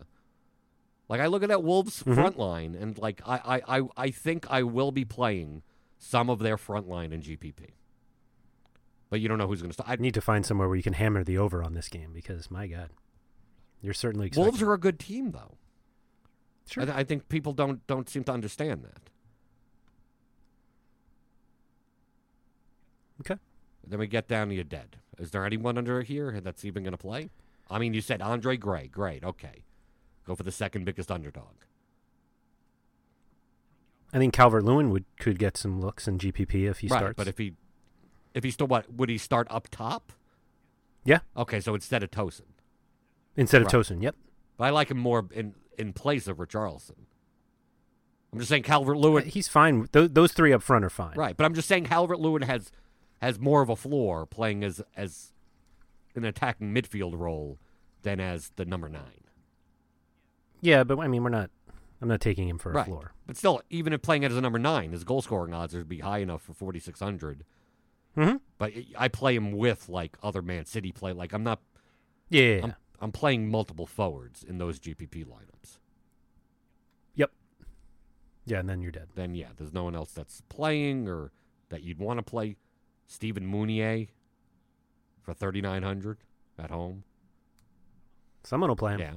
Like 1.12 1.20
I 1.20 1.28
look 1.28 1.44
at 1.44 1.50
that 1.50 1.62
Wolves 1.62 2.00
mm-hmm. 2.00 2.14
front 2.14 2.40
line, 2.40 2.74
and 2.74 2.98
like 2.98 3.22
I, 3.26 3.62
I, 3.68 3.80
I, 3.80 3.82
I 3.98 4.12
think 4.12 4.48
I 4.50 4.64
will 4.64 4.94
be 4.94 5.04
playing 5.04 5.62
some 5.98 6.30
of 6.30 6.40
their 6.40 6.56
front 6.56 6.88
line 6.88 7.12
in 7.12 7.22
GPP. 7.22 7.72
But 9.10 9.20
you 9.20 9.28
don't 9.28 9.38
know 9.38 9.46
who's 9.46 9.62
going 9.62 9.72
to 9.72 9.74
start. 9.74 9.90
I 9.90 9.98
need 9.98 10.14
to 10.14 10.22
find 10.22 10.46
somewhere 10.46 10.70
where 10.70 10.78
you 10.78 10.84
can 10.84 10.94
hammer 10.94 11.26
the 11.26 11.38
over 11.38 11.62
on 11.62 11.74
this 11.74 11.90
game 11.90 12.14
because 12.14 12.50
my 12.50 12.66
God, 12.66 12.92
you're 13.82 13.94
certainly 13.94 14.28
expecting. 14.28 14.46
Wolves 14.46 14.62
are 14.62 14.72
a 14.72 14.80
good 14.80 15.00
team, 15.00 15.32
though. 15.32 15.58
sure. 16.70 16.84
I, 16.84 16.86
th- 16.86 16.98
I 17.00 17.04
think 17.04 17.28
people 17.28 17.52
don't 17.52 17.86
don't 17.88 18.08
seem 18.08 18.24
to 18.24 18.32
understand 18.32 18.86
that. 18.86 19.10
okay. 23.20 23.42
Then 23.86 24.00
we 24.00 24.08
get 24.08 24.30
down 24.30 24.48
to 24.48 24.56
your 24.56 24.64
dead. 24.64 24.96
Is 25.20 25.32
there 25.32 25.46
anyone 25.46 25.78
under 25.78 26.04
here 26.04 26.40
that's 26.40 26.64
even 26.64 26.84
going 26.84 26.94
to 26.94 26.98
play? 26.98 27.32
I 27.70 27.80
mean, 27.80 27.94
you 27.94 28.00
said 28.00 28.22
Andre 28.22 28.56
Gray. 28.56 28.88
Great. 28.88 29.26
Okay. 29.26 29.66
Go 30.32 30.36
for 30.36 30.44
the 30.44 30.52
second 30.54 30.86
biggest 30.86 31.12
underdog. 31.12 31.66
I 34.14 34.18
think 34.18 34.34
Calvert 34.34 34.64
Lewin 34.64 34.90
would 34.90 35.04
could 35.20 35.38
get 35.38 35.58
some 35.58 35.82
looks 35.82 36.08
in 36.08 36.20
GPP 36.20 36.70
if 36.70 36.80
he 36.80 36.88
right. 36.88 37.00
starts. 37.00 37.18
But 37.18 37.28
if 37.28 37.38
he, 37.38 37.56
if 38.34 38.46
he 38.46 38.50
still 38.52 38.68
what 38.68 38.90
would 38.94 39.10
he 39.10 39.18
start 39.18 39.46
up 39.52 39.68
top? 39.70 40.14
yeah, 41.04 41.20
Okay, 41.36 41.60
so 41.60 41.76
instead 41.76 42.02
of 42.02 42.12
Tosun, 42.12 42.44
instead 43.36 43.62
of 43.62 43.66
Right. 43.66 43.76
Tosun. 43.76 44.02
Yep. 44.02 44.16
but 44.56 44.64
I 44.64 44.70
like 44.70 44.90
him 44.90 45.00
more 45.00 45.28
in 45.34 45.54
in 45.78 45.92
place 45.92 46.30
of 46.30 46.38
Richarlison. 46.38 47.08
I'm 48.32 48.40
just 48.40 48.48
saying 48.48 48.64
Calvert 48.64 48.96
Lewin. 48.96 49.26
He's 49.26 49.50
fine. 49.50 49.90
Those, 49.92 50.12
those 50.12 50.32
three 50.32 50.54
up 50.54 50.64
front 50.64 50.86
are 50.86 50.90
fine. 50.90 51.18
Right, 51.18 51.36
but 51.36 51.44
I'm 51.44 51.54
just 51.54 51.68
saying 51.68 51.84
Calvert 51.88 52.22
Lewin 52.22 52.44
has 52.44 52.72
has 53.22 53.38
more 53.38 53.62
of 53.62 53.68
a 53.68 53.76
floor 53.76 54.26
playing 54.26 54.64
as 54.64 54.82
as 54.96 55.34
an 56.16 56.24
attacking 56.24 56.74
midfield 56.74 57.20
role 57.20 57.60
than 58.04 58.22
as 58.22 58.54
the 58.56 58.64
number 58.64 58.88
nine. 58.88 59.21
Yeah, 60.62 60.84
but 60.84 61.00
I 61.00 61.08
mean, 61.08 61.24
we're 61.24 61.30
not. 61.30 61.50
I'm 62.02 62.08
not 62.08 62.22
taking 62.22 62.48
him 62.48 62.58
for 62.58 62.72
a 62.72 62.76
right. 62.76 62.86
floor. 62.86 63.14
But 63.28 63.38
still, 63.38 63.62
even 63.70 63.94
if 63.94 64.02
playing 64.02 64.24
it 64.24 64.32
as 64.32 64.38
a 64.38 64.42
number 64.42 64.58
nine, 64.58 64.92
his 64.92 65.04
goal 65.04 65.22
scoring 65.22 65.54
odds 65.54 65.76
would 65.76 65.88
be 65.88 66.00
high 66.00 66.18
enough 66.18 66.42
for 66.42 66.54
4,600. 66.54 67.44
Mm-hmm. 68.18 68.38
But 68.58 68.74
I 68.98 69.08
play 69.08 69.36
him 69.36 69.52
with 69.52 69.88
like 69.88 70.18
other 70.24 70.42
Man 70.42 70.66
City 70.66 70.92
play. 70.92 71.14
Like 71.14 71.34
I'm 71.34 71.44
not. 71.44 71.62
Yeah. 72.30 72.62
I'm, 72.64 72.76
I'm 73.00 73.12
playing 73.12 73.50
multiple 73.50 73.86
forwards 73.86 74.44
in 74.44 74.58
those 74.58 74.80
GPP 74.80 75.26
lineups. 75.26 75.80
yep. 77.16 77.32
Yeah, 78.46 78.60
and 78.60 78.70
then 78.70 78.82
you're 78.82 78.92
dead. 78.92 79.10
Then 79.16 79.36
yeah, 79.36 79.50
there's 79.56 79.74
no 79.74 79.84
one 79.84 79.96
else 79.96 80.12
that's 80.12 80.42
playing 80.50 81.08
or 81.08 81.32
that 81.70 81.84
you'd 81.84 82.00
want 82.00 82.20
to 82.20 82.24
play. 82.24 82.58
Stephen 83.08 83.52
Mounié 83.52 84.10
for 85.22 85.34
3,900 85.34 86.20
at 86.58 86.72
home. 86.72 87.04
Someone 88.44 88.70
will 88.70 88.76
play 88.76 88.94
him. 88.94 89.00
Yeah. 89.00 89.14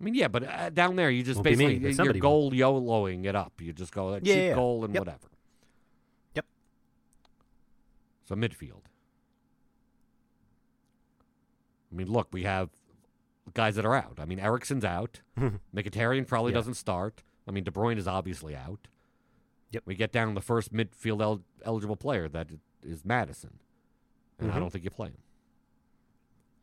I 0.00 0.04
mean, 0.04 0.14
yeah, 0.14 0.28
but 0.28 0.44
uh, 0.44 0.70
down 0.70 0.96
there, 0.96 1.10
you 1.10 1.22
just 1.22 1.36
Won't 1.36 1.44
be 1.44 1.50
me, 1.56 1.56
basically 1.66 1.78
but 1.80 1.88
you're 1.88 1.94
somebody 1.94 2.20
goal 2.20 2.52
YOLOing 2.52 3.26
it 3.26 3.36
up. 3.36 3.52
You 3.60 3.72
just 3.74 3.92
go 3.92 4.12
Yeah, 4.14 4.18
cheap 4.20 4.26
yeah, 4.28 4.34
yeah. 4.48 4.54
goal 4.54 4.84
and 4.84 4.94
Yep. 4.94 5.00
whatever. 5.00 5.28
Yep. 6.36 6.46
So 8.24 8.34
midfield. 8.34 8.82
I 11.92 11.96
mean, 11.96 12.08
look, 12.10 12.28
we 12.32 12.44
have 12.44 12.70
guys 13.52 13.74
that 13.76 13.84
are 13.84 13.94
out. 13.94 14.18
I 14.18 14.24
mean, 14.24 14.38
Eriksen's 14.38 14.84
out. 14.84 15.20
Mkhitaryan 15.74 16.26
probably 16.26 16.52
Yeah. 16.52 16.58
doesn't 16.58 16.74
start. 16.74 17.22
I 17.46 17.50
mean, 17.50 17.64
De 17.64 17.70
Bruyne 17.70 17.98
is 17.98 18.06
obviously 18.06 18.54
out. 18.54 18.88
Yep. 19.72 19.82
We 19.86 19.94
get 19.96 20.12
down 20.12 20.28
to 20.28 20.34
the 20.34 20.40
first 20.40 20.72
midfield 20.72 21.20
el- 21.20 21.42
eligible 21.64 21.96
player 21.96 22.28
that 22.28 22.48
is 22.82 23.04
Maddison, 23.04 23.58
and 24.38 24.50
I 24.50 24.54
Mhm. 24.56 24.60
don't 24.60 24.70
think 24.70 24.84
you 24.84 24.90
play 24.90 25.08
him. 25.08 25.18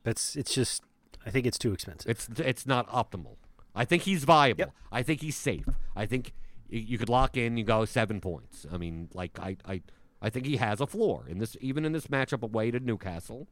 That's. 0.04 0.36
It's 0.36 0.54
just. 0.54 0.84
I 1.28 1.30
think 1.30 1.46
it's 1.46 1.58
too 1.58 1.74
expensive. 1.74 2.10
It's 2.10 2.30
it's 2.40 2.66
not 2.66 2.88
optimal. 2.90 3.36
I 3.76 3.84
think 3.86 4.04
he's 4.04 4.24
viable. 4.24 4.60
Yep. 4.60 4.74
I 4.92 5.04
think 5.04 5.22
he's 5.22 5.36
safe. 5.36 5.68
I 5.96 6.06
think 6.06 6.34
you 6.70 6.98
could 6.98 7.10
lock 7.10 7.36
in. 7.36 7.58
You 7.58 7.66
go 7.66 7.84
seven 7.86 8.22
points. 8.22 8.66
I 8.72 8.78
mean, 8.78 9.10
like 9.14 9.38
I 9.38 9.58
I 9.66 9.82
I 10.22 10.30
think 10.30 10.46
he 10.46 10.56
has 10.56 10.80
a 10.80 10.88
floor 10.88 11.26
in 11.28 11.40
this 11.40 11.58
even 11.60 11.84
in 11.84 11.92
this 11.92 12.08
matchup 12.08 12.44
away 12.44 12.72
to 12.72 12.80
Newcastle. 12.80 13.48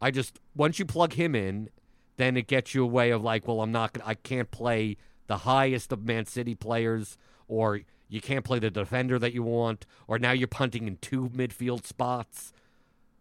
I 0.00 0.12
just 0.12 0.38
once 0.54 0.78
you 0.78 0.84
plug 0.84 1.14
him 1.14 1.34
in, 1.34 1.68
then 2.16 2.36
it 2.36 2.46
gets 2.46 2.74
you 2.74 2.84
a 2.84 2.86
way 2.86 3.10
of 3.10 3.22
like, 3.22 3.48
well, 3.48 3.60
I'm 3.60 3.72
not 3.72 3.94
gonna, 3.94 4.08
I 4.08 4.14
can't 4.14 4.50
play 4.50 4.96
the 5.26 5.38
highest 5.38 5.92
of 5.92 6.04
Man 6.04 6.26
City 6.26 6.54
players, 6.54 7.18
or 7.48 7.80
you 8.08 8.20
can't 8.20 8.44
play 8.44 8.60
the 8.60 8.70
defender 8.70 9.18
that 9.18 9.34
you 9.34 9.42
want, 9.42 9.84
or 10.06 10.18
now 10.18 10.30
you're 10.32 10.48
punting 10.48 10.86
in 10.86 10.96
two 10.98 11.28
midfield 11.28 11.84
spots. 11.84 12.52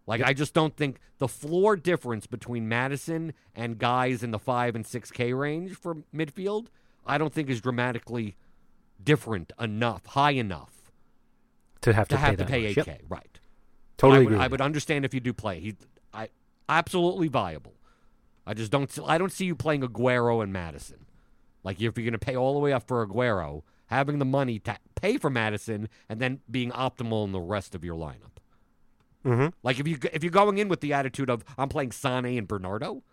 Like 0.07 0.21
I 0.21 0.33
just 0.33 0.53
don't 0.53 0.75
think 0.75 0.99
the 1.19 1.27
floor 1.27 1.75
difference 1.75 2.25
between 2.25 2.67
Maddison 2.67 3.33
and 3.53 3.77
guys 3.77 4.23
in 4.23 4.31
the 4.31 4.39
five 4.39 4.73
and 4.73 4.87
six 4.87 5.11
K 5.11 5.33
range 5.33 5.75
for 5.75 5.97
midfield, 6.15 6.67
I 7.05 7.17
don't 7.17 7.33
think 7.33 7.49
is 7.49 7.61
dramatically 7.61 8.37
different 9.03 9.51
enough, 9.59 10.05
high 10.05 10.31
enough 10.31 10.91
to 11.81 11.93
have 11.93 12.07
to, 12.07 12.15
to 12.15 12.21
pay 12.21 12.25
have 12.25 12.37
to 12.37 12.45
pay 12.45 12.61
much. 12.61 12.69
eight 12.69 12.77
Yep. 12.77 12.85
K. 12.85 12.99
Right. 13.09 13.39
Totally 13.97 14.15
I 14.15 14.19
would, 14.19 14.27
agree. 14.27 14.43
I 14.45 14.47
would 14.47 14.61
understand 14.61 15.05
if 15.05 15.13
you 15.13 15.19
do 15.19 15.33
play. 15.33 15.59
He, 15.59 15.75
I 16.13 16.29
absolutely 16.69 17.27
viable. 17.27 17.73
I 18.45 18.53
just 18.53 18.71
don't. 18.71 18.97
I 19.05 19.17
don't 19.17 19.31
see 19.31 19.45
you 19.45 19.55
playing 19.55 19.81
Aguero 19.81 20.41
and 20.41 20.53
Maddison. 20.53 21.05
Like 21.63 21.77
if 21.77 21.81
you're 21.81 21.91
going 22.05 22.13
to 22.13 22.17
pay 22.17 22.37
all 22.37 22.53
the 22.53 22.59
way 22.59 22.71
up 22.71 22.87
for 22.87 23.05
Aguero, 23.05 23.63
having 23.87 24.19
the 24.19 24.25
money 24.25 24.59
to 24.59 24.77
pay 24.95 25.17
for 25.17 25.29
Maddison 25.29 25.89
and 26.07 26.21
then 26.21 26.39
being 26.49 26.71
optimal 26.71 27.25
in 27.25 27.33
the 27.33 27.41
rest 27.41 27.75
of 27.75 27.83
your 27.83 27.97
lineup. 27.97 28.36
Mhm. 29.27 29.51
Like 29.61 29.79
if 29.79 29.87
you 29.87 29.97
if 30.13 30.23
you're 30.23 30.31
going 30.31 30.57
in 30.57 30.69
with 30.69 30.79
the 30.79 30.93
attitude 30.93 31.29
of 31.29 31.43
I'm 31.57 31.67
playing 31.67 31.91
Sane 31.91 32.37
and 32.37 32.47
Bernardo, 32.47 33.03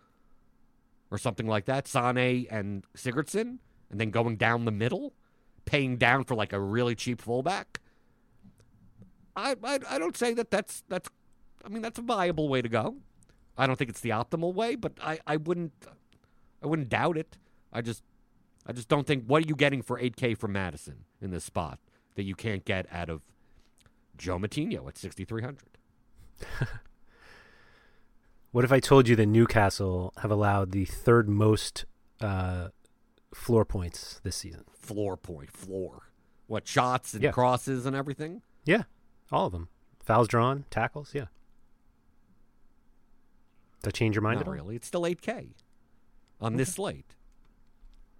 or 1.11 1.17
something 1.17 1.45
like 1.45 1.65
that, 1.65 1.87
Sane 1.87 2.47
and 2.49 2.85
Sigurdsson, 2.95 3.57
and 3.89 3.99
then 3.99 4.11
going 4.11 4.37
down 4.37 4.63
the 4.63 4.71
middle, 4.71 5.13
paying 5.65 5.97
down 5.97 6.23
for 6.23 6.35
like 6.35 6.53
a 6.53 6.59
really 6.59 6.95
cheap 6.95 7.21
fullback. 7.21 7.81
I, 9.35 9.55
I 9.61 9.79
I 9.89 9.99
don't 9.99 10.15
say 10.15 10.33
that 10.35 10.49
that's 10.51 10.83
that's 10.87 11.09
I 11.65 11.69
mean 11.69 11.81
that's 11.81 11.99
a 11.99 12.03
viable 12.03 12.47
way 12.47 12.61
to 12.61 12.69
go. 12.69 12.95
I 13.57 13.67
don't 13.67 13.75
think 13.75 13.89
it's 13.89 14.01
the 14.01 14.09
optimal 14.11 14.53
way, 14.53 14.75
but 14.75 14.93
I, 15.01 15.19
I 15.27 15.35
wouldn't 15.37 15.73
I 16.63 16.67
wouldn't 16.67 16.89
doubt 16.89 17.17
it. 17.17 17.37
I 17.73 17.81
just 17.81 18.03
I 18.65 18.71
just 18.71 18.87
don't 18.87 19.05
think 19.05 19.25
what 19.25 19.43
are 19.43 19.47
you 19.47 19.55
getting 19.55 19.81
for 19.81 19.99
8K 19.99 20.33
from 20.37 20.53
Maddison 20.53 21.03
in 21.21 21.31
this 21.31 21.43
spot 21.43 21.79
that 22.15 22.23
you 22.23 22.35
can't 22.35 22.63
get 22.63 22.85
out 22.89 23.09
of 23.09 23.21
Joe 24.17 24.37
Moutinho 24.37 24.87
at 24.87 24.97
6300. 24.97 25.74
What 28.51 28.63
if 28.63 28.71
I 28.71 28.79
told 28.79 29.09
you 29.09 29.17
that 29.17 29.25
Newcastle 29.25 30.13
have 30.21 30.31
allowed 30.31 30.71
the 30.71 30.85
third 30.85 31.27
most 31.27 31.83
uh, 32.21 32.69
floor 33.33 33.65
points 33.65 34.21
this 34.23 34.37
season? 34.37 34.63
Floor 34.79 35.17
point, 35.17 35.51
floor. 35.51 36.03
What 36.47 36.65
shots 36.65 37.13
and 37.13 37.21
Yeah. 37.21 37.31
crosses 37.31 37.85
and 37.85 37.95
everything? 37.97 38.43
Yeah, 38.63 38.83
all 39.29 39.47
of 39.47 39.51
them. 39.51 39.67
Fouls 40.05 40.29
drawn, 40.29 40.63
tackles. 40.69 41.13
Yeah. 41.13 41.25
Does 43.81 43.83
that 43.83 43.93
change 43.93 44.15
your 44.15 44.21
mind 44.21 44.35
Not 44.37 44.43
at 44.43 44.47
all? 44.47 44.53
really. 44.53 44.75
It's 44.77 44.87
still 44.87 45.01
8K 45.05 45.49
on 46.39 46.55
this 46.55 46.73
slate. 46.75 47.13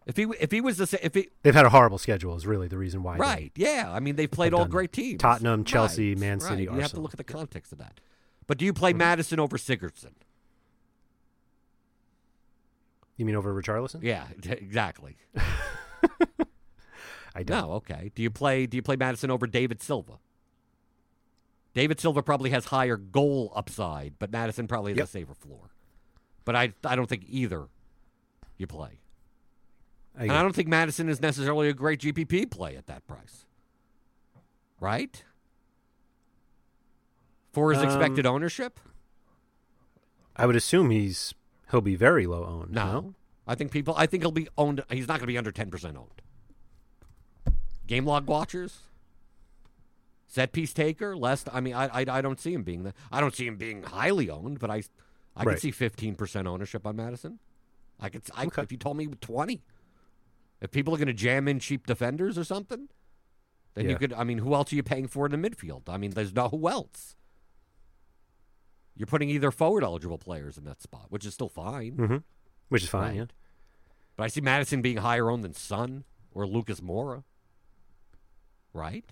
If 0.06 0.18
he 0.18 0.24
if 0.39 0.51
he 0.51 0.62
was 0.62 0.78
the 0.78 0.86
sa- 0.86 0.97
if 1.01 1.16
he 1.16 1.30
They've 1.41 1.56
had 1.56 1.66
a 1.66 1.70
horrible 1.70 1.97
schedule. 1.97 2.36
Is 2.36 2.45
really 2.45 2.68
the 2.68 2.78
reason 2.78 3.01
why. 3.01 3.18
Right. 3.18 3.51
Yeah. 3.56 3.91
I 3.91 3.99
mean, 3.99 4.16
they've 4.16 4.30
played 4.30 4.53
all 4.53 4.66
great 4.66 4.91
teams. 4.91 5.20
Tottenham, 5.20 5.64
Chelsea, 5.64 6.10
Right, 6.10 6.20
Man 6.20 6.38
right. 6.39 6.47
City, 6.49 6.64
You 6.64 6.72
have 6.74 6.91
to 6.91 6.99
look 6.99 7.14
at 7.14 7.18
the 7.18 7.24
context 7.24 7.72
of 7.72 7.80
that. 7.80 7.99
But 8.47 8.58
do 8.60 8.66
you 8.66 8.74
play 8.74 8.91
mm-hmm. 8.91 8.99
Maddison 8.99 9.39
over 9.39 9.58
Sigurdsson? 9.58 10.12
You 13.18 13.26
mean 13.26 13.36
over 13.36 13.60
Richarlison? 13.60 14.03
Yeah, 14.03 14.28
exactly. 14.43 15.18
I 17.36 17.43
don't. 17.43 17.68
No, 17.68 17.72
okay. 17.74 18.12
Do 18.14 18.22
you 18.22 18.30
play 18.30 18.66
do 18.66 18.78
you 18.78 18.82
play 18.84 18.95
Maddison 18.95 19.32
over 19.32 19.47
David 19.47 19.82
Silva? 19.82 20.20
David 21.74 21.99
Silva 21.99 22.24
probably 22.24 22.51
has 22.51 22.66
higher 22.66 22.95
goal 22.95 23.51
upside, 23.56 24.18
but 24.20 24.32
Maddison 24.32 24.68
probably 24.68 24.93
has 24.93 24.99
Yep. 24.99 25.08
a 25.08 25.10
safer 25.10 25.34
floor. 25.34 25.72
But 26.45 26.56
I 26.56 26.74
I 26.84 26.95
don't 26.95 27.08
think 27.08 27.26
either 27.28 27.68
you 28.58 28.68
play. 28.68 28.99
I 30.18 30.24
And. 30.24 30.32
I 30.32 30.41
don't 30.41 30.55
think 30.55 30.68
Maddison 30.68 31.09
is 31.09 31.22
necessarily 31.22 31.70
a 31.70 31.74
great 31.74 31.99
GPP 31.99 32.49
play 32.49 32.76
at 32.76 32.88
that 32.88 33.05
price. 33.07 33.45
Right? 34.80 35.24
For 37.53 37.72
his 37.72 37.82
Um, 37.82 37.86
expected 37.86 38.26
ownership? 38.26 38.80
I 40.36 40.45
would 40.45 40.55
assume 40.55 40.89
he's 40.89 41.34
he'll 41.72 41.82
be 41.82 41.95
very 41.95 42.28
low 42.28 42.43
owned. 42.45 42.72
No. 42.72 43.13
I 43.47 43.55
think 43.55 43.72
people 43.72 43.93
I 43.97 44.05
think 44.05 44.24
he'll 44.24 44.32
be 44.32 44.47
owned 44.57 44.84
he's 44.89 45.07
not 45.07 45.20
going 45.20 45.28
to 45.28 45.28
be 45.28 45.38
under 45.38 45.51
10% 45.51 45.95
owned. 45.95 46.22
Game 47.88 48.05
log 48.05 48.28
watchers? 48.28 48.80
Set 50.28 50.51
piece 50.51 50.74
taker? 50.74 51.16
Less 51.16 51.45
I 51.53 51.61
mean 51.61 51.74
I 51.74 51.86
I, 51.88 52.05
I 52.18 52.22
don't 52.22 52.39
see 52.39 52.53
him 52.53 52.63
being 52.63 52.84
the 52.84 52.93
I 53.11 53.22
don't 53.22 53.34
see 53.36 53.47
him 53.47 53.55
being 53.55 53.84
highly 53.84 54.30
owned, 54.30 54.59
but 54.59 54.70
I 54.70 54.84
I 55.38 55.43
Right. 55.43 55.53
could 55.53 55.61
see 55.61 55.72
15% 55.72 56.47
ownership 56.47 56.86
on 56.88 56.95
Maddison. 56.95 57.39
I 57.99 58.09
could 58.09 58.24
I, 58.36 58.45
Okay. 58.47 58.61
if 58.61 58.72
you 58.72 58.78
told 58.78 58.97
me 58.97 59.07
20. 59.07 59.61
If 60.66 60.72
people 60.72 60.95
are 60.95 60.97
going 60.97 61.05
to 61.07 61.13
jam 61.13 61.47
in 61.47 61.59
cheap 61.59 61.86
defenders 61.86 62.39
or 62.39 62.43
something, 62.43 62.89
then 63.76 63.88
you 63.88 63.97
could 63.97 64.13
I 64.13 64.24
mean 64.24 64.39
who 64.39 64.55
else 64.55 64.74
are 64.74 64.76
you 64.76 64.82
paying 64.82 65.07
for 65.07 65.28
in 65.28 65.32
the 65.39 65.49
midfield? 65.49 65.84
I 65.88 65.97
mean 65.97 66.11
there's 66.11 66.34
no 66.34 66.49
who 66.49 66.68
else. 66.68 67.16
You're 68.95 69.05
putting 69.05 69.30
either 69.30 69.51
forward 69.51 69.84
eligible 69.84 70.18
players 70.18 70.57
in 70.57 70.63
that 70.63 70.82
spot, 70.82 71.05
which 71.09 71.24
is 71.24 71.36
still 71.36 71.49
fine. 71.49 71.97
Mm-hmm. 71.97 72.18
Which 72.70 72.82
is 72.82 72.89
fine. 72.89 73.09
Right. 73.09 73.16
Yeah. 73.16 73.26
But 74.18 74.24
I 74.24 74.28
see 74.28 74.41
Maddison 74.41 74.82
being 74.82 74.97
higher 74.97 75.30
owned 75.30 75.43
than 75.43 75.53
Son 75.53 76.03
or 76.32 76.47
Lucas 76.47 76.80
Moura. 76.80 77.24
Right? 78.74 79.05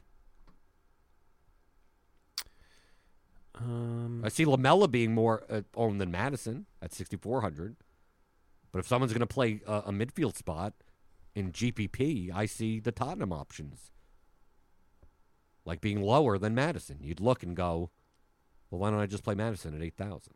Um, 3.53 4.23
I 4.25 4.29
see 4.29 4.45
Lamela 4.45 4.87
being 4.87 5.13
more 5.13 5.43
uh, 5.51 5.61
owned 5.75 6.01
than 6.01 6.09
Maddison 6.09 6.65
at 6.81 6.93
6,400. 6.93 7.75
But 8.71 8.79
if 8.79 8.87
someone's 8.87 9.13
going 9.13 9.19
to 9.19 9.27
play 9.27 9.61
a, 9.67 9.83
a 9.85 9.91
midfield 9.91 10.35
spot 10.35 10.73
in 11.35 11.51
GPP, 11.51 12.33
I 12.33 12.45
see 12.45 12.79
the 12.79 12.91
Tottenham 12.91 13.33
options 13.33 13.91
like 15.65 15.81
being 15.81 16.01
lower 16.01 16.37
than 16.37 16.53
Maddison. 16.53 16.99
You'd 17.01 17.19
look 17.19 17.43
and 17.43 17.55
go, 17.55 17.89
well, 18.69 18.79
why 18.79 18.89
don't 18.89 18.99
I 18.99 19.05
just 19.05 19.23
play 19.23 19.35
Maddison 19.35 19.75
at 19.75 19.81
8,000? 19.81 20.33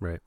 right. 0.00 0.20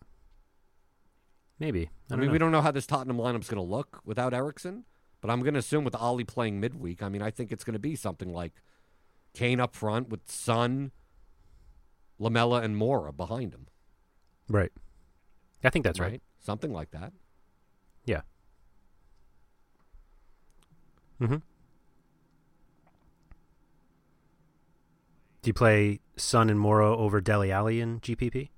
Maybe. 1.59 1.89
I, 2.09 2.15
I, 2.15 2.17
mean, 2.17 2.31
we 2.31 2.37
don't 2.37 2.51
know 2.51 2.61
how 2.61 2.71
this 2.71 2.85
Tottenham 2.85 3.17
lineup's 3.17 3.49
going 3.49 3.65
to 3.65 3.73
look 3.75 4.01
without 4.03 4.33
Eriksen, 4.33 4.83
but 5.21 5.31
I'm 5.31 5.41
going 5.41 5.53
to 5.53 5.59
assume 5.59 5.85
with 5.85 5.95
Ollie 5.95 6.25
playing 6.25 6.59
midweek, 6.59 7.01
I 7.01 7.07
mean, 7.07 7.21
I 7.21 7.31
think 7.31 7.51
it's 7.51 7.63
going 7.63 7.73
to 7.73 7.79
be 7.79 7.95
something 7.95 8.33
like 8.33 8.53
Kane 9.33 9.61
up 9.61 9.73
front 9.73 10.09
with 10.09 10.29
Son, 10.29 10.91
Lamela, 12.19 12.61
and 12.61 12.75
Moura 12.75 13.15
behind 13.15 13.53
him. 13.53 13.67
Right. 14.49 14.71
I 15.63 15.69
think 15.69 15.85
that's 15.85 15.99
right. 15.99 16.21
Something 16.39 16.73
like 16.73 16.91
that. 16.91 17.13
Yeah. 18.05 18.21
Mm-hmm. 21.21 21.35
Do 25.41 25.49
you 25.49 25.53
play 25.53 25.99
Son 26.17 26.49
and 26.49 26.59
Moura 26.59 26.95
over 26.97 27.21
Dele 27.21 27.51
Alli 27.51 27.79
in 27.79 27.99
GPP? 27.99 28.49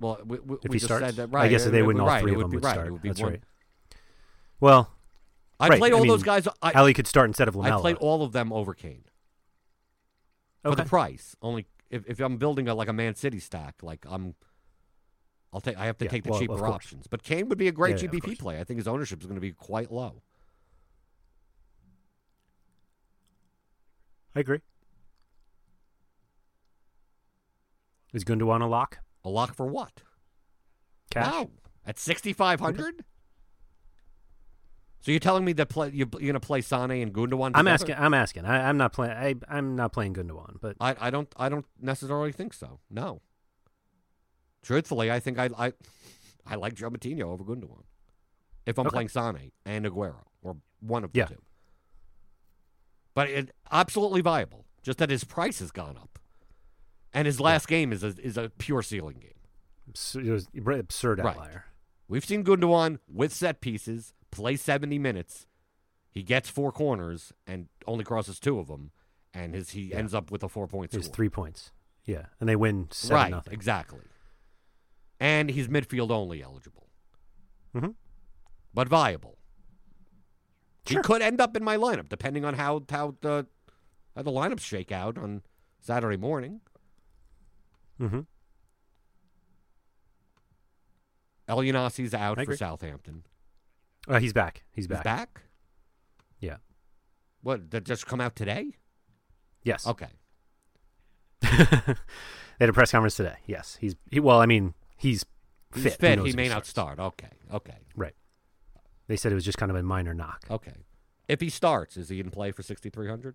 Well, 0.00 0.18
we, 0.24 0.38
we, 0.40 0.56
If 0.56 0.70
we 0.70 0.76
he 0.76 0.78
just 0.80 0.86
starts, 0.86 1.06
said 1.06 1.16
that 1.16 1.26
right. 1.28 1.44
I 1.44 1.48
guess 1.48 1.66
it- 1.66 1.70
they 1.70 1.82
wouldn't. 1.82 2.02
would- 2.02 2.08
All 2.08 2.14
right, 2.14 2.22
three 2.22 2.32
of 2.32 2.36
would 2.38 2.44
them 2.44 2.50
be 2.50 2.56
would 2.56 2.64
right. 2.64 2.72
start. 2.74 2.92
Would 2.92 3.02
That's 3.02 3.20
one. 3.20 3.30
right. 3.32 3.42
Well, 4.58 4.92
I 5.58 5.68
Right, 5.68 5.78
played 5.78 5.92
I 5.92 5.96
all 5.98 6.06
those 6.06 6.22
guys. 6.22 6.48
I, 6.62 6.72
Alley 6.72 6.94
could 6.94 7.06
start 7.06 7.28
instead 7.28 7.48
of 7.48 7.54
Lamela. 7.56 7.78
I 7.78 7.80
played 7.80 7.96
all 7.96 8.22
of 8.22 8.32
them 8.32 8.52
over 8.52 8.72
Kane 8.74 9.04
for 10.62 10.74
the 10.74 10.84
price. 10.84 11.36
Only 11.42 11.66
if, 11.90 12.02
if 12.06 12.18
I'm 12.20 12.38
building 12.38 12.66
a 12.68 12.74
like 12.74 12.88
a 12.88 12.92
Man 12.94 13.14
City 13.14 13.38
stack, 13.40 13.76
like 13.82 14.04
I'm, 14.08 14.34
I'll 15.52 15.60
take. 15.60 15.76
I 15.78 15.84
have 15.86 15.98
to 15.98 16.06
Yeah, 16.06 16.10
take 16.10 16.24
the 16.24 16.30
well, 16.30 16.40
cheaper 16.40 16.66
options. 16.66 17.06
But 17.06 17.22
Kane 17.22 17.48
would 17.50 17.58
be 17.58 17.68
a 17.68 17.72
great 17.72 17.96
Yeah, 18.02 18.08
yeah, 18.12 18.18
GPP 18.18 18.22
course. 18.24 18.38
play. 18.38 18.60
I 18.60 18.64
think 18.64 18.78
his 18.78 18.88
ownership 18.88 19.20
is 19.20 19.26
going 19.26 19.36
to 19.36 19.40
be 19.40 19.52
quite 19.52 19.92
low. 19.92 20.22
I 24.34 24.40
agree. 24.40 24.60
Is 28.12 28.24
Gundogan 28.24 28.62
a 28.62 28.66
lock? 28.66 28.98
A 29.24 29.28
lock 29.28 29.54
for 29.54 29.66
what? 29.66 30.02
Cash? 31.10 31.30
No, 31.32 31.50
at 31.86 31.98
6,500. 31.98 33.04
So 35.02 35.10
you're 35.10 35.18
telling 35.20 35.44
me 35.44 35.52
that 35.54 35.66
play 35.70 35.88
you're, 35.94 36.08
you're 36.12 36.20
going 36.20 36.34
to 36.34 36.40
play 36.40 36.60
Sane 36.60 36.90
and 36.90 37.12
Gundogan? 37.12 37.52
I'm 37.54 37.68
asking. 37.68 37.94
I'm 37.98 38.12
asking. 38.14 38.44
I, 38.44 38.68
I'm 38.68 38.76
not 38.76 38.92
playing. 38.92 39.12
I, 39.12 39.34
I'm 39.48 39.74
not 39.76 39.92
playing 39.92 40.14
Gundogan, 40.14 40.56
but 40.60 40.76
I, 40.80 40.94
I 41.00 41.10
don't 41.10 41.32
I 41.36 41.48
don't 41.48 41.64
necessarily 41.80 42.32
think 42.32 42.52
so. 42.52 42.80
No. 42.90 43.22
Truthfully, 44.62 45.10
I 45.10 45.18
think 45.20 45.38
I 45.38 45.48
I 45.58 45.72
I 46.46 46.56
like 46.56 46.74
Joe 46.74 46.90
Moutinho 46.90 47.22
over 47.22 47.44
Gundogan. 47.44 47.84
If 48.66 48.78
I'm 48.78 48.86
Okay. 48.86 48.94
playing 48.94 49.08
Sane 49.08 49.52
and 49.64 49.86
Aguero 49.86 50.24
or 50.42 50.56
one 50.80 51.02
of 51.04 51.10
Yeah. 51.14 51.24
the 51.26 51.34
two. 51.36 51.42
But 53.14 53.28
it 53.28 53.50
absolutely 53.70 54.20
viable. 54.20 54.66
Just 54.82 54.98
that 54.98 55.10
his 55.10 55.24
price 55.24 55.58
has 55.58 55.70
gone 55.70 55.96
up. 55.96 56.18
And 57.12 57.26
his 57.26 57.40
last 57.40 57.66
game 57.68 57.92
is 57.92 58.02
a, 58.04 58.14
is 58.22 58.36
a 58.36 58.50
pure 58.58 58.82
ceiling 58.82 59.18
game. 59.18 59.32
abs- 59.88 60.14
it 60.16 60.30
was 60.30 60.48
absurd 60.78 61.18
Right. 61.18 61.36
outlier. 61.36 61.64
We've 62.08 62.24
seen 62.24 62.44
Gundogan 62.44 62.98
with 63.08 63.32
set 63.32 63.60
pieces 63.60 64.12
play 64.30 64.56
70 64.56 64.98
minutes. 64.98 65.46
He 66.10 66.22
gets 66.22 66.48
four 66.48 66.70
corners 66.72 67.32
and 67.46 67.68
only 67.86 68.04
crosses 68.04 68.38
two 68.40 68.58
of 68.58 68.68
them, 68.68 68.92
and 69.34 69.54
his 69.54 69.70
he 69.70 69.90
Yeah. 69.90 69.96
ends 69.96 70.14
up 70.14 70.30
with 70.30 70.42
a 70.42 70.48
four 70.48 70.66
point 70.68 70.94
It 70.94 71.04
three 71.12 71.28
points. 71.28 71.72
Yeah, 72.04 72.26
and 72.40 72.48
they 72.48 72.56
win 72.56 72.88
seven 72.90 73.14
right, 73.14 73.30
nothing. 73.30 73.52
exactly. 73.52 74.00
And 75.18 75.50
he's 75.50 75.68
midfield 75.68 76.10
only 76.10 76.42
eligible, 76.42 76.88
Mhm. 77.74 77.94
but 78.72 78.88
viable. 78.88 79.38
Sure. 80.86 80.98
He 80.98 81.02
could 81.02 81.22
end 81.22 81.40
up 81.40 81.56
in 81.56 81.64
my 81.64 81.76
lineup 81.76 82.08
depending 82.08 82.44
on 82.44 82.54
how 82.54 82.82
how 82.90 83.16
the 83.20 83.46
how 84.16 84.22
the 84.22 84.30
lineups 84.30 84.60
shake 84.60 84.92
out 84.92 85.18
on 85.18 85.42
Saturday 85.80 86.16
morning. 86.16 86.60
Mm-hmm. 88.00 88.20
El 91.48 91.76
out 92.14 92.14
I 92.14 92.34
for 92.34 92.40
agree. 92.42 92.56
Southampton. 92.56 93.24
Uh, 94.08 94.20
he's 94.20 94.32
back. 94.32 94.64
He's 94.70 94.84
He's 94.84 94.88
back. 94.88 95.04
back. 95.04 95.40
Yeah. 96.38 96.56
What? 97.42 97.70
That 97.70 97.84
just 97.84 98.06
come 98.06 98.20
out 98.20 98.36
today? 98.36 98.76
Yes. 99.62 99.86
Okay. 99.86 100.06
they 101.40 101.48
had 102.60 102.68
a 102.68 102.72
press 102.72 102.92
conference 102.92 103.16
today. 103.16 103.36
Yes, 103.46 103.76
he's 103.80 103.96
he. 104.10 104.20
Well, 104.20 104.40
I 104.40 104.46
mean, 104.46 104.74
he's 104.96 105.24
He's 105.74 105.84
fit. 105.84 105.92
Who 105.92 105.98
fit. 105.98 106.16
knows 106.18 106.26
He 106.28 106.32
may 106.36 106.48
not 106.48 106.66
start. 106.66 106.98
Okay. 106.98 107.28
Okay. 107.52 107.76
Right. 107.96 108.14
They 109.10 109.16
said 109.16 109.32
it 109.32 109.34
was 109.34 109.44
just 109.44 109.58
kind 109.58 109.72
of 109.72 109.76
a 109.76 109.82
minor 109.82 110.14
knock. 110.14 110.44
Okay. 110.48 110.72
If 111.26 111.40
he 111.40 111.48
starts, 111.48 111.96
is 111.96 112.10
he 112.10 112.20
in 112.20 112.30
play 112.30 112.52
for 112.52 112.62
sixty 112.62 112.90
three 112.90 113.08
hundred? 113.08 113.34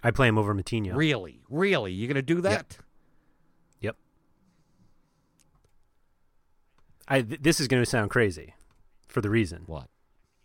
I 0.00 0.12
play 0.12 0.28
him 0.28 0.38
over 0.38 0.54
Moutinho. 0.54 0.94
Really? 0.94 1.42
Really? 1.50 1.90
You're 1.90 2.06
gonna 2.06 2.22
do 2.22 2.40
that? 2.42 2.78
Yep. 3.80 3.96
I 7.08 7.22
th- 7.22 7.40
this 7.42 7.58
is 7.58 7.66
going 7.66 7.82
to 7.82 7.90
sound 7.90 8.10
crazy, 8.10 8.54
for 9.08 9.20
the 9.20 9.28
reason. 9.28 9.64
What? 9.66 9.88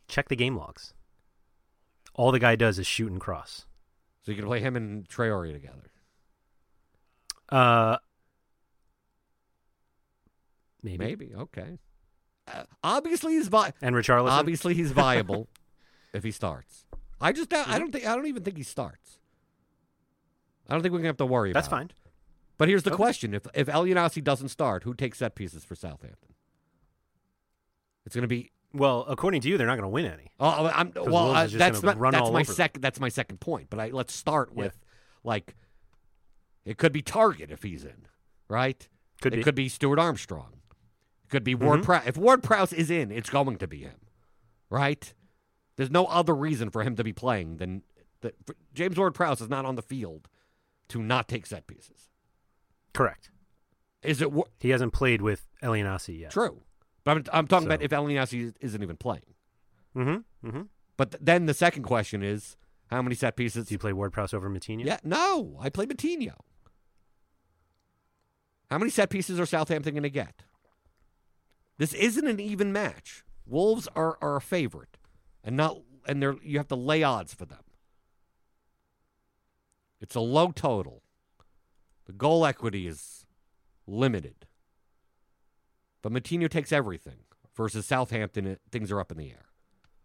Check 0.07 0.30
the 0.30 0.36
game 0.36 0.57
logs. 0.57 0.95
All 2.15 2.32
the 2.32 2.39
guy 2.39 2.55
does 2.55 2.80
is 2.80 2.88
shoot 2.88 3.11
and 3.11 3.21
cross. 3.21 3.67
So 4.23 4.32
you 4.32 4.38
can 4.38 4.47
play 4.47 4.59
him 4.59 4.76
and 4.76 5.07
Traore 5.07 5.53
together. 5.53 5.91
Uh, 7.49 7.97
maybe. 10.82 10.97
Maybe. 10.97 11.32
Okay. 11.36 11.78
Uh, 12.48 12.64
obviously 12.84 13.34
he's 13.34 13.48
vi- 13.48 13.74
And 13.82 13.96
Richarlison. 13.96 14.30
obviously 14.30 14.74
he's 14.76 14.91
viable 14.91 15.48
if 16.14 16.24
he 16.24 16.32
starts. 16.32 16.86
I 17.20 17.32
just 17.32 17.50
don't- 17.50 17.64
Mm-hmm. 17.64 17.72
I 17.74 17.80
don't 17.80 17.91
think 17.91 18.06
I 18.06 18.16
don't 18.16 18.28
even 18.28 18.43
think 18.43 18.58
he 18.58 18.64
starts. 18.64 19.20
I 20.68 20.74
don't 20.74 20.82
think 20.82 20.91
we're 20.93 21.00
gonna 21.00 21.10
have 21.10 21.18
to 21.18 21.26
worry 21.26 21.52
about. 21.52 21.60
That's 21.62 21.70
fine. 21.70 21.86
it. 21.88 21.93
But 22.58 22.68
here's 22.70 22.84
the 22.84 22.91
Okay. 22.91 22.98
question: 22.98 23.34
If 23.34 23.46
if 23.54 23.68
Elyounoussi 23.68 24.24
doesn't 24.24 24.50
start, 24.50 24.84
who 24.84 24.93
takes 24.93 25.18
set 25.20 25.36
pieces 25.36 25.64
for 25.66 25.76
Southampton? 25.76 26.34
It's 28.06 28.16
gonna 28.16 28.28
be. 28.28 28.52
Well, 28.74 29.06
according 29.08 29.41
to 29.41 29.48
you, 29.50 29.58
they're 29.58 29.68
not 29.68 29.76
going 29.78 29.84
to 29.84 29.89
win 29.89 30.06
any. 30.06 30.32
Oh, 30.38 30.66
I'm, 30.74 30.91
well, 30.96 31.32
uh, 31.32 31.48
that's 31.48 31.80
gonna 31.80 31.93
not, 31.93 31.98
run 31.98 32.12
that's 32.12 32.30
my 32.30 32.43
second. 32.43 32.82
That's 32.82 33.00
my 33.00 33.08
second 33.08 33.39
point. 33.39 33.70
But 33.70 33.80
I, 33.80 33.88
let's 33.89 34.14
start 34.14 34.50
Yeah. 34.52 34.64
with 34.64 34.80
like, 35.24 35.56
it 36.66 36.78
could 36.78 36.91
be 36.91 37.02
Targett 37.02 37.52
if 37.52 37.64
he's 37.64 37.86
in, 37.86 38.08
right? 38.50 38.86
Could 39.22 39.34
it 39.34 39.38
be. 39.38 39.43
could 39.43 39.56
be 39.56 39.70
Stuart 39.70 39.98
Armstrong. 39.98 40.60
Could 41.36 41.43
be 41.43 41.53
Ward 41.53 41.81
Mhm. 41.81 41.83
Prowse. 41.83 42.07
If 42.07 42.15
Ward 42.15 42.43
Prowse 42.43 42.71
is 42.71 42.89
in, 42.89 43.11
it's 43.11 43.29
going 43.29 43.57
to 43.57 43.67
be 43.67 43.79
him, 43.81 43.99
right? 44.69 45.13
There's 45.75 45.91
no 45.91 46.05
other 46.05 46.33
reason 46.33 46.69
for 46.69 46.81
him 46.81 46.95
to 46.95 47.03
be 47.03 47.11
playing 47.11 47.57
than 47.57 47.83
that. 48.21 48.36
James 48.73 48.97
Ward 48.97 49.13
Prowse 49.13 49.41
is 49.41 49.49
not 49.49 49.65
on 49.65 49.75
the 49.75 49.81
field 49.81 50.29
to 50.88 51.03
not 51.03 51.27
take 51.27 51.45
set 51.45 51.67
pieces. 51.67 52.09
Correct. 52.93 53.31
Is 54.01 54.21
it 54.21 54.29
He 54.61 54.69
hasn't 54.69 54.93
played 54.93 55.21
with 55.21 55.45
Elyounoussi 55.61 56.17
yet. 56.21 56.31
true? 56.31 56.63
But 57.03 57.11
I'm, 57.17 57.23
I'm 57.33 57.47
talking 57.47 57.67
So- 57.67 57.73
about 57.73 57.83
if 57.83 57.91
Elyounoussi 57.91 58.53
isn't 58.61 58.81
even 58.81 58.95
playing. 58.95 59.33
Mm-hmm. 59.93 60.47
Mm-hmm. 60.47 60.61
But 60.95 61.11
th- 61.11 61.21
then 61.21 61.47
the 61.47 61.53
second 61.53 61.83
question 61.83 62.23
is 62.23 62.55
how 62.91 63.01
many 63.01 63.13
set 63.15 63.36
pieces? 63.36 63.67
Do 63.67 63.73
you 63.75 63.79
play 63.79 63.91
Ward 63.91 64.13
Prowse 64.13 64.33
over 64.33 64.49
Moutinho? 64.49 64.86
Yeah, 64.86 64.99
no, 65.03 65.57
I 65.59 65.69
play 65.69 65.86
Moutinho. 65.86 66.36
How 68.71 68.77
many 68.77 68.89
set 68.89 69.09
pieces 69.09 69.38
are 69.39 69.45
Southampton 69.45 69.93
going 69.95 70.03
to 70.03 70.09
get? 70.09 70.45
This 71.78 71.93
isn't 71.93 72.28
an 72.28 72.39
even 72.39 72.71
match. 72.71 73.23
Wolves 73.45 73.88
are, 73.95 74.17
are 74.21 74.36
a 74.38 74.41
favorite, 74.41 74.97
and 75.43 75.55
not 75.57 75.78
and 76.07 76.21
they're 76.21 76.36
you 76.43 76.57
have 76.57 76.67
to 76.69 76.76
lay 76.76 77.03
odds 77.03 77.34
for 77.34 77.45
them. 77.45 77.59
It's 80.01 80.15
a 80.15 80.19
low 80.19 80.51
total. 80.51 81.03
The 82.05 82.13
goal 82.13 82.45
equity 82.45 82.88
is 82.88 83.26
limited. 83.88 84.45
But 86.01 86.11
Moutinho 86.11 86.49
takes 86.49 86.71
everything 86.71 87.19
versus 87.55 87.86
Southampton. 87.86 88.57
Things 88.71 88.91
are 88.91 88.99
up 88.99 89.11
in 89.11 89.17
the 89.17 89.32
air. 89.32 89.45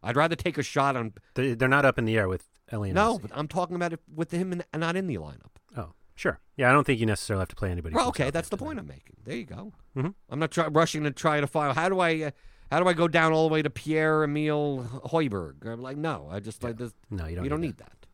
I'd 0.02 0.16
rather 0.16 0.36
take 0.36 0.56
a 0.56 0.62
shot 0.62 0.96
on. 0.96 1.12
They- 1.34 1.54
They're 1.54 1.68
not 1.68 1.84
up 1.84 1.98
in 1.98 2.06
the 2.06 2.16
air 2.16 2.28
with 2.28 2.48
Elyounoussi. 2.72 2.92
No, 2.94 3.18
but 3.18 3.30
I'm 3.34 3.48
talking 3.48 3.76
about 3.76 3.92
it 3.92 4.00
with 4.12 4.30
him 4.30 4.52
and 4.52 4.64
not 4.80 4.96
in 4.96 5.06
the 5.08 5.16
lineup. 5.16 5.56
Oh, 5.76 5.92
sure. 6.14 6.40
Yeah, 6.56 6.70
I 6.70 6.72
don't 6.72 6.84
think 6.86 7.00
you 7.00 7.06
necessarily 7.06 7.42
have 7.42 7.48
to 7.48 7.56
play 7.56 7.70
anybody. 7.70 7.94
Well, 7.94 8.08
okay, 8.08 8.30
that's 8.30 8.48
the 8.48 8.56
point 8.56 8.78
I'm 8.78 8.86
making. 8.86 9.16
There 9.24 9.36
you 9.36 9.44
go. 9.44 9.74
Mhm. 9.96 10.14
I'm 10.28 10.38
not 10.38 10.50
try- 10.52 10.68
rushing 10.68 11.02
to 11.04 11.10
try 11.10 11.40
to 11.40 11.46
file. 11.46 11.74
How 11.74 11.88
do 11.88 11.98
I? 12.00 12.20
Uh, 12.22 12.30
how 12.70 12.80
do 12.80 12.88
I 12.88 12.92
go 12.92 13.08
down 13.08 13.32
all 13.32 13.48
the 13.48 13.52
way 13.52 13.62
to 13.62 13.70
Pierre 13.70 14.22
Emile 14.22 14.84
Højbjerg? 15.06 15.66
I'm 15.66 15.82
like, 15.82 15.96
no, 15.96 16.28
I 16.30 16.38
just 16.38 16.62
like 16.62 16.76
this. 16.76 16.92
No, 17.10 17.26
you 17.26 17.34
don't. 17.34 17.44
you 17.44 17.50
don't 17.50 17.60
need 17.60 17.66
need 17.68 17.78
that. 17.78 18.06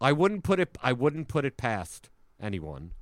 I 0.00 0.12
wouldn't 0.12 0.44
put 0.44 0.60
it. 0.60 0.76
I 0.82 0.92
wouldn't 0.92 1.28
put 1.28 1.44
it 1.44 1.56
past 1.56 2.10
anyone. 2.40 2.92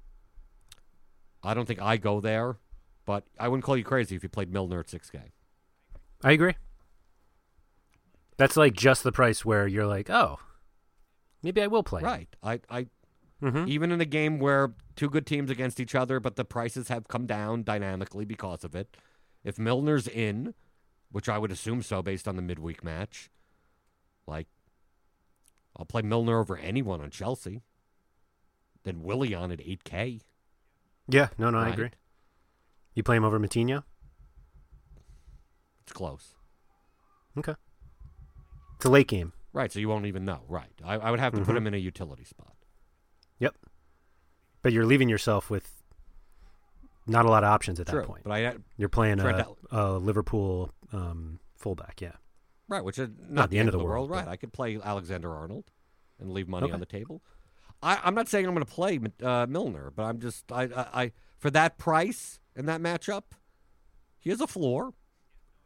I 1.42 1.54
don't 1.54 1.66
think 1.66 1.80
I 1.82 1.96
go 1.96 2.20
there, 2.20 2.56
but 3.04 3.24
I 3.38 3.48
wouldn't 3.48 3.64
call 3.64 3.76
you 3.76 3.84
crazy 3.84 4.16
if 4.16 4.22
you 4.22 4.28
played 4.28 4.52
Milner 4.52 4.80
at 4.80 4.86
6K. 4.88 5.32
I 6.22 6.32
agree. 6.32 6.54
That's 8.36 8.56
like 8.56 8.72
just 8.74 9.02
the 9.02 9.12
price 9.12 9.44
where 9.44 9.66
you're 9.66 9.86
like, 9.86 10.08
oh, 10.10 10.38
maybe 11.42 11.60
I 11.62 11.66
will 11.66 11.82
play. 11.82 12.02
Right. 12.02 12.28
I, 12.42 12.60
I 12.70 12.86
Mhm. 13.44 13.68
even 13.68 13.92
in 13.92 14.00
a 14.00 14.04
game 14.06 14.38
where 14.38 14.74
two 14.96 15.10
good 15.10 15.26
teams 15.26 15.50
against 15.50 15.78
each 15.78 15.94
other, 15.94 16.18
but 16.18 16.36
the 16.36 16.44
prices 16.44 16.88
have 16.88 17.08
come 17.08 17.26
down 17.26 17.62
dynamically 17.62 18.24
because 18.24 18.64
of 18.64 18.74
it. 18.74 18.96
If 19.44 19.58
Milner's 19.58 20.08
in, 20.08 20.54
which 21.10 21.28
I 21.28 21.36
would 21.38 21.52
assume 21.52 21.82
so 21.82 22.02
based 22.02 22.26
on 22.26 22.36
the 22.36 22.42
midweek 22.42 22.82
match, 22.82 23.30
like 24.26 24.48
I'll 25.76 25.84
play 25.84 26.02
Milner 26.02 26.38
over 26.40 26.56
anyone 26.56 27.00
on 27.00 27.10
Chelsea. 27.10 27.62
Then 28.84 29.02
Willian 29.02 29.50
at 29.50 29.60
8K. 29.60 30.20
Yeah, 31.08 31.28
no, 31.38 31.50
no, 31.50 31.58
I 31.58 31.68
agree. 31.70 31.90
You 32.94 33.02
play 33.02 33.16
him 33.16 33.24
over 33.24 33.38
Moutinho? 33.40 33.82
It's 35.82 35.92
close. 35.92 36.34
Okay. 37.36 37.54
It's 38.76 38.84
a 38.84 38.90
late 38.90 39.08
game. 39.08 39.32
Right, 39.52 39.70
so 39.70 39.78
you 39.80 39.88
won't 39.88 40.06
even 40.06 40.24
know. 40.24 40.44
Right. 40.48 40.72
I, 40.84 40.94
I 40.94 41.10
would 41.10 41.20
have 41.20 41.32
to 41.34 41.40
put 41.40 41.54
Mhm. 41.54 41.58
him 41.58 41.66
in 41.68 41.74
a 41.74 41.78
utility 41.78 42.24
spot. 42.24 42.53
Yep. 43.44 43.54
But 44.62 44.72
you're 44.72 44.86
leaving 44.86 45.08
yourself 45.08 45.50
with 45.50 45.70
not 47.06 47.26
a 47.26 47.28
lot 47.28 47.44
of 47.44 47.50
options 47.50 47.80
at 47.80 47.86
True. 47.86 48.00
that 48.00 48.06
point. 48.06 48.24
But 48.24 48.32
I 48.32 48.54
You're 48.76 48.88
playing 48.88 49.20
a, 49.20 49.46
a 49.70 49.92
Liverpool 49.98 50.72
um, 50.92 51.38
fullback, 51.56 52.00
yeah. 52.00 52.12
Right, 52.66 52.82
which 52.82 52.98
is 52.98 53.10
not, 53.28 53.50
the 53.50 53.58
end 53.58 53.68
of 53.68 53.72
the 53.72 53.84
world, 53.84 54.10
right? 54.10 54.24
but- 54.24 54.30
I 54.30 54.36
could 54.36 54.52
play 54.52 54.78
Alexander 54.82 55.34
Arnold 55.34 55.70
and 56.18 56.30
leave 56.30 56.48
money 56.48 56.64
Okay. 56.64 56.72
on 56.72 56.80
the 56.80 56.86
table. 56.86 57.22
I, 57.82 58.00
I'm 58.02 58.14
not 58.14 58.28
saying 58.28 58.46
I'm 58.46 58.54
going 58.54 58.64
to 58.64 58.72
play 58.72 58.98
uh, 59.22 59.46
Milner, 59.46 59.92
but 59.94 60.04
I'm 60.04 60.18
just 60.18 60.50
I, 60.50 60.62
I, 60.62 61.02
I 61.02 61.12
for 61.38 61.50
that 61.50 61.76
price 61.76 62.40
and 62.56 62.66
that 62.68 62.80
matchup, 62.80 63.24
he 64.18 64.30
has 64.30 64.40
a 64.40 64.46
floor. 64.46 64.94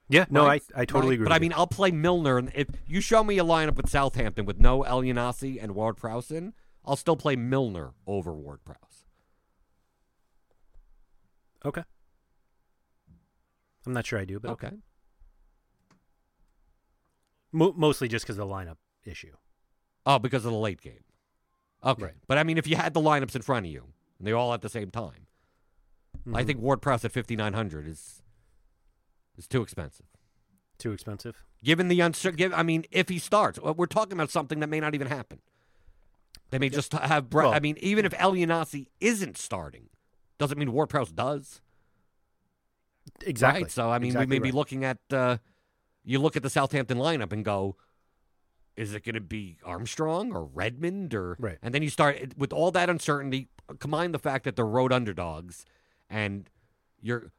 Yeah, 0.09 0.25
no, 0.31 0.47
right? 0.47 0.63
I, 0.75 0.81
I 0.81 0.85
totally 0.87 1.11
Right? 1.11 1.15
agree. 1.17 1.25
But 1.27 1.33
I 1.35 1.39
mean, 1.39 1.53
I'll 1.55 1.67
play 1.69 1.93
Milner, 1.93 2.39
and 2.39 2.51
if 2.55 2.67
you 2.87 3.01
show 3.01 3.23
me 3.23 3.39
a 3.39 3.45
lineup 3.45 3.77
with 3.77 3.89
Southampton 3.89 4.47
with 4.47 4.59
no 4.59 4.83
El 4.83 5.01
and 5.03 5.75
Ward 5.75 5.97
Prowse 5.99 6.31
in, 6.33 6.55
I'll 6.89 6.97
still 6.97 7.17
play 7.17 7.37
Milner 7.37 7.93
over 8.07 8.33
Ward 8.35 8.65
Prowse. 8.65 9.05
okay. 11.65 11.85
I'm 13.87 13.93
not 13.93 14.07
sure 14.07 14.19
I 14.19 14.25
do, 14.25 14.41
but 14.41 14.51
Okay. 14.53 14.71
Mo- 17.53 17.73
mostly 17.77 18.09
just 18.09 18.25
because 18.27 18.39
of 18.39 18.47
the 18.49 18.55
lineup 18.55 18.77
issue. 19.05 19.35
Oh, 20.05 20.19
because 20.19 20.45
of 20.45 20.53
the 20.53 20.59
late 20.59 20.81
game. 20.81 21.05
Okay. 21.85 22.05
Right. 22.05 22.15
But 22.27 22.39
I 22.39 22.43
mean, 22.43 22.59
if 22.59 22.67
you 22.67 22.77
had 22.77 22.93
the 22.95 23.01
lineups 23.01 23.35
in 23.37 23.43
front 23.43 23.67
of 23.67 23.73
you 23.73 23.93
and 24.19 24.27
they 24.27 24.33
all 24.33 24.53
at 24.53 24.63
the 24.63 24.69
same 24.69 24.91
time, 24.91 25.27
I 26.35 26.43
Mhm. 26.43 26.47
think 26.47 26.61
Ward 26.61 26.83
Prowse 26.83 27.05
at 27.05 27.13
5,900 27.13 27.87
is 27.87 28.23
is 29.37 29.47
too 29.47 29.63
expensive. 29.63 30.07
too 30.79 30.93
expensive. 30.93 31.45
Given 31.65 31.89
the 31.89 32.01
uncertain, 32.01 32.55
I 32.55 32.63
mean, 32.63 32.85
if 32.93 33.09
he 33.09 33.19
starts, 33.19 33.59
we're 33.61 33.87
talking 33.87 34.13
about 34.13 34.31
something 34.31 34.61
that 34.61 34.69
may 34.69 34.79
not 34.81 34.95
even 34.95 35.09
happen. 35.09 35.41
They 36.51 36.59
may 36.59 36.69
just 36.69 36.93
have. 36.93 37.29
Bre- 37.31 37.43
Well- 37.43 37.55
I 37.55 37.61
mean, 37.61 37.77
even 37.81 38.05
if 38.05 38.13
Elyounoussi 38.13 38.87
isn't 39.01 39.37
starting, 39.37 39.89
doesn't 40.39 40.59
mean 40.59 40.73
Ward 40.73 40.89
Prowse 40.89 41.11
does. 41.13 41.61
Exactly. 43.25 43.63
Right? 43.65 43.71
So 43.71 43.91
I 43.91 43.99
mean, 43.99 44.09
Exactly 44.09 44.27
we 44.37 44.41
may 44.41 44.49
be 44.49 44.53
looking 44.53 44.85
at. 44.85 44.99
Uh, 45.11 45.39
you 46.05 46.19
look 46.19 46.37
at 46.37 46.43
the 46.43 46.51
Southampton 46.51 46.99
lineup 46.99 47.33
and 47.33 47.45
go, 47.45 47.77
is 48.77 48.95
it 48.95 49.05
going 49.05 49.15
to 49.15 49.21
be 49.21 49.59
Armstrong 49.65 50.33
or 50.33 50.45
Redmond 50.45 51.13
or? 51.15 51.37
Right. 51.39 51.59
And 51.63 51.75
then 51.75 51.83
you 51.83 51.91
start 51.91 52.35
with 52.37 52.53
all 52.53 52.71
that 52.71 52.89
uncertainty. 52.89 53.49
Combine 53.79 54.13
the 54.13 54.19
fact 54.19 54.45
that 54.45 54.57
they're 54.57 54.65
road 54.65 54.93
underdogs, 54.93 55.67
and 56.09 56.49
you're. 57.03 57.31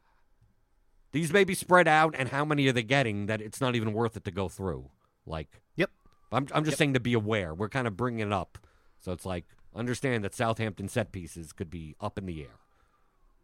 These 1.11 1.33
may 1.33 1.43
be 1.43 1.55
spread 1.55 1.87
out, 1.87 2.13
and 2.15 2.29
how 2.29 2.45
many 2.45 2.67
are 2.67 2.71
they 2.71 2.83
getting 2.83 3.25
that 3.25 3.41
it's 3.41 3.59
not 3.59 3.75
even 3.75 3.93
worth 3.93 4.15
it 4.15 4.23
to 4.25 4.31
go 4.31 4.47
through? 4.47 4.91
Like, 5.25 5.61
Yep. 5.75 5.89
I'm 6.31 6.47
I'm 6.53 6.63
just 6.63 6.73
Yep. 6.73 6.77
saying 6.77 6.93
to 6.93 6.99
be 6.99 7.13
aware. 7.13 7.55
We're 7.55 7.69
kind 7.69 7.87
of 7.87 7.97
bringing 7.97 8.19
it 8.27 8.31
up, 8.33 8.59
so 8.99 9.11
it's 9.11 9.25
like 9.25 9.45
understand 9.75 10.23
that 10.23 10.35
Southampton 10.35 10.87
set 10.89 11.11
pieces 11.11 11.51
could 11.53 11.69
be 11.69 11.95
up 12.01 12.17
in 12.17 12.25
the 12.25 12.41
air. 12.41 12.57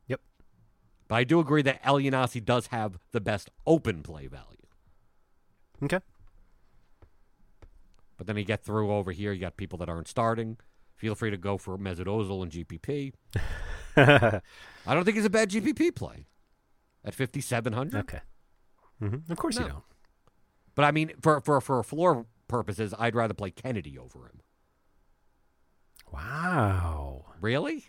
Yep. 0.08 0.22
But 1.08 1.16
I 1.16 1.24
do 1.24 1.39
agree 1.39 1.62
that 1.64 1.82
Elyounoussi 1.84 2.43
does 2.43 2.68
have 2.68 2.97
the 3.12 3.22
best 3.22 3.49
open 3.66 4.01
play 4.03 4.28
value. 4.28 4.66
Okay. 5.84 5.99
But 8.18 8.28
then 8.28 8.38
you 8.38 8.45
get 8.45 8.64
through 8.64 8.91
over 8.91 9.12
here, 9.12 9.32
you 9.34 9.41
got 9.41 9.58
people 9.58 9.78
that 9.80 9.89
aren't 9.89 10.08
starting. 10.08 10.58
Feel 10.95 11.16
free 11.16 11.32
to 11.32 11.38
go 11.38 11.58
for 11.58 11.78
Mesut 11.78 12.06
Ozil 12.06 12.41
and 12.43 12.51
GPP. 12.51 13.12
I 14.88 14.93
don't 14.93 15.03
think 15.03 15.18
he's 15.18 15.26
a 15.26 15.30
bad 15.30 15.49
GPP 15.49 15.93
play 15.95 16.26
at 17.03 17.14
5,700. 17.14 17.95
okay. 17.95 18.20
hmm 18.99 19.18
Of 19.30 19.38
course 19.38 19.58
you 19.60 19.68
don't. 19.68 19.84
But 20.76 20.86
I 20.86 20.91
mean, 20.91 21.12
for, 21.22 21.41
for, 21.41 21.60
for 21.62 21.84
floor 21.84 22.26
purposes, 22.47 22.93
I'd 22.97 23.16
rather 23.16 23.34
play 23.34 23.51
Kennedy 23.51 23.97
over 23.97 24.20
him. 24.26 24.41
Wow. 26.16 27.26
Really? 27.41 27.86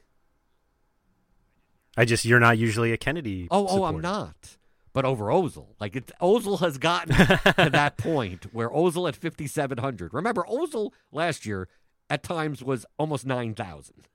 I 1.96 2.04
just 2.04 2.24
you're 2.24 2.40
not 2.40 2.58
usually 2.58 2.92
a 2.92 2.96
Kennedy. 2.96 3.48
Oh, 3.50 3.66
oh, 3.68 3.84
I'm 3.84 4.00
not. 4.00 4.58
But 4.92 5.04
over 5.04 5.26
Ozil, 5.26 5.66
like 5.78 5.94
it's 5.94 6.12
Ozil 6.22 6.60
has 6.60 6.78
gotten 6.78 7.14
to 7.14 7.40
that 7.70 7.96
point 7.98 8.52
where 8.54 8.68
Ozil 8.70 9.08
at 9.08 9.16
5,700. 9.16 10.14
Remember, 10.14 10.44
Ozil 10.50 10.92
last 11.12 11.44
year 11.44 11.68
at 12.08 12.22
times 12.22 12.62
was 12.62 12.86
almost 12.98 13.26
9,000, 13.26 14.08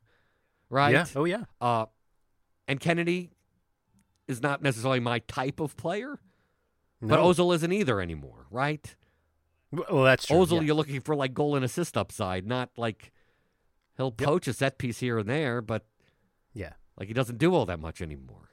right? 0.69 0.91
Yeah. 0.91 1.05
Oh 1.15 1.25
yeah. 1.25 1.43
Uh, 1.59 1.85
and 2.67 2.79
Kennedy 2.79 3.31
is 4.27 4.41
not 4.41 4.61
necessarily 4.61 4.99
my 4.99 5.19
type 5.19 5.59
of 5.59 5.77
player, 5.77 6.19
but 6.99 7.17
No. 7.17 7.25
Ozil 7.31 7.53
isn't 7.55 7.71
either 7.71 8.01
anymore, 8.01 8.47
right? 8.49 8.95
Well, 9.71 10.03
that's 10.03 10.25
true. 10.27 10.37
Ozil, 10.37 10.55
yeah. 10.55 10.61
you're 10.61 10.75
looking 10.75 11.01
for 11.01 11.15
like 11.15 11.33
goal 11.33 11.55
and 11.55 11.63
assist 11.63 11.95
upside, 11.95 12.47
not 12.47 12.69
like 12.75 13.11
he'll 13.97 14.15
Yep. 14.17 14.27
poach 14.27 14.47
a 14.47 14.53
set 14.53 14.77
piece 14.77 14.99
here 14.99 15.17
and 15.17 15.29
there, 15.29 15.61
but 15.61 15.85
Yeah. 16.53 16.73
like 16.97 17.07
he 17.07 17.13
doesn't 17.13 17.37
do 17.37 17.53
all 17.53 17.65
that 17.65 17.79
much 17.79 18.01
anymore. 18.01 18.49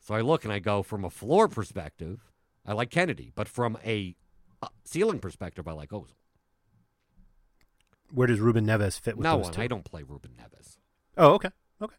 So 0.00 0.14
I 0.14 0.20
look 0.22 0.44
and 0.44 0.52
I 0.52 0.58
go 0.58 0.82
from 0.82 1.04
a 1.04 1.10
floor 1.10 1.46
perspective, 1.48 2.30
I 2.64 2.72
like 2.72 2.90
Kennedy, 2.90 3.32
but 3.34 3.48
from 3.48 3.78
a 3.84 4.16
uh, 4.62 4.68
ceiling 4.84 5.18
perspective, 5.20 5.66
I 5.68 5.72
like 5.72 5.90
Ozil. 5.90 6.14
Where 8.12 8.26
does 8.26 8.40
Ruben 8.40 8.66
Neves 8.66 8.98
fit 8.98 9.16
with 9.16 9.24
no 9.24 9.36
one, 9.36 9.52
two? 9.52 9.60
I 9.60 9.66
don't 9.68 9.84
play 9.84 10.02
Ruben 10.02 10.32
Neves. 10.38 10.78
Oh, 11.16 11.34
okay. 11.34 11.50
Okay. 11.80 11.96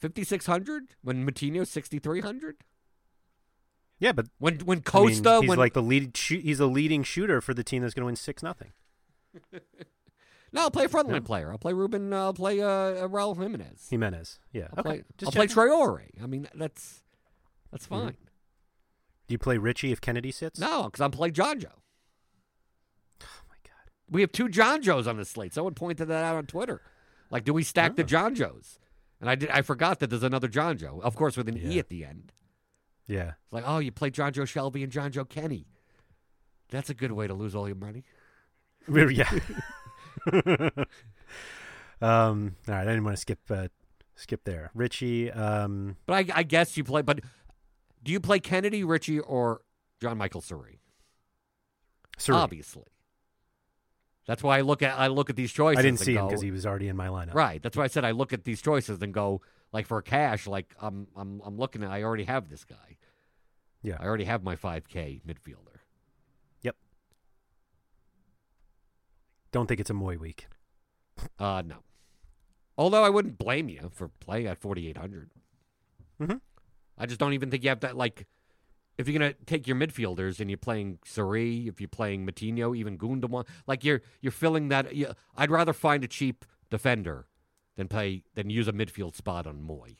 5600 0.00 0.94
when 1.02 1.24
Moutinho 1.26 1.66
6300? 1.66 2.56
Yeah, 3.98 4.10
but 4.12 4.26
When 4.38 4.58
when 4.60 4.78
I 4.78 4.80
mean, 4.80 4.82
Costa 4.82 5.38
he's 5.40 5.48
when 5.48 5.58
like 5.58 5.74
the 5.74 5.82
lead. 5.82 6.16
He's 6.16 6.58
a 6.58 6.66
leading 6.66 7.04
shooter 7.04 7.40
for 7.40 7.54
the 7.54 7.62
team 7.62 7.82
that's 7.82 7.94
going 7.94 8.02
to 8.02 8.06
win 8.06 8.16
six 8.16 8.42
nothing. 8.42 8.72
No, 10.52 10.62
I'll 10.62 10.70
play 10.70 10.84
a 10.84 10.88
frontline 10.88 11.14
Yeah. 11.14 11.20
player. 11.20 11.50
I'll 11.50 11.58
play 11.58 11.72
Ruben. 11.72 12.12
Uh, 12.12 12.24
I'll 12.24 12.34
play 12.34 12.60
uh, 12.60 13.08
Raul 13.08 13.36
Jimenez. 13.40 13.88
Jimenez. 13.90 14.38
Yeah. 14.52 14.68
I'll 14.74 14.80
okay. 14.80 14.82
play. 14.82 15.02
Just 15.16 15.28
I'll 15.28 15.32
play. 15.32 15.46
Traore. 15.46 16.02
I 16.22 16.26
mean, 16.26 16.46
that's 16.54 17.02
that's 17.70 17.86
Mhm. 17.86 17.88
fine. 17.88 18.16
Do 19.28 19.32
you 19.34 19.38
play 19.38 19.56
Ritchie 19.56 19.92
if 19.92 20.00
Kennedy 20.00 20.30
sits? 20.30 20.58
No, 20.60 20.84
because 20.84 21.00
I'm 21.00 21.10
playing 21.10 21.34
Jonjo. 21.34 21.70
Oh 23.22 23.26
my 23.48 23.56
god. 23.64 23.90
We 24.10 24.20
have 24.20 24.32
two 24.32 24.48
Jonjos 24.48 25.06
on 25.06 25.16
the 25.16 25.24
slate. 25.24 25.54
Someone 25.54 25.74
pointed 25.74 26.06
that 26.08 26.24
out 26.24 26.36
on 26.36 26.46
Twitter. 26.46 26.82
Like, 27.30 27.44
do 27.44 27.54
we 27.54 27.62
stack 27.62 27.96
the 27.96 28.02
Oh. 28.02 28.06
John 28.06 28.34
Joes? 28.34 28.78
And 29.20 29.30
I 29.30 29.36
did. 29.36 29.48
I 29.50 29.62
forgot 29.62 30.00
that 30.00 30.10
there's 30.10 30.22
another 30.24 30.48
Jonjo, 30.48 31.00
of 31.00 31.14
course, 31.16 31.36
with 31.36 31.48
an 31.48 31.56
E 31.56 31.78
at 31.78 31.88
the 31.88 32.04
end. 32.04 32.32
Yeah. 33.06 33.32
It's 33.44 33.52
like, 33.52 33.64
oh, 33.66 33.78
you 33.78 33.90
play 33.92 34.10
Jonjo 34.10 34.42
Shelvey 34.42 34.82
and 34.82 34.92
Jonjo 34.92 35.10
Joe 35.12 35.24
Kenny. 35.24 35.66
That's 36.68 36.90
a 36.90 36.94
good 36.94 37.12
way 37.12 37.26
to 37.26 37.34
lose 37.34 37.54
all 37.54 37.68
your 37.68 37.76
money. 37.76 38.04
Yeah. 38.88 39.30
um. 42.00 42.56
All 42.68 42.74
right. 42.74 42.82
I 42.82 42.84
didn't 42.84 43.04
want 43.04 43.16
to 43.16 43.20
skip 43.20 43.40
uh, 43.50 43.68
skip 44.14 44.44
there. 44.44 44.70
Ritchie. 44.74 45.30
Um. 45.30 45.96
But 46.06 46.14
I, 46.14 46.40
I 46.40 46.42
guess 46.42 46.76
you 46.76 46.84
play. 46.84 47.02
But 47.02 47.20
do 48.02 48.12
you 48.12 48.20
play 48.20 48.40
Kennedy, 48.40 48.84
Ritchie, 48.84 49.20
or 49.20 49.62
John 50.00 50.18
Michael 50.18 50.40
Seri? 50.40 50.80
Seri. 52.18 52.38
Obviously. 52.38 52.84
That's 54.26 54.42
why 54.42 54.58
I 54.58 54.60
look 54.60 54.82
at 54.82 54.98
I 54.98 55.08
look 55.08 55.30
at 55.30 55.36
these 55.36 55.52
choices. 55.52 55.78
I 55.78 55.82
didn't 55.82 55.98
see 55.98 56.14
him 56.14 56.26
because 56.26 56.42
he 56.42 56.50
was 56.50 56.64
already 56.64 56.88
in 56.88 56.96
my 56.96 57.08
lineup. 57.08 57.34
Right. 57.34 57.62
That's 57.62 57.76
why 57.76 57.84
I 57.84 57.88
said 57.88 58.04
I 58.04 58.12
look 58.12 58.32
at 58.32 58.44
these 58.44 58.62
choices 58.62 59.02
and 59.02 59.12
go 59.12 59.42
like 59.72 59.86
for 59.86 60.00
cash, 60.02 60.46
like 60.46 60.74
I'm 60.80 61.08
I'm 61.16 61.40
I'm 61.44 61.56
looking 61.56 61.82
at 61.82 61.90
I 61.90 62.02
already 62.02 62.24
have 62.24 62.48
this 62.48 62.64
guy. 62.64 62.98
Yeah. 63.82 63.96
I 63.98 64.06
already 64.06 64.24
have 64.24 64.44
my 64.44 64.54
5K 64.54 65.22
midfielder. 65.24 65.71
Don't 69.52 69.66
think 69.66 69.80
it's 69.80 69.90
a 69.90 69.94
Mooy 69.94 70.18
week. 70.18 70.46
Uh 71.38 71.62
no. 71.64 71.76
Although 72.76 73.04
I 73.04 73.10
wouldn't 73.10 73.38
blame 73.38 73.68
you 73.68 73.90
for 73.92 74.08
playing 74.08 74.46
at 74.46 74.58
4800. 74.58 75.30
Mhm. 76.20 76.40
I 76.98 77.06
just 77.06 77.20
don't 77.20 77.32
even 77.34 77.50
think 77.50 77.62
you 77.62 77.68
have 77.68 77.80
that 77.80 77.96
like 77.96 78.26
if 78.98 79.08
you're 79.08 79.18
gonna 79.18 79.34
take 79.46 79.66
your 79.66 79.76
midfielders 79.76 80.40
and 80.40 80.50
you're 80.50 80.56
playing 80.58 80.98
Seri, 81.04 81.66
if 81.68 81.80
you're 81.80 81.88
playing 81.88 82.26
Moutinho, 82.26 82.76
even 82.76 82.98
Gundogan, 82.98 83.46
like 83.66 83.84
you're 83.84 84.02
you're 84.20 84.32
filling 84.32 84.68
that. 84.68 84.94
You, 84.94 85.12
I'd 85.36 85.50
rather 85.50 85.72
find 85.72 86.02
a 86.04 86.08
cheap 86.08 86.44
defender 86.70 87.26
than 87.76 87.88
play 87.88 88.24
than 88.34 88.50
use 88.50 88.68
a 88.68 88.72
midfield 88.72 89.14
spot 89.14 89.46
on 89.46 89.62
Mooy. 89.62 89.96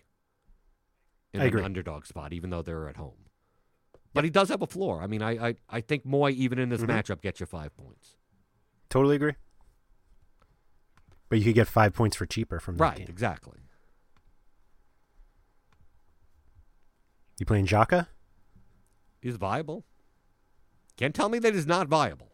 In 1.32 1.40
I 1.40 1.44
an 1.44 1.48
agree. 1.48 1.62
underdog 1.62 2.04
spot, 2.06 2.32
even 2.34 2.50
though 2.50 2.60
they're 2.62 2.88
at 2.88 2.96
home. 2.98 3.26
But 4.12 4.24
he 4.24 4.30
does 4.30 4.50
have 4.50 4.60
a 4.60 4.66
floor. 4.66 5.00
I 5.00 5.06
mean, 5.06 5.22
I 5.22 5.48
I, 5.48 5.54
I 5.68 5.80
think 5.80 6.04
Mooy, 6.06 6.32
even 6.34 6.58
in 6.58 6.68
this 6.68 6.82
Mhm. 6.82 6.88
matchup, 6.88 7.22
gets 7.22 7.40
you 7.40 7.46
five 7.46 7.74
points. 7.76 8.16
Totally 8.92 9.16
agree. 9.16 9.32
But 11.30 11.38
you 11.38 11.46
could 11.46 11.54
get 11.54 11.66
five 11.66 11.94
points 11.94 12.14
for 12.14 12.26
cheaper 12.26 12.60
from 12.60 12.76
that 12.76 12.82
Right, 12.84 12.96
game. 12.98 13.06
exactly. 13.08 13.58
You 17.38 17.46
playing 17.46 17.66
Xhaka? 17.66 18.08
He's 19.22 19.36
viable. 19.36 19.86
Can't 20.98 21.14
tell 21.14 21.30
me 21.30 21.38
that 21.38 21.54
he's 21.54 21.66
not 21.66 21.88
viable. 21.88 22.32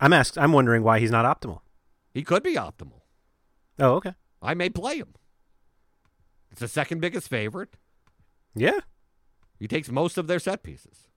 I'm 0.00 0.12
asked. 0.12 0.38
I'm 0.38 0.52
wondering 0.52 0.84
why 0.84 1.00
he's 1.00 1.10
not 1.10 1.24
optimal. 1.24 1.62
He 2.14 2.22
could 2.22 2.44
be 2.44 2.54
optimal. 2.54 3.00
Oh, 3.80 3.94
okay. 3.96 4.14
I 4.40 4.54
may 4.54 4.70
play 4.70 4.98
him. 4.98 5.14
It's 6.52 6.60
the 6.60 6.68
second 6.68 7.00
biggest 7.00 7.28
favorite. 7.28 7.74
Yeah. 8.54 8.78
He 9.58 9.66
takes 9.66 9.90
most 9.90 10.18
of 10.18 10.28
their 10.28 10.38
set 10.38 10.62
pieces. 10.62 11.08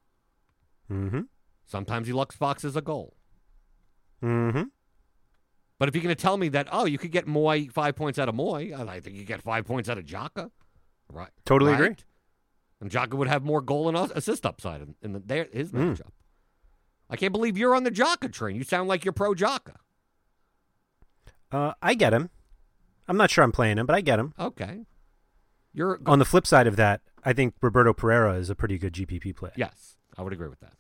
Mm-hmm. 0.92 1.22
Sometimes 1.68 2.08
he 2.08 2.14
lucks 2.14 2.38
boxes 2.38 2.76
a 2.76 2.82
goal. 2.82 3.14
Mm-hmm. 4.24 4.64
But 5.80 5.90
if 5.90 5.96
you're 5.96 6.04
going 6.04 6.16
to 6.16 6.22
tell 6.22 6.38
me 6.38 6.50
that, 6.50 6.68
oh, 6.72 6.86
you 6.86 6.98
could 6.98 7.12
get 7.12 7.26
Mooy 7.26 7.72
five 7.72 7.96
points 7.96 8.20
out 8.20 8.30
of 8.30 8.36
Mooy, 8.36 8.72
I 8.88 9.00
think 9.00 9.16
you 9.18 9.26
get 9.26 9.42
five 9.42 9.66
points 9.66 9.90
out 9.90 9.98
of 9.98 10.06
Xhaka. 10.06 10.52
Right. 11.12 11.30
Totally 11.46 11.72
right? 11.72 11.82
agree. 11.82 11.96
And 12.80 12.90
Xhaka 12.92 13.16
would 13.16 13.28
have 13.28 13.44
more 13.44 13.62
goal 13.62 13.88
and 13.90 14.12
assist 14.16 14.46
upside 14.46 14.82
in, 14.82 14.96
in 15.02 15.14
the, 15.14 15.20
their, 15.20 15.48
his 15.52 15.72
Mm. 15.72 15.96
matchup. 15.96 16.12
I 17.10 17.16
can't 17.18 17.34
believe 17.34 17.58
you're 17.58 17.76
on 17.76 17.84
the 17.84 17.92
Xhaka 17.92 18.32
train. 18.32 18.56
You 18.56 18.64
sound 18.64 18.88
like 18.90 19.04
you're 19.04 19.12
pro 19.12 19.34
Xhaka. 19.34 19.76
Uh, 21.52 21.74
I 21.82 21.94
get 21.96 22.14
him. 22.14 22.30
I'm 23.08 23.18
not 23.18 23.30
sure 23.30 23.44
I'm 23.44 23.52
playing 23.52 23.78
him, 23.78 23.86
but 23.86 23.96
I 23.96 24.02
get 24.02 24.20
him. 24.20 24.34
Okay. 24.40 24.86
You're 25.74 26.00
On 26.06 26.20
the 26.20 26.26
flip 26.26 26.46
side 26.48 26.68
of 26.68 26.76
that, 26.78 27.02
I 27.24 27.34
think 27.34 27.56
Roberto 27.62 27.94
Pereyra 27.94 28.38
is 28.38 28.50
a 28.50 28.56
pretty 28.56 28.78
good 28.78 28.94
GPP 28.94 29.36
play. 29.36 29.52
Yes, 29.56 29.98
I 30.18 30.22
would 30.22 30.32
agree 30.34 30.48
with 30.48 30.60
that. 30.62 30.74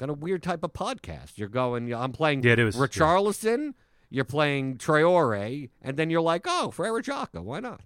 Got 0.00 0.08
a 0.08 0.14
weird 0.14 0.42
type 0.42 0.64
of 0.64 0.72
podcast. 0.72 1.36
You're 1.36 1.48
going, 1.50 1.92
I'm 1.92 2.12
playing 2.12 2.42
Yeah, 2.42 2.52
it 2.52 2.58
is, 2.58 2.74
yeah. 2.74 2.80
Richarlison, 2.86 3.74
you're 4.08 4.24
playing 4.24 4.78
Traore, 4.78 5.68
and 5.82 5.98
then 5.98 6.08
you're 6.08 6.22
like, 6.22 6.46
oh, 6.48 6.70
Ferreira 6.70 7.02
Xhaka, 7.02 7.42
why 7.42 7.60
not? 7.60 7.82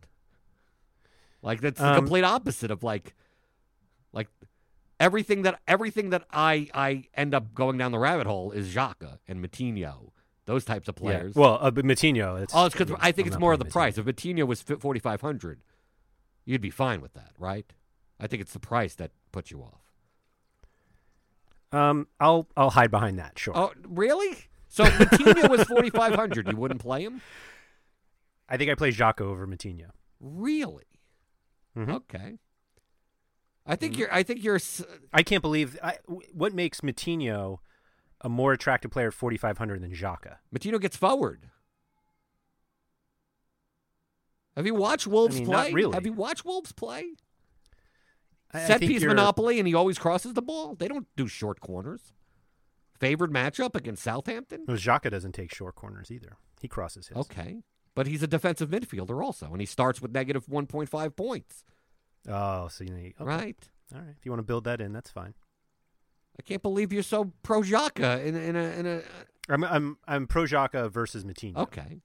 Like 1.42 1.60
that's 1.60 1.80
the 1.80 1.88
Um, 1.88 1.96
complete 1.96 2.22
opposite 2.22 2.70
of 2.70 2.84
like 2.84 3.14
like 4.12 4.28
everything 5.00 5.42
that 5.42 5.60
everything 5.66 6.10
that 6.10 6.24
I 6.30 6.68
I 6.72 7.08
end 7.14 7.34
up 7.34 7.52
going 7.52 7.78
down 7.78 7.90
the 7.90 7.98
rabbit 7.98 8.28
hole 8.28 8.52
is 8.52 8.72
Xhaka 8.72 9.18
and 9.26 9.44
Moutinho, 9.44 10.12
those 10.46 10.64
types 10.64 10.88
of 10.88 10.94
Yeah. 10.96 11.00
players. 11.02 11.34
Well, 11.34 11.58
uh, 11.60 11.72
but 11.72 11.84
Moutinho. 11.84 12.40
It's, 12.40 12.54
oh, 12.54 12.66
it's 12.66 12.76
because 12.76 12.96
I 13.00 13.10
think 13.10 13.26
I'm 13.26 13.32
it's 13.32 13.40
more 13.40 13.52
of 13.54 13.58
the 13.58 13.64
playing 13.64 13.92
price. 13.92 13.98
If 13.98 14.06
Moutinho 14.06 14.46
was 14.46 14.62
forty 14.62 15.00
five 15.00 15.20
hundred, 15.20 15.62
you'd 16.44 16.60
be 16.62 16.70
fine 16.70 17.00
with 17.00 17.12
that, 17.14 17.32
right? 17.40 17.70
I 18.20 18.28
think 18.28 18.40
it's 18.40 18.52
the 18.52 18.60
price 18.60 18.94
that 18.94 19.10
puts 19.32 19.50
you 19.50 19.60
off. 19.62 19.80
Um, 21.74 22.06
I'll 22.20 22.46
I'll 22.56 22.70
hide 22.70 22.90
behind 22.90 23.18
that. 23.18 23.38
Sure. 23.38 23.56
Oh, 23.56 23.72
really? 23.88 24.36
So 24.68 24.84
Moutinho 24.84 25.48
was 25.50 25.64
forty 25.64 25.90
five 25.90 26.14
hundred, 26.14 26.48
you 26.48 26.56
wouldn't 26.56 26.80
play 26.80 27.04
him? 27.04 27.20
I 28.48 28.56
think 28.56 28.70
I 28.70 28.74
play 28.74 28.90
Xhaka 28.92 29.22
over 29.22 29.46
Moutinho. 29.46 29.88
Really? 30.20 30.84
Mhm. 31.76 31.90
Okay. 31.94 32.38
I 33.66 33.72
Mm-hmm. 33.72 33.80
think 33.80 33.98
you're. 33.98 34.12
I 34.14 34.22
think 34.22 34.44
you're. 34.44 34.60
I 35.12 35.22
can't 35.22 35.40
believe 35.42 35.78
I, 35.82 35.96
what 36.32 36.52
makes 36.52 36.80
Moutinho 36.82 37.58
a 38.20 38.28
more 38.28 38.52
attractive 38.52 38.90
player 38.90 39.08
at 39.08 39.14
4,500 39.14 39.82
than 39.82 39.90
Xhaka. 39.92 40.36
Moutinho 40.54 40.80
gets 40.80 40.96
forward. 40.96 41.50
Have 44.56 44.66
you 44.66 44.74
watched 44.74 45.06
Wolves 45.06 45.36
mean, 45.36 45.46
play? 45.46 45.72
really. 45.72 45.94
Have 45.94 46.06
you 46.06 46.12
watched 46.12 46.44
Wolves 46.44 46.72
play? 46.72 47.04
Set 48.55 48.80
piece 48.80 49.02
you're- 49.02 49.09
monopoly, 49.14 49.59
and 49.59 49.66
he 49.68 49.74
always 49.74 49.98
crosses 49.98 50.34
the 50.34 50.42
ball. 50.42 50.74
They 50.74 50.88
don't 50.88 51.07
do 51.16 51.26
short 51.26 51.61
corners. 51.61 52.12
Favored 52.98 53.32
matchup 53.32 53.74
against 53.74 54.02
Southampton. 54.05 54.64
No, 54.68 54.74
Xhaka 54.74 55.11
doesn't 55.11 55.32
take 55.32 55.52
short 55.52 55.74
corners 55.74 56.11
either. 56.11 56.36
He 56.61 56.68
crosses 56.68 57.09
his. 57.09 57.16
Okay, 57.16 57.62
but 57.94 58.07
he's 58.07 58.22
a 58.22 58.26
defensive 58.28 58.70
midfielder 58.70 59.22
also, 59.22 59.46
and 59.50 59.61
he 59.61 59.66
starts 59.66 60.00
with 60.00 60.12
negative 60.12 60.48
one 60.48 60.66
point 60.66 60.88
five 60.88 61.16
points. 61.16 61.64
Oh, 62.28 62.68
so 62.68 62.84
you 62.84 62.90
need 62.90 63.14
okay. 63.20 63.24
Right? 63.24 63.68
All 63.94 64.00
right. 64.00 64.14
If 64.18 64.24
you 64.24 64.30
want 64.30 64.38
to 64.38 64.44
build 64.46 64.64
that 64.64 64.80
in, 64.80 64.92
that's 64.92 65.11
fine. 65.11 65.34
I 66.38 66.42
can't 66.42 66.62
believe 66.62 66.92
you're 66.92 67.02
so 67.02 67.32
pro 67.42 67.62
Xhaka 67.62 68.24
in 68.24 68.34
a, 68.36 68.38
in 68.38 68.57
a 68.57 68.62
in 68.78 68.86
a 68.86 69.02
I'm 69.48 69.64
I'm 69.64 69.98
I'm 70.07 70.26
pro 70.26 70.44
Xhaka 70.44 70.90
versus 70.90 71.24
Moutinho. 71.24 71.57
Okay. 71.59 72.00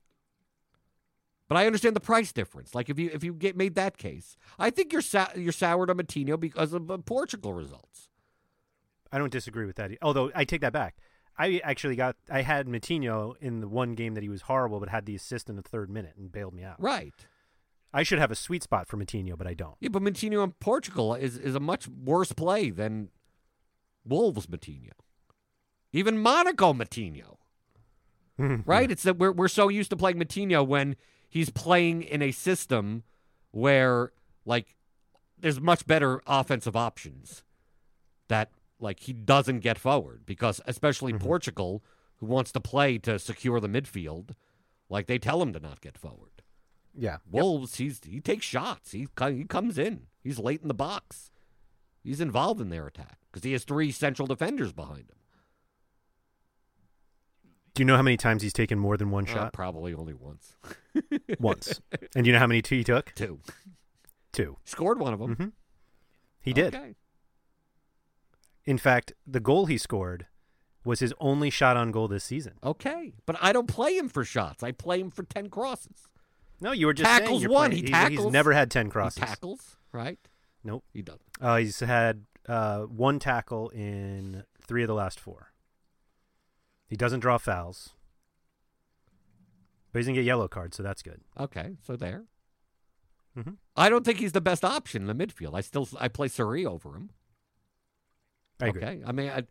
But 1.50 1.58
I 1.58 1.66
understand 1.66 1.96
the 1.96 2.00
price 2.00 2.32
difference. 2.32 2.76
Like 2.76 2.90
if 2.90 3.00
you 3.00 3.10
if 3.12 3.24
you 3.24 3.34
get 3.34 3.58
made 3.58 3.74
that 3.76 3.98
case, 3.98 4.38
I 4.60 4.70
think 4.70 4.94
you're 4.94 5.02
sou- 5.02 5.36
you're 5.36 5.52
soured 5.52 5.90
on 5.90 5.98
Moutinho 5.98 6.40
because 6.40 6.74
of 6.74 6.90
uh, 6.90 7.00
Portugal 7.00 7.54
results. 7.54 8.08
I 9.12 9.18
don't 9.18 9.32
disagree 9.32 9.66
with 9.66 9.76
that. 9.78 9.92
Although 10.02 10.32
I 10.36 10.46
take 10.46 10.62
that 10.62 10.72
back. 10.72 10.96
I 11.40 11.60
actually 11.64 11.96
got 11.96 12.18
I 12.30 12.44
had 12.44 12.68
Moutinho 12.68 13.34
in 13.42 13.62
the 13.62 13.68
one 13.68 13.96
game 13.96 14.14
that 14.14 14.22
he 14.22 14.30
was 14.30 14.44
horrible, 14.44 14.80
but 14.80 14.90
had 14.90 15.08
the 15.08 15.16
assist 15.16 15.50
in 15.50 15.56
the 15.56 15.64
third 15.64 15.90
minute 15.90 16.14
and 16.18 16.32
bailed 16.32 16.54
me 16.54 16.64
out. 16.64 16.76
Right. 16.80 17.14
I 17.92 18.04
should 18.04 18.20
have 18.20 18.30
a 18.30 18.36
sweet 18.36 18.62
spot 18.62 18.88
for 18.88 18.98
Moutinho, 18.98 19.36
but 19.36 19.48
I 19.48 19.56
don't. 19.56 19.76
Yeah, 19.80 19.90
but 19.90 20.04
Moutinho 20.04 20.44
in 20.44 20.52
Portugal 20.60 21.16
is 21.16 21.36
is 21.36 21.56
a 21.56 21.60
much 21.60 21.88
worse 21.88 22.32
play 22.32 22.70
than 22.70 23.10
Wolves 24.06 24.46
Moutinho. 24.46 24.92
Even 25.94 26.20
Monaco 26.20 26.74
Moutinho. 26.74 27.38
right? 28.68 28.92
It's 28.92 29.04
that 29.04 29.18
we're 29.18 29.32
we're 29.32 29.48
so 29.48 29.68
used 29.68 29.90
to 29.90 29.98
playing 29.98 30.20
Moutinho 30.20 30.66
when 30.66 30.96
he's 31.30 31.50
playing 31.50 32.02
in 32.02 32.22
a 32.22 32.32
system 32.32 33.04
where 33.52 34.12
like 34.46 34.76
there's 35.38 35.62
much 35.62 35.88
better 35.88 36.22
offensive 36.28 36.76
options 36.76 37.44
that 38.28 38.52
like 38.80 39.02
he 39.02 39.14
doesn't 39.14 39.60
get 39.60 39.78
forward 39.78 40.26
because 40.26 40.60
especially 40.66 41.14
mm-hmm. 41.14 41.26
Portugal 41.26 41.84
who 42.18 42.26
wants 42.26 42.52
to 42.52 42.60
play 42.60 42.98
to 42.98 43.18
secure 43.18 43.60
the 43.60 43.70
midfield 43.70 44.32
like 44.90 45.08
they 45.08 45.20
tell 45.20 45.42
him 45.42 45.54
to 45.54 45.60
not 45.60 45.82
get 45.82 45.98
forward. 45.98 46.42
Yeah. 46.98 47.18
Wolves 47.30 47.76
he's 47.76 48.02
he 48.04 48.20
takes 48.20 48.46
shots. 48.46 48.92
He 48.92 49.08
he 49.30 49.44
comes 49.46 49.78
in. 49.78 50.08
He's 50.22 50.40
late 50.40 50.62
in 50.62 50.68
the 50.68 50.74
box. 50.74 51.32
He's 52.04 52.20
involved 52.22 52.60
in 52.60 52.70
their 52.70 52.88
attack 52.88 53.20
because 53.32 53.44
he 53.44 53.52
has 53.52 53.64
three 53.64 53.92
central 53.92 54.28
defenders 54.28 54.74
behind 54.74 55.10
him. 55.10 55.19
Do 57.80 57.84
you 57.84 57.86
know 57.86 57.96
how 57.96 58.02
many 58.02 58.18
times 58.18 58.42
he's 58.44 58.52
taken 58.52 58.78
more 58.78 58.98
than 58.98 59.10
one 59.10 59.24
Uh, 59.24 59.32
shot? 59.32 59.54
probably 59.54 59.94
only 59.94 60.14
once. 60.14 60.58
Once. 61.40 61.80
And 62.14 62.26
do 62.26 62.28
you 62.28 62.34
know 62.34 62.40
how 62.40 62.48
many 62.48 62.62
two 62.62 62.76
he 62.76 62.84
took? 62.84 63.14
Two. 63.16 63.40
Two. 64.34 64.58
Scored 64.66 65.00
one 65.00 65.14
of 65.14 65.20
them. 65.20 65.36
hmm 65.36 65.48
He 66.42 66.52
did. 66.52 66.76
Okay. 66.76 66.96
In 68.66 68.78
fact, 68.78 69.14
the 69.26 69.40
goal 69.40 69.68
he 69.68 69.78
scored 69.78 70.28
was 70.84 71.00
his 71.00 71.14
only 71.22 71.50
shot 71.50 71.78
on 71.78 71.92
goal 71.92 72.10
this 72.10 72.26
season. 72.26 72.56
Okay, 72.66 73.14
but 73.26 73.38
I 73.42 73.54
don't 73.54 73.68
play 73.68 73.96
him 73.98 74.10
for 74.10 74.26
shots. 74.26 74.62
I 74.62 74.74
play 74.74 75.00
him 75.00 75.10
for 75.10 75.24
ten 75.24 75.48
crosses. 75.50 76.10
No, 76.60 76.74
you 76.74 76.86
were 76.86 76.94
just 76.94 77.10
Tackles 77.10 77.48
one. 77.48 77.70
playing- 77.70 77.86
He 77.86 77.92
he's- 77.94 78.10
He's 78.10 78.18
tackles. 78.18 78.34
never 78.34 78.52
had 78.52 78.70
ten 78.70 78.88
He 78.88 78.92
crosses. 78.92 79.20
tackles, 79.24 79.78
right? 79.94 80.20
Nope. 80.66 80.84
He 80.92 81.02
doesn't. 81.02 81.22
Uh, 81.40 81.56
he's 81.56 81.80
had 81.80 82.26
uh, 82.46 82.82
one 82.82 83.20
tackle 83.20 83.70
in 83.70 84.44
three 84.68 84.84
of 84.84 84.88
the 84.90 84.94
last 84.96 85.18
four. 85.18 85.54
He 86.90 86.96
doesn't 86.98 87.20
draw 87.22 87.38
fouls, 87.38 87.92
but 89.92 90.00
he 90.00 90.04
doesn't 90.04 90.16
get 90.16 90.26
yellow 90.26 90.48
cards, 90.48 90.76
so 90.76 90.84
that's 90.84 91.02
good. 91.04 91.22
Okay, 91.40 91.78
so 91.86 91.96
there. 91.96 92.26
Mhm. 93.38 93.58
I 93.76 93.90
don't 93.90 94.04
think 94.04 94.18
he's 94.20 94.32
the 94.32 94.42
best 94.42 94.66
option 94.66 95.08
in 95.08 95.18
the 95.18 95.26
midfield. 95.28 95.54
I 95.54 95.62
still 95.62 95.88
I 96.00 96.08
play 96.08 96.28
Seri 96.28 96.66
over 96.66 96.96
him. 96.96 97.12
I 98.60 98.68
agree. 98.68 98.82
Okay, 98.84 99.02
I 99.06 99.12
mean, 99.12 99.30
I, 99.30 99.44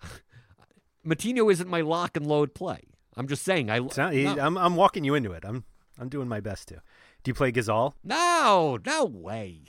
Moutinho 1.06 1.50
isn't 1.50 1.68
my 1.68 1.80
lock 1.80 2.16
and 2.16 2.26
load 2.26 2.54
play. 2.54 2.80
I'm 3.16 3.28
just 3.28 3.42
saying. 3.44 3.70
I 3.70 3.78
not, 3.78 4.12
he, 4.12 4.24
no. 4.24 4.36
I'm 4.38 4.58
I'm 4.58 4.76
walking 4.76 5.04
you 5.04 5.14
into 5.14 5.32
it. 5.32 5.44
I'm 5.46 5.64
I'm 5.98 6.08
doing 6.08 6.28
my 6.28 6.40
best 6.40 6.68
to. 6.68 6.82
Do 7.22 7.30
you 7.30 7.34
play 7.34 7.52
Ghezzal? 7.52 7.94
no, 8.02 8.78
no 8.84 9.04
way. 9.04 9.62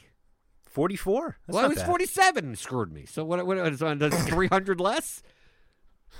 Forty 0.65 0.95
four. 0.95 1.37
well, 1.47 1.65
it 1.65 1.75
was 1.75 1.83
47 1.83 2.55
screwed 2.55 2.93
me. 2.93 3.05
So 3.05 3.25
what? 3.25 3.45
What 3.45 3.57
is 3.57 3.81
on 3.81 3.99
300 3.99 4.79
less? 4.79 5.21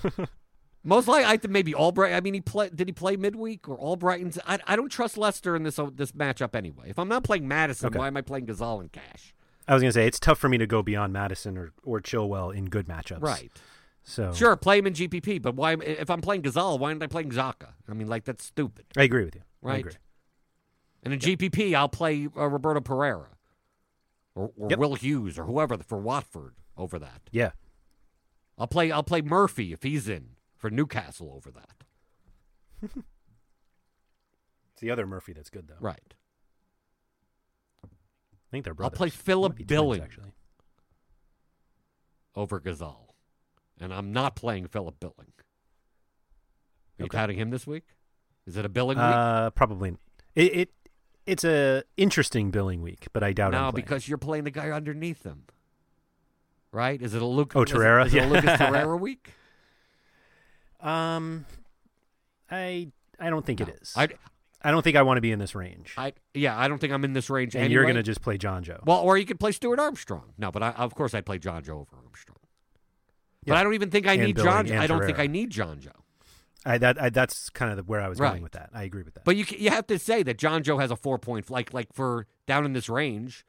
Most 0.83 1.07
likely, 1.07 1.25
I 1.25 1.37
think 1.37 1.51
maybe 1.51 1.75
Albright. 1.75 2.13
I 2.13 2.21
mean, 2.21 2.33
he 2.33 2.41
play. 2.41 2.69
Did 2.73 2.87
he 2.87 2.91
play 2.91 3.15
midweek 3.15 3.69
or 3.69 3.77
Albrighton's? 3.77 4.39
I, 4.47 4.57
I 4.65 4.75
don't 4.75 4.89
trust 4.89 5.15
Leicester 5.17 5.55
in 5.55 5.61
this 5.63 5.77
uh, 5.77 5.89
this 5.93 6.11
matchup 6.13 6.55
anyway. 6.55 6.85
If 6.89 6.97
I'm 6.97 7.07
not 7.07 7.23
playing 7.23 7.47
Maddison, 7.47 7.87
Okay. 7.87 7.99
why 7.99 8.07
am 8.07 8.17
I 8.17 8.21
playing 8.21 8.47
Ghezzal 8.47 8.79
and 8.79 8.91
Cash? 8.91 9.35
I 9.67 9.75
was 9.75 9.83
gonna 9.83 9.91
say 9.91 10.07
it's 10.07 10.19
tough 10.19 10.39
for 10.39 10.49
me 10.49 10.57
to 10.57 10.65
go 10.65 10.81
beyond 10.81 11.13
Maddison 11.13 11.55
or 11.57 11.71
or 11.83 12.01
Chilwell 12.01 12.55
in 12.55 12.65
good 12.65 12.87
matchups. 12.87 13.21
Right. 13.21 13.51
So 14.03 14.33
Sure, 14.33 14.55
play 14.55 14.79
him 14.79 14.87
in 14.87 14.93
GPP, 14.93 15.39
but 15.39 15.53
why? 15.55 15.73
If 15.73 16.09
I'm 16.09 16.21
playing 16.21 16.41
Ghezzal, 16.41 16.79
why 16.79 16.89
aren't 16.89 17.03
I 17.03 17.07
playing 17.07 17.29
Xhaka? 17.29 17.73
I 17.87 17.93
mean, 17.93 18.07
like 18.07 18.23
that's 18.25 18.43
stupid, 18.43 18.85
I 18.97 19.03
agree 19.03 19.25
with 19.25 19.35
you. 19.35 19.41
I 19.63 19.67
right? 19.67 19.79
agree. 19.81 19.93
And 21.03 21.13
in 21.13 21.19
GPP, 21.19 21.75
I'll 21.75 21.89
play 21.89 22.27
uh, 22.35 22.47
Roberto 22.47 22.79
Pereyra 22.79 23.27
or, 24.33 24.51
or 24.57 24.69
Yep. 24.71 24.79
Will 24.79 24.95
Hughes 24.95 25.37
or 25.37 25.45
whoever 25.45 25.77
for 25.77 25.99
Watford 25.99 26.55
over 26.75 26.97
that. 26.97 27.21
Yeah. 27.31 27.51
I'll 28.57 28.65
play. 28.67 28.91
I'll 28.91 29.03
play 29.03 29.21
Murphy 29.21 29.73
if 29.73 29.83
he's 29.83 30.09
in 30.09 30.29
for 30.61 30.69
Newcastle 30.69 31.33
over 31.35 31.51
that. 31.51 31.83
It's 34.73 34.79
the 34.81 34.91
other 34.91 35.05
Murphy 35.05 35.33
that's 35.33 35.49
good 35.49 35.67
though. 35.67 35.75
Right. 35.79 36.13
I 37.83 37.87
think 38.51 38.63
they're 38.65 38.73
brothers. 38.73 38.93
I'll 38.95 38.97
play 38.97 39.09
Philip 39.09 39.55
be 39.55 39.63
twins, 39.63 39.67
Billing 39.69 40.01
actually. 40.03 40.31
over 42.35 42.59
Ghezzal. 42.59 43.07
And 43.79 43.93
I'm 43.93 44.11
not 44.13 44.35
playing 44.35 44.67
Philip 44.67 44.99
Billing. 44.99 45.15
Are 45.19 46.99
you 46.99 47.05
Okay. 47.05 47.17
touting 47.17 47.37
him 47.37 47.49
this 47.49 47.65
week? 47.65 47.83
Is 48.45 48.57
it 48.57 48.65
a 48.65 48.69
billing 48.69 48.97
week? 48.97 49.05
Uh, 49.07 49.49
probably. 49.51 49.95
It, 50.35 50.55
it 50.55 50.69
it's 51.25 51.43
a 51.43 51.83
interesting 51.97 52.51
billing 52.51 52.81
week, 52.81 53.07
but 53.13 53.23
I 53.23 53.33
doubt. 53.33 53.51
No, 53.53 53.71
because 53.71 54.07
you're 54.07 54.17
playing 54.17 54.43
the 54.43 54.51
guy 54.51 54.69
underneath 54.69 55.23
him. 55.23 55.43
Right? 56.71 57.01
Is 57.01 57.13
it 57.13 57.21
a 57.21 57.25
Luke? 57.25 57.53
Oh, 57.55 57.63
is 57.63 57.71
it- 57.71 57.75
Torreira? 57.75 58.05
Is 58.05 58.13
it, 58.13 58.23
a 58.23 58.27
Lucas 58.29 58.45
Yeah. 58.45 58.57
Torreira 58.57 58.99
week? 58.99 59.33
Um, 60.81 61.45
I 62.49 62.91
I 63.19 63.29
don't 63.29 63.45
think 63.45 63.59
No. 63.59 63.67
it 63.67 63.79
is. 63.81 63.93
I, 63.95 64.09
I 64.63 64.71
don't 64.71 64.81
think 64.83 64.95
I 64.95 65.01
want 65.03 65.17
to 65.17 65.21
be 65.21 65.31
in 65.31 65.39
this 65.39 65.55
range. 65.55 65.93
I, 65.97 66.13
yeah, 66.33 66.57
I 66.57 66.67
don't 66.67 66.77
think 66.79 66.93
I'm 66.93 67.03
in 67.03 67.13
this 67.13 67.29
range. 67.29 67.55
and 67.55 67.63
anyway. 67.65 67.73
you're 67.73 67.85
gonna 67.87 68.03
just 68.03 68.21
play 68.21 68.37
Jonjo. 68.37 68.83
Well, 68.85 68.99
or 68.99 69.17
you 69.17 69.25
could 69.25 69.39
play 69.39 69.51
Stuart 69.51 69.79
Armstrong. 69.79 70.33
No, 70.37 70.51
but 70.51 70.61
I, 70.63 70.69
of 70.71 70.93
course 70.95 71.13
I'd 71.13 71.25
play 71.25 71.39
John 71.39 71.63
Joe 71.63 71.79
over 71.79 71.95
Armstrong. 72.03 72.37
But 73.45 73.53
Yeah. 73.53 73.59
I 73.59 73.63
don't 73.63 73.73
even 73.73 73.89
think 73.89 74.07
I 74.07 74.13
And 74.13 74.23
need 74.23 74.35
Billing 74.35 74.67
John. 74.67 74.71
I 74.77 74.87
don't 74.87 75.05
think 75.05 75.17
I 75.19 75.27
need 75.27 75.51
Jonjo. 75.51 75.91
I 76.63 76.77
that 76.77 77.01
I, 77.01 77.09
that's 77.09 77.49
kind 77.49 77.71
of 77.71 77.77
the, 77.77 77.83
where 77.83 78.01
I 78.01 78.07
was 78.07 78.19
Right. 78.19 78.29
going 78.31 78.43
with 78.43 78.51
that. 78.51 78.69
I 78.73 78.83
agree 78.83 79.01
with 79.01 79.15
that. 79.15 79.23
But 79.25 79.35
you 79.35 79.45
you 79.57 79.71
have 79.71 79.87
to 79.87 79.97
say 79.97 80.21
that 80.23 80.37
John 80.37 80.61
Joe 80.61 80.77
has 80.77 80.91
a 80.91 80.95
four 80.95 81.17
point 81.17 81.49
like 81.49 81.73
like 81.73 81.91
for 81.93 82.27
down 82.45 82.65
in 82.65 82.73
this 82.73 82.87
range. 82.89 83.45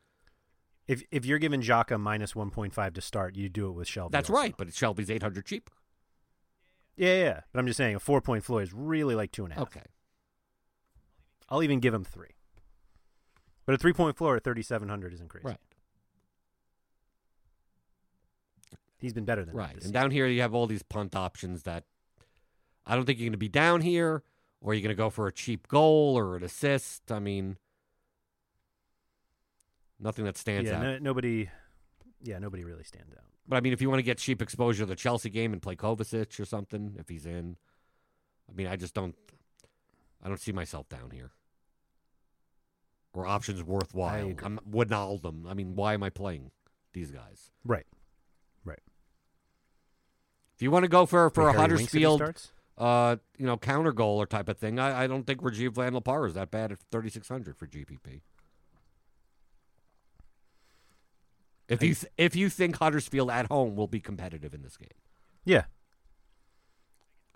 if 0.88 1.02
if 1.10 1.26
you're 1.26 1.38
giving 1.38 1.60
Xhaka 1.60 2.00
minus 2.00 2.34
one 2.34 2.50
point 2.50 2.72
five 2.72 2.94
to 2.94 3.00
start, 3.02 3.36
you 3.36 3.48
do 3.50 3.68
it 3.68 3.72
with 3.72 3.86
Shelvey. 3.86 4.12
That's 4.12 4.30
also. 4.30 4.40
right. 4.40 4.54
But 4.56 4.68
Shelvey's 4.68 5.10
eight 5.10 5.22
hundred 5.22 5.44
cheaper. 5.44 5.72
Yeah, 6.96 7.14
yeah. 7.14 7.40
But 7.52 7.60
I'm 7.60 7.66
just 7.66 7.76
saying 7.76 7.94
a 7.94 8.00
four 8.00 8.20
point 8.20 8.44
floor 8.44 8.62
is 8.62 8.72
really 8.72 9.14
like 9.14 9.32
two 9.32 9.44
and 9.44 9.52
a 9.52 9.56
half. 9.56 9.62
Okay. 9.64 9.82
I'll 11.48 11.62
even 11.62 11.80
give 11.80 11.94
him 11.94 12.04
three. 12.04 12.36
But 13.66 13.74
a 13.74 13.78
three 13.78 13.92
point 13.92 14.16
floor 14.16 14.36
at 14.36 14.44
thirty 14.44 14.62
seven 14.62 14.88
hundred 14.88 15.12
isn't 15.14 15.28
crazy. 15.28 15.46
Right. 15.46 15.58
He's 18.98 19.12
been 19.12 19.24
better 19.24 19.44
than 19.44 19.54
that 19.54 19.60
Right. 19.60 19.72
And 19.72 19.82
season. 19.82 19.92
down 19.92 20.10
here, 20.12 20.26
you 20.26 20.42
have 20.42 20.54
all 20.54 20.66
these 20.66 20.82
punt 20.82 21.16
options 21.16 21.64
that 21.64 21.84
I 22.86 22.94
don't 22.94 23.04
think 23.04 23.18
you're 23.18 23.26
going 23.26 23.32
to 23.32 23.38
be 23.38 23.48
down 23.48 23.80
here, 23.80 24.22
or 24.60 24.74
you're 24.74 24.82
going 24.82 24.94
to 24.94 24.94
go 24.94 25.10
for 25.10 25.26
a 25.26 25.32
cheap 25.32 25.66
goal 25.66 26.16
or 26.16 26.36
an 26.36 26.44
assist. 26.44 27.10
I 27.10 27.18
mean, 27.18 27.56
nothing 29.98 30.24
that 30.24 30.36
stands 30.36 30.70
yeah, 30.70 30.76
out. 30.76 30.82
no, 30.82 30.98
nobody. 30.98 31.50
Yeah, 32.22 32.38
nobody 32.38 32.64
really 32.64 32.84
stands 32.84 33.12
out. 33.14 33.24
But 33.46 33.56
I 33.56 33.60
mean, 33.60 33.72
if 33.72 33.80
you 33.80 33.88
want 33.90 33.98
to 33.98 34.04
get 34.04 34.18
cheap 34.18 34.40
exposure 34.40 34.84
to 34.84 34.86
the 34.86 34.96
Chelsea 34.96 35.30
game 35.30 35.52
and 35.52 35.60
play 35.60 35.74
Kovacic 35.74 36.38
or 36.38 36.44
something, 36.44 36.94
if 36.98 37.08
he's 37.08 37.26
in, 37.26 37.56
I 38.48 38.54
mean, 38.54 38.66
I 38.66 38.76
just 38.76 38.94
don't, 38.94 39.16
I 40.22 40.28
don't 40.28 40.40
see 40.40 40.52
myself 40.52 40.88
down 40.88 41.10
here. 41.10 41.32
Or 43.14 43.26
options 43.26 43.62
worthwhile. 43.62 44.32
I'm 44.42 44.58
Wijnaldum. 44.70 45.46
I 45.46 45.54
mean, 45.54 45.74
why 45.74 45.94
am 45.94 46.02
I 46.02 46.08
playing 46.08 46.50
these 46.94 47.10
guys? 47.10 47.50
Right. 47.64 47.86
Right. 48.64 48.80
If 50.54 50.62
you 50.62 50.70
want 50.70 50.84
to 50.84 50.88
go 50.88 51.04
for 51.04 51.28
for 51.30 51.48
a 51.48 51.52
Think 51.52 51.60
Harry 51.60 51.76
Winks 51.76 51.94
if 51.94 52.00
he 52.00 52.04
Huddersfield, 52.04 52.50
uh, 52.78 53.16
you 53.36 53.44
know, 53.44 53.58
counter 53.58 53.92
goal 53.92 54.16
or 54.18 54.26
type 54.26 54.48
of 54.48 54.56
thing, 54.56 54.78
I, 54.78 55.02
I 55.04 55.06
don't 55.06 55.26
think 55.26 55.42
Rajiv 55.42 55.74
van 55.74 55.92
La 55.92 56.00
Parra 56.00 56.28
is 56.28 56.34
that 56.34 56.50
bad 56.50 56.72
at 56.72 56.78
3,600 56.90 57.56
for 57.56 57.66
GPP. 57.66 58.22
If 61.72 61.82
you 61.82 61.94
th- 61.94 62.12
if 62.18 62.36
you 62.36 62.48
think 62.50 62.76
Huddersfield 62.76 63.30
at 63.30 63.46
home 63.46 63.76
will 63.76 63.86
be 63.86 64.00
competitive 64.00 64.52
in 64.54 64.62
this 64.62 64.76
game, 64.76 64.88
Yeah. 65.44 65.64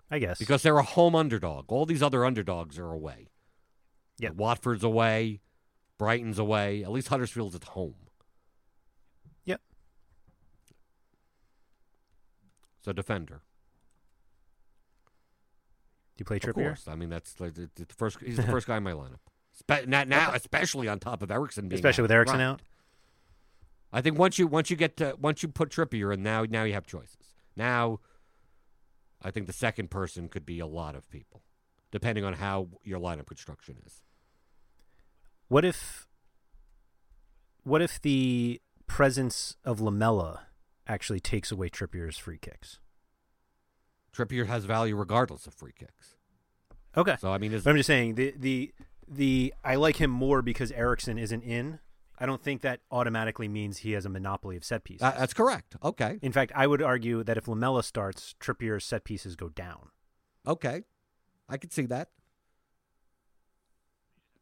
I 0.09 0.19
guess 0.19 0.39
because 0.39 0.61
they're 0.63 0.77
a 0.77 0.83
home 0.83 1.15
underdog. 1.15 1.65
All 1.71 1.85
these 1.85 2.01
other 2.03 2.23
underdogs 2.25 2.77
are 2.79 2.91
away. 2.91 3.27
Yeah, 4.19 4.29
Watford's 4.29 4.83
away, 4.83 5.41
Brighton's 5.97 6.39
away. 6.39 6.83
At 6.83 6.91
least 6.91 7.09
Huddersfield's 7.09 7.55
at 7.55 7.63
home. 7.65 7.95
Yep. 9.45 9.61
So 12.81 12.93
defender, 12.93 13.41
Do 16.15 16.21
you 16.21 16.25
play 16.25 16.37
of 16.41 16.53
course. 16.55 16.87
I 16.87 16.95
mean, 16.95 17.09
that's 17.09 17.39
like 17.39 17.53
the, 17.55 17.69
first. 17.97 18.17
He's 18.23 18.37
the 18.37 18.43
first 18.55 18.65
guy 18.67 18.77
in 18.77 18.83
my 18.83 18.93
lineup. 18.93 19.19
Spe- 19.53 19.87
not 19.87 20.07
now, 20.07 20.31
especially 20.35 20.87
on 20.87 20.99
top 20.99 21.21
of 21.21 21.29
Eriksen, 21.31 21.67
being 21.67 21.77
Especially 21.79 22.03
out. 22.03 22.05
with 22.05 22.11
Eriksen 22.11 22.37
Right. 22.37 22.45
out. 22.45 22.61
I 23.97 24.01
think 24.01 24.19
once 24.19 24.37
you 24.37 24.45
once 24.45 24.69
you 24.69 24.75
get 24.75 24.95
to 24.97 25.15
once 25.19 25.41
you 25.41 25.49
put 25.49 25.71
Trippier 25.71 26.13
in, 26.13 26.21
now 26.21 26.45
now 26.47 26.63
you 26.65 26.73
have 26.73 26.85
choices. 26.85 27.33
Now, 27.55 27.99
I 29.23 29.31
think 29.31 29.47
the 29.47 29.53
second 29.53 29.89
person 29.89 30.29
could 30.29 30.45
be 30.45 30.59
a 30.59 30.67
lot 30.67 30.93
of 30.95 31.09
people, 31.09 31.41
depending 31.89 32.23
on 32.23 32.33
how 32.33 32.67
your 32.83 32.99
lineup 32.99 33.25
construction 33.25 33.77
is. 33.83 34.03
What 35.47 35.65
if 35.65 36.07
what 37.63 37.81
if 37.81 37.99
the 37.99 38.61
presence 38.85 39.57
of 39.65 39.81
Lamela 39.81 40.41
actually 40.85 41.19
takes 41.19 41.51
away 41.51 41.67
Trippier's 41.67 42.19
free 42.19 42.37
kicks? 42.37 42.77
Trippier 44.15 44.45
has 44.45 44.65
value 44.65 44.95
regardless 44.95 45.47
of 45.47 45.55
free 45.55 45.73
kicks. 45.75 46.17
Okay. 46.95 47.15
So 47.19 47.33
I 47.33 47.39
mean, 47.39 47.51
is 47.51 47.65
I'm 47.65 47.75
just 47.75 47.87
saying 47.87 48.13
the 48.13 48.35
the 48.37 48.73
the 49.07 49.55
I 49.63 49.73
like 49.73 49.95
him 49.95 50.11
more 50.11 50.43
because 50.43 50.71
Eriksen 50.73 51.17
isn't 51.17 51.41
in. 51.41 51.79
I 52.19 52.25
don't 52.25 52.41
think 52.41 52.61
that 52.61 52.81
automatically 52.91 53.47
means 53.47 53.79
he 53.79 53.91
has 53.91 54.05
a 54.05 54.09
monopoly 54.09 54.57
of 54.57 54.63
set 54.63 54.83
pieces. 54.83 55.03
uh, 55.03 55.13
that's 55.17 55.33
correct. 55.33 55.75
Okay, 55.83 56.17
in 56.21 56.31
fact, 56.31 56.51
I 56.55 56.67
would 56.67 56.81
argue 56.81 57.23
that 57.23 57.37
if 57.37 57.47
Lamela 57.47 57.83
starts, 57.83 58.35
Trippier's 58.39 58.83
set 58.85 59.03
pieces 59.03 59.35
go 59.35 59.49
down. 59.49 59.89
okay, 60.45 60.83
I 61.47 61.57
could 61.57 61.71
see 61.71 61.85
that. 61.85 62.09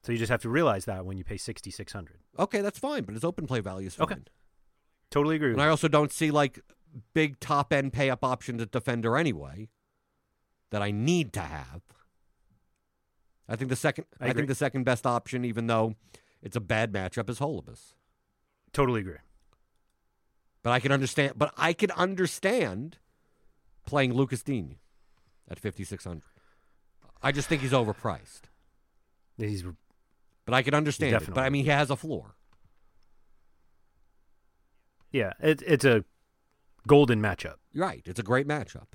So 0.03 0.11
you 0.11 0.17
just 0.19 0.30
have 0.30 0.41
to 0.43 0.49
realize 0.49 0.86
that 0.86 1.05
when 1.05 1.17
you 1.17 1.23
pay 1.23 1.38
sixty 1.38 1.71
six 1.71 1.91
hundred. 1.91 2.19
Okay, 2.38 2.61
that's 2.61 2.80
fine, 2.80 3.03
but 3.03 3.13
his 3.15 3.23
open 3.23 3.47
play 3.47 3.59
value 3.59 3.88
is 3.88 3.95
fine. 3.95 4.03
Okay. 4.05 4.21
Totally 5.11 5.36
agree 5.36 5.49
with 5.49 5.55
And 5.55 5.63
I 5.63 5.69
also 5.69 5.88
don't 5.88 6.11
see 6.11 6.32
like 6.32 6.59
big 7.13 7.39
top 7.39 7.73
end 7.73 7.93
pay 7.93 8.09
up 8.09 8.23
options 8.23 8.61
at 8.61 8.71
defender 8.71 9.17
anyway 9.17 9.69
that 10.71 10.82
I 10.82 10.91
need 10.91 11.34
to 11.34 11.41
have. 11.41 11.82
I 13.47 13.55
think 13.55 13.69
the 13.69 13.76
second 13.76 14.05
I 14.19 14.30
I, 14.30 14.34
think 14.34 14.47
the 14.47 14.55
second 14.55 14.84
best 14.84 15.05
option, 15.05 15.45
even 15.45 15.67
though 15.67 15.95
it's 16.45 16.55
a 16.55 16.61
bad 16.61 16.93
matchup, 16.93 17.29
as 17.29 17.39
Holebas. 17.39 17.95
Totally 18.71 19.01
agree. 19.01 19.17
But 20.63 20.71
I 20.71 20.79
can 20.79 20.91
understand 20.93 21.33
but 21.35 21.53
I 21.57 21.73
can 21.73 21.91
understand 21.91 22.97
playing 23.85 24.13
Lucas 24.13 24.41
Digne 24.43 24.79
at 25.49 25.59
fifty 25.59 25.83
six 25.83 26.05
hundred. 26.05 26.23
I 27.21 27.31
just 27.31 27.49
think 27.49 27.61
he's 27.61 27.71
overpriced. 27.71 28.43
He's 29.37 29.63
But 30.45 30.53
I 30.53 30.61
can 30.61 30.73
understand 30.73 31.15
it. 31.15 31.33
But 31.33 31.41
I 31.41 31.49
mean 31.49 31.65
he 31.65 31.71
has 31.71 31.89
a 31.89 31.95
floor. 31.95 32.35
yeah, 35.11 35.33
it, 35.41 35.61
it's 35.65 35.85
a 35.85 36.03
golden 36.87 37.21
matchup. 37.21 37.55
Right. 37.73 38.03
It's 38.05 38.19
a 38.19 38.23
great 38.23 38.47
matchup. 38.47 38.87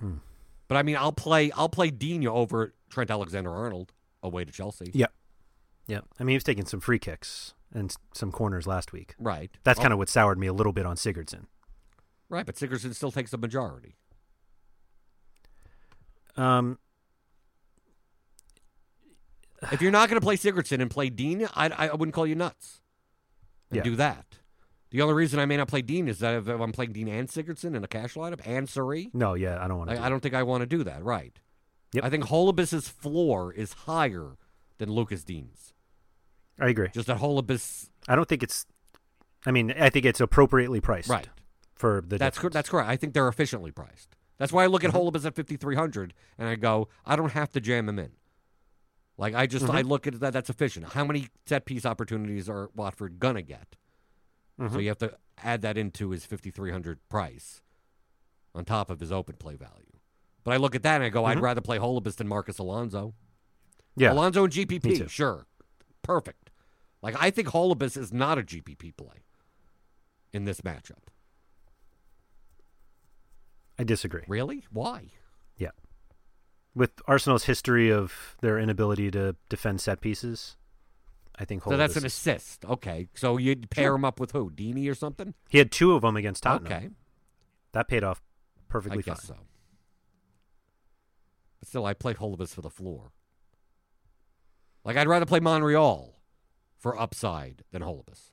Hmm. 0.00 0.16
But 0.68 0.76
I 0.76 0.82
mean, 0.82 0.96
I'll 0.96 1.12
play 1.12 1.50
I'll 1.52 1.68
play 1.68 1.90
Dino 1.90 2.34
over 2.34 2.74
Trent 2.90 3.10
Alexander 3.10 3.50
Arnold 3.50 3.93
away 4.24 4.44
to 4.44 4.52
Chelsea. 4.52 4.90
Yep. 4.94 5.12
Yep. 5.86 6.04
I 6.18 6.24
mean, 6.24 6.32
he 6.32 6.36
was 6.36 6.44
taking 6.44 6.64
some 6.64 6.80
free 6.80 6.98
kicks 6.98 7.54
and 7.72 7.94
some 8.14 8.32
corners 8.32 8.66
last 8.66 8.92
week. 8.92 9.14
Right. 9.18 9.50
That's 9.64 9.78
I'll- 9.78 9.82
kind 9.84 9.92
of 9.92 9.98
what 9.98 10.08
soured 10.08 10.38
me 10.38 10.46
a 10.46 10.52
little 10.52 10.72
bit 10.72 10.86
on 10.86 10.96
Sigurdsson. 10.96 11.46
right. 12.28 12.46
But 12.46 12.54
Sigurdsson 12.56 12.94
still 12.94 13.12
takes 13.12 13.30
the 13.30 13.38
majority. 13.38 13.96
Um, 16.36 16.78
If 19.72 19.80
you're 19.80 19.90
not 19.92 20.08
going 20.10 20.20
to 20.20 20.24
play 20.24 20.36
Sigurdsson 20.36 20.80
and 20.82 20.90
play 20.90 21.08
Digne, 21.08 21.46
I, 21.54 21.68
I 21.70 21.94
wouldn't 21.94 22.12
call 22.14 22.26
you 22.26 22.34
nuts. 22.34 22.80
And 23.70 23.78
Yeah. 23.78 23.82
do 23.82 23.96
that. 23.96 24.26
The 24.90 25.00
only 25.02 25.14
reason 25.14 25.40
I 25.40 25.46
may 25.46 25.56
not 25.56 25.68
play 25.68 25.80
Digne 25.82 26.08
is 26.10 26.18
that 26.18 26.34
if 26.34 26.48
I'm 26.48 26.70
playing 26.72 26.92
Digne 26.92 27.10
and 27.10 27.28
Sigurdsson 27.28 27.74
in 27.74 27.82
a 27.82 27.88
cash 27.88 28.14
lineup 28.14 28.40
and 28.46 28.68
Seri, 28.68 29.10
no, 29.14 29.34
yeah, 29.34 29.62
I 29.62 29.66
don't 29.68 29.78
want 29.78 29.90
to. 29.90 29.98
I, 30.00 30.06
I 30.06 30.08
don't 30.08 30.20
think 30.20 30.34
I 30.34 30.42
want 30.42 30.60
to 30.62 30.66
do 30.66 30.84
that. 30.84 31.02
Right. 31.02 31.38
Yep. 31.94 32.04
I 32.04 32.10
think 32.10 32.24
Holebas's 32.24 32.88
floor 32.88 33.52
is 33.52 33.72
higher 33.72 34.36
than 34.78 34.90
Lucas 34.90 35.24
Digne's. 35.24 35.72
I 36.60 36.68
agree. 36.68 36.88
Just 36.92 37.06
that 37.06 37.18
Holebas, 37.18 37.88
I 38.08 38.14
don't 38.16 38.28
think 38.28 38.42
it's. 38.42 38.66
I 39.46 39.50
mean, 39.50 39.72
I 39.72 39.90
think 39.90 40.04
it's 40.06 40.20
appropriately 40.20 40.80
priced. 40.80 41.08
right? 41.08 41.28
For 41.74 42.02
the 42.06 42.18
That's 42.18 42.38
cor- 42.38 42.50
that's 42.50 42.68
correct. 42.68 42.88
I 42.88 42.96
think 42.96 43.14
they're 43.14 43.28
efficiently 43.28 43.70
priced. 43.72 44.16
That's 44.38 44.52
why 44.52 44.64
I 44.64 44.66
look 44.66 44.84
at 44.84 44.90
Mm-hmm. 44.92 45.26
At 45.26 45.34
5300 45.34 46.14
and 46.38 46.48
I 46.48 46.54
go, 46.56 46.88
I 47.04 47.16
don't 47.16 47.32
have 47.32 47.50
to 47.52 47.60
jam 47.60 47.88
him 47.88 47.98
in. 47.98 48.12
Like 49.18 49.34
I 49.34 49.46
just 49.46 49.68
I 49.68 49.82
Mhm. 49.82 49.88
look 49.88 50.06
at 50.06 50.18
that 50.20 50.32
that's 50.32 50.50
efficient. 50.50 50.86
How 50.92 51.04
many 51.04 51.28
set 51.46 51.64
piece 51.66 51.84
opportunities 51.86 52.48
are 52.48 52.70
Watford 52.74 53.18
gonna 53.20 53.42
get? 53.42 53.76
So 54.58 54.64
Mhm. 54.68 54.82
you 54.82 54.88
have 54.88 54.98
to 54.98 55.16
add 55.38 55.62
that 55.62 55.76
into 55.76 56.10
his 56.10 56.24
5300 56.24 56.98
price 57.08 57.60
on 58.54 58.64
top 58.64 58.88
of 58.90 59.00
his 59.00 59.10
open 59.12 59.36
play 59.36 59.56
value. 59.56 59.93
But 60.44 60.52
I 60.54 60.56
look 60.58 60.74
at 60.74 60.82
that 60.82 60.96
and 60.96 61.04
I 61.04 61.08
go, 61.08 61.24
I'd 61.24 61.38
Mhm. 61.38 61.42
rather 61.42 61.60
play 61.60 61.78
Holebas 61.78 62.16
than 62.16 62.28
Marcos 62.28 62.58
Alonso. 62.58 63.14
yeah. 63.96 64.12
Alonso 64.12 64.44
and 64.44 64.52
GPP, 64.52 65.08
sure. 65.08 65.46
Perfect. 66.02 66.50
Like 67.02 67.16
I 67.20 67.30
think 67.30 67.48
Holebas 67.48 67.96
is 67.96 68.12
not 68.12 68.38
a 68.38 68.42
GPP 68.42 68.92
play 68.96 69.24
in 70.32 70.44
this 70.44 70.60
matchup. 70.62 70.98
I 73.78 73.84
disagree. 73.84 74.22
Really? 74.28 74.64
Why? 74.70 75.10
Yeah. 75.56 75.70
With 76.74 76.92
Arsenal's 77.06 77.44
history 77.44 77.90
of 77.92 78.36
their 78.40 78.58
inability 78.58 79.10
to 79.12 79.36
defend 79.48 79.80
set 79.80 80.00
pieces, 80.00 80.56
I 81.36 81.44
think. 81.44 81.62
So 81.64 81.76
that's 81.76 81.96
an 81.96 82.04
assist. 82.06 82.64
Okay. 82.64 83.08
So 83.14 83.36
you'd 83.36 83.70
pair 83.70 83.94
him 83.94 84.04
up 84.04 84.20
with 84.20 84.32
who? 84.32 84.50
Dini 84.50 84.88
or 84.90 84.94
something? 84.94 85.34
He 85.48 85.58
had 85.58 85.72
two 85.72 85.92
of 85.92 86.02
them 86.02 86.16
against 86.16 86.42
Tottenham. 86.44 86.72
Okay. 86.72 86.90
That 87.72 87.88
paid 87.88 88.04
off 88.04 88.22
I 88.58 88.62
perfectly 88.68 89.02
fine. 89.02 89.14
guess 89.14 89.24
so. 89.24 89.36
But 91.64 91.68
still, 91.68 91.86
I 91.86 91.94
play 91.94 92.12
Holebas 92.12 92.50
for 92.50 92.60
the 92.60 92.68
floor. 92.68 93.12
Like, 94.84 94.98
I'd 94.98 95.08
rather 95.08 95.24
play 95.24 95.40
Monreal 95.40 96.16
for 96.76 97.00
upside 97.00 97.64
than 97.72 97.80
Holebas. 97.80 98.32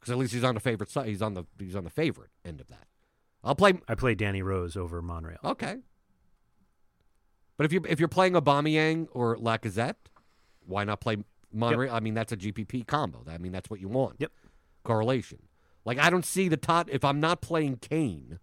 Because 0.00 0.12
at 0.12 0.16
least 0.16 0.32
he's 0.32 0.42
on 0.42 0.54
the 0.54 0.60
favorite 0.60 0.88
side. 0.88 1.08
He's 1.08 1.20
on 1.20 1.34
the 1.34 1.44
he's 1.58 1.76
on 1.76 1.84
the 1.84 1.90
favorite 1.90 2.30
end 2.42 2.62
of 2.62 2.68
that. 2.68 2.86
I'll 3.44 3.54
play 3.54 3.74
I 3.86 3.94
play 3.96 4.14
Danny 4.14 4.40
Rose 4.40 4.78
over 4.78 5.02
Monreal. 5.02 5.40
Okay. 5.44 5.76
But 7.58 7.66
if 7.66 7.72
you 7.74 7.82
if 7.86 7.98
you're 7.98 8.08
playing 8.08 8.32
Aubameyang 8.32 9.08
or 9.10 9.36
Lacazette, 9.36 9.96
why 10.64 10.84
not 10.84 11.02
play 11.02 11.18
Monreal? 11.52 11.94
I 11.94 12.00
mean, 12.00 12.14
that's 12.14 12.32
a 12.32 12.36
GPP 12.38 12.86
combo. 12.86 13.24
I 13.28 13.36
mean, 13.36 13.52
that's 13.52 13.68
what 13.68 13.78
you 13.78 13.88
want. 13.88 14.16
Yep. 14.20 14.32
Correlation. 14.84 15.40
Like 15.84 15.98
I 15.98 16.08
don't 16.08 16.24
see 16.24 16.48
the 16.48 16.56
tot. 16.56 16.88
If 16.90 17.04
I'm 17.04 17.20
not 17.20 17.42
playing 17.42 17.76
Kane, 17.76 18.38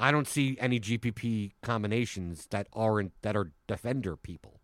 I 0.00 0.10
don't 0.10 0.26
see 0.26 0.56
any 0.60 0.80
GPP 0.80 1.52
combinations 1.62 2.46
that 2.50 2.66
aren't 2.72 3.12
that 3.22 3.36
are 3.36 3.52
defender 3.68 4.16
people. 4.16 4.60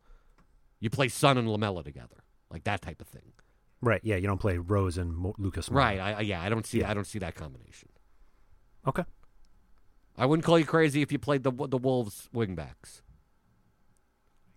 You 0.81 0.91
play 0.91 1.09
Son 1.09 1.37
and 1.39 1.49
Lamela 1.51 1.85
together, 1.85 2.25
like 2.51 2.65
that 2.65 2.81
type 2.83 3.01
of 3.01 3.07
thing. 3.09 3.33
Right. 3.83 4.01
Yeah. 4.03 4.17
You 4.17 4.27
don't 4.27 4.41
play 4.41 4.59
Rose 4.59 4.99
and 4.99 5.15
Mo- 5.15 5.35
Lucas. 5.39 5.69
Moura. 5.69 5.75
Right. 5.75 6.01
I, 6.01 6.21
yeah. 6.21 6.43
I 6.43 6.49
don't 6.49 6.67
see. 6.67 6.81
Yeah. 6.81 6.91
I 6.91 6.95
don't 6.95 7.07
see 7.07 7.19
that 7.21 7.35
combination. 7.35 7.89
Okay. 8.87 9.05
I 10.19 10.27
wouldn't 10.27 10.45
call 10.45 10.59
you 10.59 10.67
crazy 10.67 11.01
if 11.03 11.13
you 11.13 11.19
played 11.19 11.45
the 11.45 11.53
the 11.53 11.79
Wolves 11.79 12.29
wingbacks. 12.35 13.03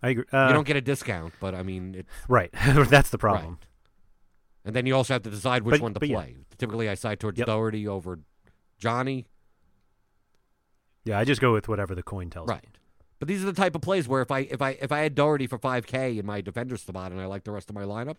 I 0.02 0.10
agree. 0.10 0.24
Uh, 0.32 0.48
you 0.48 0.52
don't 0.54 0.66
get 0.66 0.76
a 0.76 0.80
discount, 0.82 1.32
but 1.40 1.54
I 1.54 1.62
mean, 1.62 1.94
it's 1.94 2.10
right. 2.28 2.50
that's 2.88 3.10
the 3.10 3.16
problem. 3.18 3.52
Right. 3.52 3.58
And 4.66 4.76
then 4.76 4.86
you 4.86 4.94
also 4.96 5.14
have 5.14 5.22
to 5.22 5.30
decide 5.30 5.62
which 5.62 5.74
But- 5.74 5.80
one 5.82 5.94
to 5.94 6.00
but 6.00 6.08
yeah. 6.08 6.16
play. 6.16 6.36
Typically, 6.58 6.88
I 6.88 6.94
side 6.94 7.20
towards 7.20 7.38
Yep. 7.38 7.46
Doherty 7.46 7.86
over 7.88 8.18
Jonny. 8.78 9.26
Yeah. 11.04 11.18
I 11.18 11.24
just 11.24 11.40
go 11.40 11.52
with 11.52 11.68
whatever 11.68 11.94
the 11.94 12.02
coin 12.02 12.30
tells 12.30 12.48
Right. 12.48 12.62
me. 12.62 12.68
But 13.20 13.28
these 13.28 13.42
are 13.42 13.46
the 13.46 13.52
type 13.52 13.74
of 13.74 13.80
plays 13.80 14.06
where 14.08 14.22
if 14.22 14.30
I 14.30 14.40
if 14.40 14.60
I 14.60 14.70
if 14.80 14.90
I 14.92 15.00
had 15.00 15.14
Doherty 15.14 15.46
for 15.46 15.56
five 15.58 15.86
K 15.86 16.18
in 16.18 16.26
my 16.26 16.40
defender 16.40 16.76
spot 16.76 17.12
and 17.12 17.20
I 17.20 17.26
like 17.26 17.44
the 17.44 17.52
rest 17.52 17.70
of 17.70 17.74
my 17.74 17.82
lineup, 17.84 18.16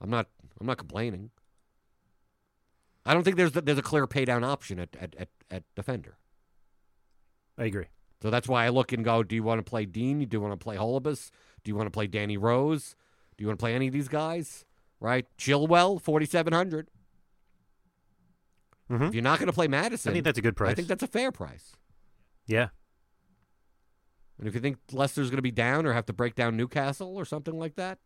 I'm 0.00 0.10
not 0.10 0.28
I'm 0.60 0.66
not 0.66 0.78
complaining. 0.78 1.30
I 3.06 3.12
don't 3.14 3.22
think 3.22 3.36
there's 3.36 3.52
there's 3.52 3.78
a 3.78 3.82
clear 3.82 4.06
pay 4.06 4.24
down 4.24 4.42
option 4.42 4.78
at, 4.80 4.88
at, 4.98 5.14
at, 5.16 5.28
at 5.50 5.62
defender. 5.76 6.16
I 7.58 7.64
agree. 7.64 7.86
So 8.22 8.30
that's 8.30 8.48
why 8.48 8.64
I 8.64 8.70
look 8.70 8.92
and 8.92 9.04
go, 9.04 9.22
do 9.22 9.34
you 9.36 9.42
want 9.42 9.58
to 9.64 9.68
play 9.68 9.84
Digne? 9.84 10.24
Do 10.24 10.36
you 10.36 10.40
want 10.40 10.52
to 10.58 10.62
play 10.64 10.76
Holebas? 10.76 11.30
Do 11.62 11.70
you 11.70 11.76
want 11.76 11.86
to 11.86 11.90
play 11.90 12.06
Danny 12.06 12.38
Rose? 12.38 12.96
Do 13.36 13.42
you 13.42 13.48
want 13.48 13.58
to 13.58 13.62
play 13.62 13.74
any 13.74 13.88
of 13.88 13.92
these 13.92 14.08
guys? 14.08 14.64
Right? 15.00 15.26
Chilwell, 15.38 16.00
4700 16.00 16.88
Mhm. 18.90 19.08
If 19.08 19.14
you're 19.14 19.22
not 19.22 19.38
going 19.38 19.46
to 19.46 19.52
play 19.52 19.66
Maddison, 19.68 20.10
I 20.10 20.12
think 20.14 20.24
that's 20.24 20.38
a 20.38 20.42
good 20.42 20.56
price. 20.56 20.70
I 20.70 20.74
think 20.74 20.88
that's 20.88 21.02
a 21.02 21.06
fair 21.06 21.32
price. 21.32 21.72
Yeah. 22.46 22.68
And 24.38 24.48
if 24.48 24.54
you 24.54 24.60
think 24.60 24.78
Leicester's 24.92 25.30
going 25.30 25.38
to 25.38 25.42
be 25.42 25.50
down 25.50 25.86
or 25.86 25.92
have 25.92 26.06
to 26.06 26.12
break 26.12 26.34
down 26.34 26.56
Newcastle 26.56 27.16
or 27.16 27.24
something 27.24 27.58
like 27.58 27.76
that, 27.76 27.98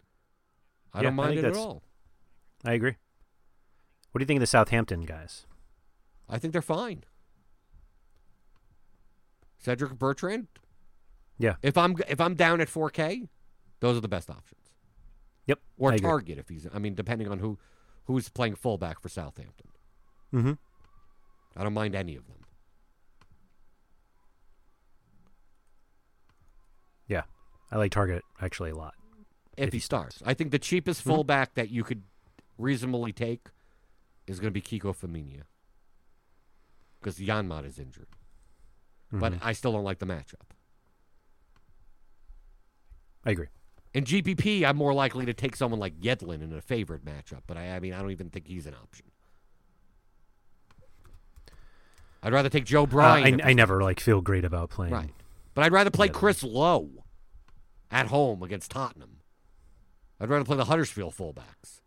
I 0.93 0.99
Yeah, 0.99 1.05
don't 1.05 1.15
mind 1.17 1.35
think 1.35 1.45
it 1.47 1.51
at 1.51 1.57
all. 1.57 1.83
I 2.65 2.73
agree. 2.75 2.97
What 4.13 4.19
do 4.19 4.23
you 4.23 4.27
think 4.27 4.39
of 4.39 4.43
the 4.43 4.47
Southampton 4.47 5.03
guys? 5.03 5.47
I 6.29 6.39
think 6.39 6.53
they're 6.53 6.63
fine. 6.63 7.05
Cedric 9.59 9.99
Bertrand. 9.99 10.49
Yeah. 11.39 11.57
If 11.63 11.79
I'm 11.79 11.97
if 12.09 12.21
I'm 12.21 12.35
down 12.35 12.61
at 12.61 12.69
4K, 12.69 13.29
those 13.81 13.97
are 13.97 14.01
the 14.01 14.09
best 14.09 14.29
options. 14.31 14.61
Yep. 15.47 15.61
Or 15.79 15.93
I 15.93 15.97
agree. 15.97 16.09
Targett 16.09 16.39
if 16.39 16.49
he's. 16.49 16.67
I 16.73 16.79
mean, 16.79 16.95
depending 16.95 17.29
on 17.29 17.39
who 17.39 17.59
who's 18.05 18.29
playing 18.29 18.57
fullback 18.57 19.01
for 19.01 19.09
Southampton. 19.09 19.69
Mm-hmm. 20.35 20.53
I 21.57 21.63
don't 21.63 21.75
mind 21.75 21.95
any 21.95 22.17
of 22.17 22.27
them. 22.27 22.37
Yeah. 27.07 27.23
I 27.71 27.77
like 27.77 27.93
Targett 27.93 28.23
actually 28.41 28.71
a 28.71 28.77
lot. 28.77 28.95
If, 29.57 29.69
If 29.69 29.73
he 29.75 29.79
starts. 29.81 30.23
I 30.25 30.35
think 30.35 30.51
the 30.53 30.59
cheapest 30.59 31.01
Mhm. 31.03 31.05
fullback 31.07 31.55
that 31.55 31.69
you 31.71 31.85
could 31.85 32.03
reasonably 32.57 33.13
take 33.13 33.49
is 34.27 34.41
going 34.41 34.53
to 34.53 34.61
be 34.61 34.63
Kiko 34.63 34.95
Femenía 34.97 35.43
because 37.01 37.19
Janmaat 37.19 37.65
is 37.65 37.79
injured. 37.79 38.09
But 39.11 39.33
Mhm. 39.35 39.39
I 39.43 39.53
still 39.53 39.73
don't 39.73 39.85
like 39.85 39.99
the 39.99 40.07
matchup. 40.07 40.51
I 43.25 43.31
agree. 43.33 43.49
In 43.95 44.05
GPP, 44.05 44.65
I'm 44.65 44.77
more 44.77 44.93
likely 44.95 45.25
to 45.27 45.33
take 45.35 45.57
someone 45.57 45.81
like 45.81 45.99
Yedlin 46.01 46.43
in 46.43 46.53
a 46.53 46.61
favorite 46.61 47.05
matchup, 47.05 47.43
but 47.47 47.57
I, 47.57 47.77
I 47.77 47.81
mean, 47.81 47.93
I 47.95 48.01
don't 48.01 48.11
even 48.11 48.31
think 48.31 48.47
he's 48.47 48.67
an 48.67 48.75
option. 48.75 49.07
I'd 52.23 52.33
rather 52.33 52.49
take 52.49 52.65
Joe 52.65 52.83
Uh, 52.83 52.87
Bryan. 52.87 53.41
if 53.41 53.47
I, 53.47 53.51
I 53.51 53.53
never 53.55 53.83
like 53.83 54.01
feel 54.01 54.21
great 54.21 54.45
about 54.45 54.71
playing. 54.71 54.93
Right. 54.93 55.15
But 55.55 55.65
I'd 55.65 55.73
rather 55.73 55.91
play 55.91 56.09
Yedlin. 56.09 56.13
Chris 56.15 56.43
Lowe 56.43 57.05
at 57.91 58.07
home 58.07 58.43
against 58.43 58.71
Tottenham. 58.71 59.21
I'd 60.21 60.29
rather 60.29 60.45
play 60.45 60.57
the 60.57 60.65
Huddersfield 60.65 61.15
fullbacks 61.15 61.81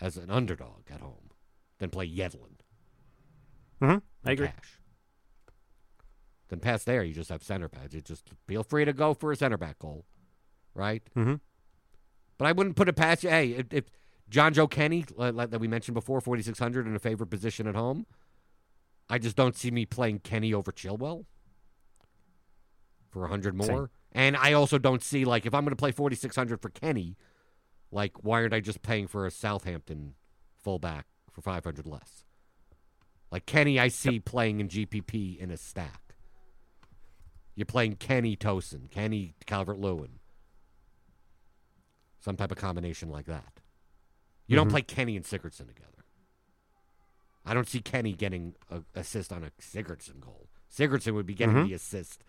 as 0.00 0.16
an 0.16 0.30
underdog 0.30 0.82
at 0.92 1.00
home 1.00 1.30
than 1.78 1.90
play 1.90 2.08
Yedlin. 2.08 2.58
Mm-hmm. 3.80 3.98
I 4.24 4.32
agree. 4.32 4.48
Cash. 4.48 4.80
Then 6.48 6.60
past 6.60 6.86
there, 6.86 7.02
you 7.02 7.14
just 7.14 7.30
have 7.30 7.42
center 7.42 7.68
backs. 7.68 7.94
You 7.94 8.00
just 8.00 8.28
feel 8.46 8.62
free 8.62 8.84
to 8.84 8.92
go 8.92 9.14
for 9.14 9.32
a 9.32 9.36
center 9.36 9.56
back 9.56 9.78
goal, 9.78 10.04
right? 10.74 11.02
Mm-hmm. 11.16 11.36
But 12.36 12.46
I 12.46 12.52
wouldn't 12.52 12.76
put 12.76 12.88
it 12.88 12.96
past 12.96 13.24
you. 13.24 13.30
Hey, 13.30 13.52
if, 13.52 13.72
if 13.72 13.84
Jonjo 14.30 14.70
Kenny, 14.70 15.04
like, 15.16 15.34
like 15.34 15.50
that 15.50 15.60
we 15.60 15.68
mentioned 15.68 15.94
before, 15.94 16.20
4,600 16.20 16.86
in 16.86 16.94
a 16.94 16.98
favorite 16.98 17.28
position 17.28 17.66
at 17.66 17.74
home, 17.74 18.06
I 19.08 19.18
just 19.18 19.36
don't 19.36 19.56
see 19.56 19.70
me 19.70 19.86
playing 19.86 20.20
Kenny 20.20 20.52
over 20.52 20.72
Chilwell 20.72 21.24
for 23.10 23.20
a 23.20 23.22
100 23.22 23.54
more. 23.54 23.66
Same. 23.66 23.88
And 24.14 24.36
I 24.36 24.52
also 24.52 24.78
don't 24.78 25.02
see, 25.02 25.24
like, 25.24 25.44
if 25.44 25.54
I'm 25.54 25.64
going 25.64 25.70
to 25.72 25.76
play 25.76 25.90
4,600 25.90 26.62
for 26.62 26.68
Kenny, 26.68 27.16
like, 27.90 28.22
why 28.22 28.40
aren't 28.42 28.54
I 28.54 28.60
just 28.60 28.80
paying 28.82 29.08
for 29.08 29.26
a 29.26 29.30
Southampton 29.30 30.14
fullback 30.62 31.06
for 31.32 31.40
500 31.40 31.84
less? 31.86 32.24
Like, 33.32 33.44
Kenny, 33.46 33.80
I 33.80 33.88
see 33.88 34.20
playing 34.20 34.60
in 34.60 34.68
GPP 34.68 35.36
in 35.38 35.50
a 35.50 35.56
stack. 35.56 36.14
You're 37.56 37.66
playing 37.66 37.96
Kenny 37.96 38.36
Tosun, 38.36 38.88
Kenny 38.90 39.34
Calvert 39.46 39.78
Lewin, 39.78 40.20
some 42.20 42.36
type 42.36 42.52
of 42.52 42.58
combination 42.58 43.10
like 43.10 43.26
that. 43.26 43.60
You 44.46 44.56
don't 44.56 44.68
Mhm. 44.68 44.70
play 44.72 44.82
Kenny 44.82 45.16
and 45.16 45.24
Sigurdsson 45.24 45.66
together. 45.66 46.04
I 47.44 47.54
don't 47.54 47.68
see 47.68 47.80
Kenny 47.80 48.12
getting 48.12 48.54
a 48.70 48.82
assist 48.94 49.32
on 49.32 49.44
a 49.44 49.50
Sigurdsson 49.60 50.20
goal. 50.20 50.48
Sigurdsson 50.70 51.14
would 51.14 51.26
be 51.26 51.34
getting 51.34 51.56
Mhm. 51.56 51.68
the 51.68 51.74
assist. 51.74 52.24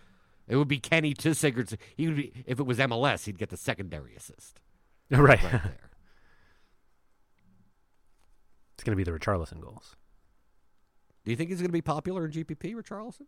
It 0.47 0.55
would 0.57 0.67
be 0.67 0.79
Kenny 0.79 1.13
to 1.15 1.29
Sigurdsson. 1.31 1.77
He 1.95 2.07
would 2.07 2.15
be 2.17 2.43
if 2.45 2.59
it 2.59 2.63
was 2.65 2.77
MLS, 2.79 3.25
he'd 3.25 3.37
get 3.37 3.49
the 3.49 3.57
secondary 3.57 4.15
assist 4.15 4.59
Right. 5.09 5.41
right 5.41 5.51
there. 5.51 5.77
it's 8.75 8.83
going 8.83 8.95
to 8.97 9.03
be 9.03 9.03
the 9.09 9.17
Richarlison 9.17 9.59
goals. 9.61 9.95
Do 11.23 11.31
you 11.31 11.37
think 11.37 11.49
he's 11.49 11.59
going 11.59 11.69
to 11.69 11.73
be 11.73 11.81
popular 11.81 12.25
in 12.25 12.31
GPP, 12.31 12.75
Richarlison? 12.75 13.25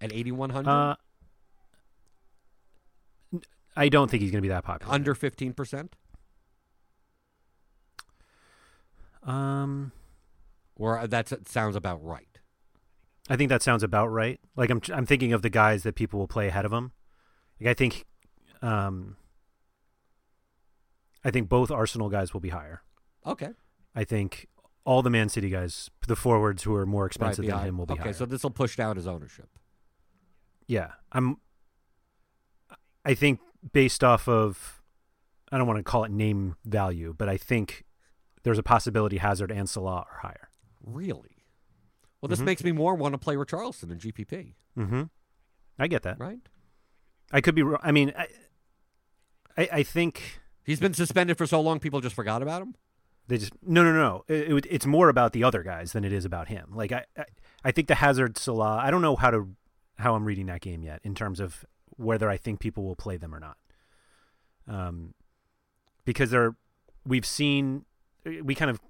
At 0.00 0.12
8100, 0.12 0.68
Uh, 0.70 0.96
n- 3.32 3.42
I 3.76 3.88
don't 3.88 4.10
think 4.10 4.22
he's 4.22 4.30
going 4.32 4.40
to 4.40 4.42
be 4.42 4.48
that 4.48 4.64
popular. 4.64 4.92
under 4.92 5.14
15%? 5.14 5.90
um, 9.22 9.92
Or 10.76 11.06
that 11.06 11.48
sounds 11.48 11.76
about 11.76 12.04
right. 12.04 12.35
I 13.28 13.36
think 13.36 13.48
that 13.48 13.62
sounds 13.62 13.82
about 13.82 14.06
right. 14.08 14.38
Like 14.56 14.70
I'm, 14.70 14.80
I'm 14.92 15.06
thinking 15.06 15.32
of 15.32 15.42
the 15.42 15.50
guys 15.50 15.82
that 15.82 15.94
people 15.94 16.18
will 16.20 16.28
play 16.28 16.48
ahead 16.48 16.64
of 16.64 16.72
him. 16.72 16.92
Like 17.60 17.70
I 17.70 17.74
think, 17.74 18.04
um, 18.62 19.16
I 21.24 21.30
think 21.30 21.48
both 21.48 21.70
Arsenal 21.70 22.08
guys 22.08 22.32
will 22.32 22.40
be 22.40 22.50
higher. 22.50 22.82
Okay. 23.26 23.50
I 23.94 24.04
think 24.04 24.46
all 24.84 25.02
the 25.02 25.10
Man 25.10 25.28
City 25.28 25.50
guys, 25.50 25.90
the 26.06 26.14
forwards 26.14 26.62
who 26.62 26.74
are 26.76 26.86
more 26.86 27.02
Right, 27.04 27.06
expensive 27.08 27.44
than 27.44 27.46
behind- 27.52 27.68
him, 27.70 27.78
will 27.78 27.86
be 27.86 27.94
okay, 27.94 28.00
higher. 28.02 28.10
Okay, 28.10 28.18
so 28.18 28.26
this 28.26 28.42
will 28.44 28.50
push 28.50 28.76
down 28.76 28.96
his 28.96 29.06
ownership. 29.06 29.48
Yeah, 30.68 30.92
I'm. 31.12 31.38
I 33.04 33.14
think 33.14 33.40
based 33.72 34.02
off 34.02 34.28
of, 34.28 34.82
I 35.52 35.58
don't 35.58 35.66
want 35.66 35.78
to 35.78 35.82
call 35.84 36.02
it 36.04 36.10
name 36.10 36.56
value, 36.64 37.14
but 37.16 37.28
I 37.28 37.36
think 37.36 37.84
there's 38.42 38.58
a 38.58 38.62
possibility 38.64 39.18
Hazard 39.18 39.50
and 39.52 39.68
Salah 39.68 40.04
are 40.10 40.18
higher. 40.22 40.48
Really? 40.84 41.35
Well, 42.20 42.28
this 42.28 42.40
Mhm. 42.40 42.44
makes 42.44 42.64
me 42.64 42.72
more 42.72 42.94
want 42.94 43.12
to 43.14 43.18
play 43.18 43.34
Richarlison 43.36 43.90
in 43.90 43.98
GPP, 43.98 44.54
Mm-hmm. 44.76 45.02
I 45.78 45.86
get 45.88 46.02
that. 46.04 46.18
right? 46.18 46.38
I 47.32 47.40
could 47.40 47.54
be. 47.54 47.62
wrong. 47.62 47.80
I 47.82 47.92
mean, 47.92 48.12
I, 48.16 48.26
I, 49.58 49.68
I 49.72 49.82
think 49.82 50.40
He's 50.64 50.80
been 50.80 50.94
suspended 50.94 51.38
for 51.38 51.46
so 51.46 51.60
long, 51.60 51.78
people 51.78 52.00
just 52.00 52.14
forgot 52.16 52.42
about 52.42 52.60
him. 52.62 52.74
they 53.28 53.38
just 53.38 53.52
no, 53.62 53.84
no, 53.84 53.92
no. 53.92 54.24
It, 54.28 54.52
it, 54.52 54.66
it's 54.70 54.86
more 54.86 55.08
about 55.08 55.32
the 55.32 55.44
other 55.44 55.62
guys 55.62 55.92
than 55.92 56.04
it 56.04 56.12
is 56.12 56.24
about 56.24 56.48
him. 56.48 56.72
Like 56.74 56.90
I, 56.92 57.04
I, 57.16 57.24
I 57.64 57.70
think 57.72 57.86
the 57.88 57.94
Hazard 57.96 58.36
Salah. 58.38 58.78
I 58.82 58.90
don't 58.90 59.02
know 59.02 59.14
how 59.16 59.30
to 59.30 59.48
how 59.98 60.14
I'm 60.14 60.24
reading 60.24 60.46
that 60.46 60.60
game 60.62 60.82
yet 60.82 61.00
in 61.04 61.14
terms 61.14 61.38
of 61.40 61.64
whether 61.96 62.28
I 62.28 62.36
think 62.36 62.58
people 62.60 62.84
will 62.84 62.96
play 62.96 63.16
them 63.16 63.34
or 63.34 63.38
not. 63.40 63.56
Um, 64.68 65.14
because 66.04 66.30
they're 66.30 66.56
we've 67.04 67.26
seen 67.26 67.84
we 68.42 68.54
kind 68.54 68.70
of 68.70 68.80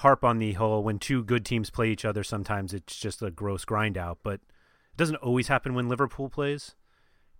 harp 0.00 0.24
on 0.24 0.38
the 0.38 0.54
whole 0.54 0.82
when 0.82 0.98
two 0.98 1.22
good 1.22 1.44
teams 1.44 1.70
play 1.70 1.90
each 1.90 2.04
other. 2.04 2.24
Sometimes 2.24 2.72
it's 2.72 2.96
just 2.96 3.22
a 3.22 3.30
gross 3.30 3.64
grind 3.64 3.98
out, 3.98 4.18
but 4.22 4.34
it 4.34 4.96
doesn't 4.96 5.16
always 5.16 5.48
happen 5.48 5.74
when 5.74 5.88
Liverpool 5.88 6.28
plays. 6.28 6.74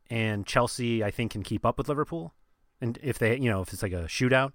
And 0.09 0.47
Chelsea, 0.47 1.05
I 1.05 1.11
think, 1.11 1.33
can 1.33 1.43
keep 1.43 1.65
up 1.65 1.79
with 1.79 1.89
Liverpool, 1.89 2.35
and 2.81 2.99
if 3.03 3.19
they, 3.19 3.39
you 3.39 3.49
know, 3.49 3.63
if 3.63 3.73
it's 3.73 3.83
like 3.83 3.93
a 3.93 4.05
shootout. 4.05 4.53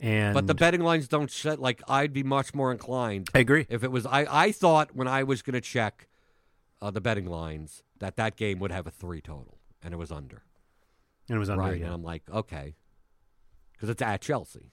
And 0.00 0.34
But 0.34 0.46
the 0.46 0.54
betting 0.54 0.80
lines 0.80 1.06
don't 1.06 1.30
set 1.30 1.60
like 1.60 1.82
I'd 1.88 2.12
be 2.12 2.22
much 2.22 2.52
more 2.52 2.72
inclined 2.72 3.28
I 3.34 3.38
agree. 3.38 3.66
if 3.68 3.84
it 3.84 3.92
was 3.92 4.06
I 4.06 4.26
I 4.28 4.52
thought 4.52 4.94
when 4.94 5.06
I 5.06 5.22
was 5.22 5.40
going 5.40 5.54
to 5.54 5.60
check 5.60 6.08
uh, 6.82 6.90
the 6.90 7.00
betting 7.00 7.26
lines 7.26 7.82
that 8.00 8.16
that 8.16 8.36
game 8.36 8.58
would 8.58 8.72
have 8.72 8.86
a 8.86 8.90
3 8.90 9.20
total 9.20 9.58
and 9.82 9.94
it 9.94 9.96
was 9.96 10.10
under. 10.10 10.42
And 11.28 11.36
it 11.36 11.38
was 11.38 11.48
under. 11.48 11.62
right. 11.62 11.78
yeah. 11.78 11.86
And 11.86 11.94
I'm 11.94 12.02
like, 12.02 12.22
okay. 12.28 12.74
Cuz 13.78 13.88
it's 13.88 14.02
at 14.02 14.20
Chelsea. 14.20 14.72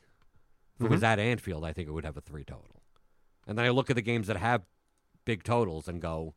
If 0.85 0.91
it 0.91 0.91
was 0.91 1.03
at 1.03 1.19
Anfield, 1.19 1.63
I 1.65 1.73
think 1.73 1.87
it 1.87 1.91
would 1.91 2.05
have 2.05 2.17
a 2.17 2.21
3 2.21 2.43
total. 2.43 2.81
And 3.47 3.57
then 3.57 3.65
I 3.65 3.69
look 3.69 3.89
at 3.89 3.95
the 3.95 4.01
games 4.01 4.27
that 4.27 4.37
have 4.37 4.63
big 5.25 5.43
totals 5.43 5.87
and 5.87 6.01
go 6.01 6.35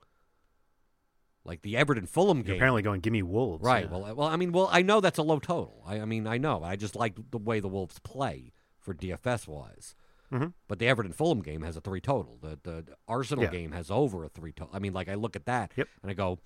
like 1.44 1.62
the 1.62 1.76
Everton 1.76 2.06
Fulham 2.06 2.38
You're 2.38 2.44
game. 2.44 2.56
apparently 2.56 2.82
going, 2.82 3.00
give 3.00 3.12
me 3.12 3.22
Wolves. 3.22 3.62
Right. 3.62 3.84
yeah. 3.84 3.90
Well, 3.90 4.04
I- 4.04 4.12
well, 4.12 4.28
I 4.28 4.36
mean, 4.36 4.52
well, 4.52 4.68
I 4.72 4.82
know 4.82 5.00
that's 5.00 5.18
a 5.18 5.22
low 5.22 5.38
total. 5.38 5.82
I, 5.86 6.00
I 6.00 6.04
mean, 6.04 6.26
I 6.26 6.38
know. 6.38 6.62
I 6.62 6.76
just 6.76 6.96
like 6.96 7.14
the 7.30 7.38
way 7.38 7.60
the 7.60 7.68
Wolves 7.68 7.98
play 7.98 8.52
for 8.80 8.94
DFS 8.94 9.46
wise. 9.46 9.94
Mhm. 10.32 10.54
But 10.68 10.78
the 10.78 10.86
Everton 10.88 11.12
Fulham 11.12 11.42
game 11.42 11.62
has 11.62 11.76
a 11.76 11.80
three 11.82 12.00
total. 12.00 12.38
The 12.40 12.58
the 12.62 12.96
Arsenal 13.06 13.44
Yeah. 13.44 13.50
game 13.50 13.72
has 13.72 13.90
over 13.90 14.24
a 14.24 14.28
three 14.28 14.52
total. 14.52 14.74
I 14.74 14.78
mean, 14.78 14.94
like 14.94 15.08
I 15.08 15.14
look 15.14 15.36
at 15.36 15.44
that 15.44 15.72
Yep. 15.76 15.86
and 16.02 16.10
I 16.10 16.14
go, 16.14 16.38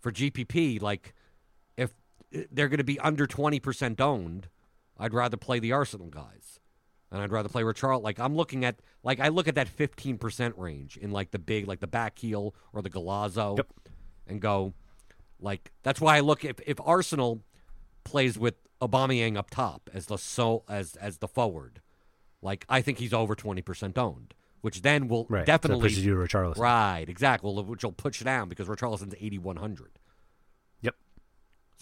for 0.00 0.10
GPP, 0.10 0.80
like 0.82 1.14
if 1.76 1.94
uh, 2.36 2.40
they're 2.50 2.68
going 2.68 2.78
to 2.78 2.84
be 2.84 2.98
under 2.98 3.26
twenty 3.28 3.60
percent 3.60 4.00
owned, 4.00 4.48
I'd 4.98 5.14
rather 5.14 5.36
play 5.36 5.60
the 5.60 5.70
Arsenal 5.72 6.08
guys, 6.08 6.58
and 7.12 7.22
I'd 7.22 7.30
rather 7.30 7.48
play 7.48 7.62
Richarl. 7.62 8.02
Like 8.02 8.18
I'm 8.18 8.34
looking 8.34 8.64
at, 8.64 8.80
like 9.04 9.20
I 9.20 9.28
look 9.28 9.46
at 9.46 9.54
that 9.54 9.68
fifteen 9.68 10.18
percent 10.18 10.56
range 10.58 10.96
in 10.96 11.12
like 11.12 11.30
the 11.30 11.38
big, 11.38 11.68
like 11.68 11.78
the 11.78 11.86
back 11.86 12.18
heel 12.18 12.54
or 12.72 12.82
the 12.82 12.90
Galazzo, 12.90 13.56
Yep. 13.58 13.68
and 14.26 14.40
go, 14.40 14.72
like 15.38 15.70
that's 15.84 16.00
why 16.00 16.16
I 16.16 16.20
look 16.20 16.44
if 16.44 16.58
if 16.66 16.80
Arsenal 16.84 17.42
plays 18.04 18.36
with 18.38 18.54
Aubameyang 18.80 19.36
up 19.36 19.50
top 19.50 19.88
as 19.94 20.06
the 20.06 20.16
so 20.18 20.64
as 20.68 20.96
as 20.96 21.18
the 21.18 21.28
forward, 21.28 21.80
like 22.40 22.64
I 22.68 22.80
think 22.80 22.98
he's 22.98 23.12
over 23.12 23.34
twenty 23.36 23.62
percent 23.62 23.96
owned, 23.98 24.34
which 24.62 24.82
then 24.82 25.06
will 25.06 25.26
right. 25.28 25.46
definitely 25.46 25.90
so 25.90 25.94
pushes 25.94 26.04
you 26.06 26.14
to 26.14 26.20
Richarlison. 26.20 26.58
right 26.58 27.04
exactly, 27.08 27.52
well, 27.52 27.62
which 27.64 27.84
will 27.84 27.92
push 27.92 28.20
it 28.20 28.24
down 28.24 28.48
because 28.48 28.66
Richarlison's 28.68 29.14
eighty 29.20 29.38
one 29.38 29.56
hundred. 29.56 29.98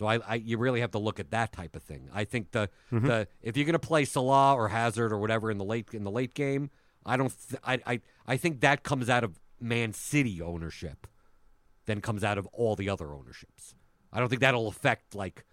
So 0.01 0.07
I, 0.07 0.18
I 0.26 0.34
you 0.36 0.57
really 0.57 0.80
have 0.80 0.92
to 0.92 0.98
look 0.98 1.20
at 1.20 1.30
that 1.32 1.53
type 1.53 1.76
of 1.76 1.82
thing. 1.82 2.09
I 2.14 2.24
think 2.24 2.53
the 2.53 2.70
Mm-hmm. 2.90 3.07
the 3.07 3.28
if 3.42 3.55
you're 3.59 3.66
going 3.66 3.74
to 3.74 3.78
play 3.78 4.07
Salah 4.07 4.55
or 4.55 4.68
Hazard 4.68 5.12
or 5.12 5.18
whatever 5.18 5.51
in 5.51 5.59
the 5.59 5.64
late 5.64 5.88
in 5.92 6.05
the 6.05 6.11
late 6.11 6.32
game, 6.32 6.70
I 7.05 7.18
don't 7.18 7.30
th- 7.51 7.61
I, 7.62 7.80
I 7.86 8.01
I 8.26 8.36
think 8.38 8.61
that 8.62 8.82
comes 8.82 9.11
out 9.11 9.24
of 9.24 9.38
Man 9.61 9.92
City 9.92 10.40
ownership, 10.40 11.07
then 11.84 12.01
comes 12.01 12.24
out 12.24 12.38
of 12.38 12.46
all 12.46 12.76
the 12.76 12.88
other 12.88 13.12
ownerships. 13.12 13.74
I 14.11 14.20
don't 14.20 14.30
think 14.30 14.40
that'll 14.40 14.68
affect 14.68 15.14
like 15.14 15.44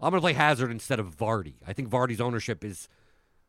I'm 0.00 0.10
going 0.12 0.20
to 0.20 0.24
play 0.24 0.34
Hazard 0.34 0.70
instead 0.70 1.00
of 1.00 1.16
Vardy. 1.16 1.54
I 1.66 1.72
think 1.72 1.88
Vardy's 1.90 2.20
ownership 2.20 2.62
is 2.62 2.88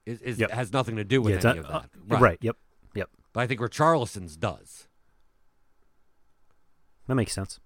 is, 0.08 0.20
is 0.22 0.40
Yep. 0.40 0.50
has 0.50 0.74
nothing 0.74 0.96
to 0.96 1.04
do 1.04 1.22
with 1.22 1.44
Yeah, 1.44 1.52
any 1.52 1.60
not- 1.62 1.86
of 1.86 1.90
that. 2.10 2.16
uh, 2.16 2.20
right. 2.20 2.40
Yep. 2.42 2.58
Yep. 2.96 3.10
But 3.32 3.42
I 3.42 3.48
think 3.48 3.62
Richarlison's 3.62 4.36
does. 4.36 4.88
That 7.06 7.14
makes 7.16 7.34
sense. 7.34 7.60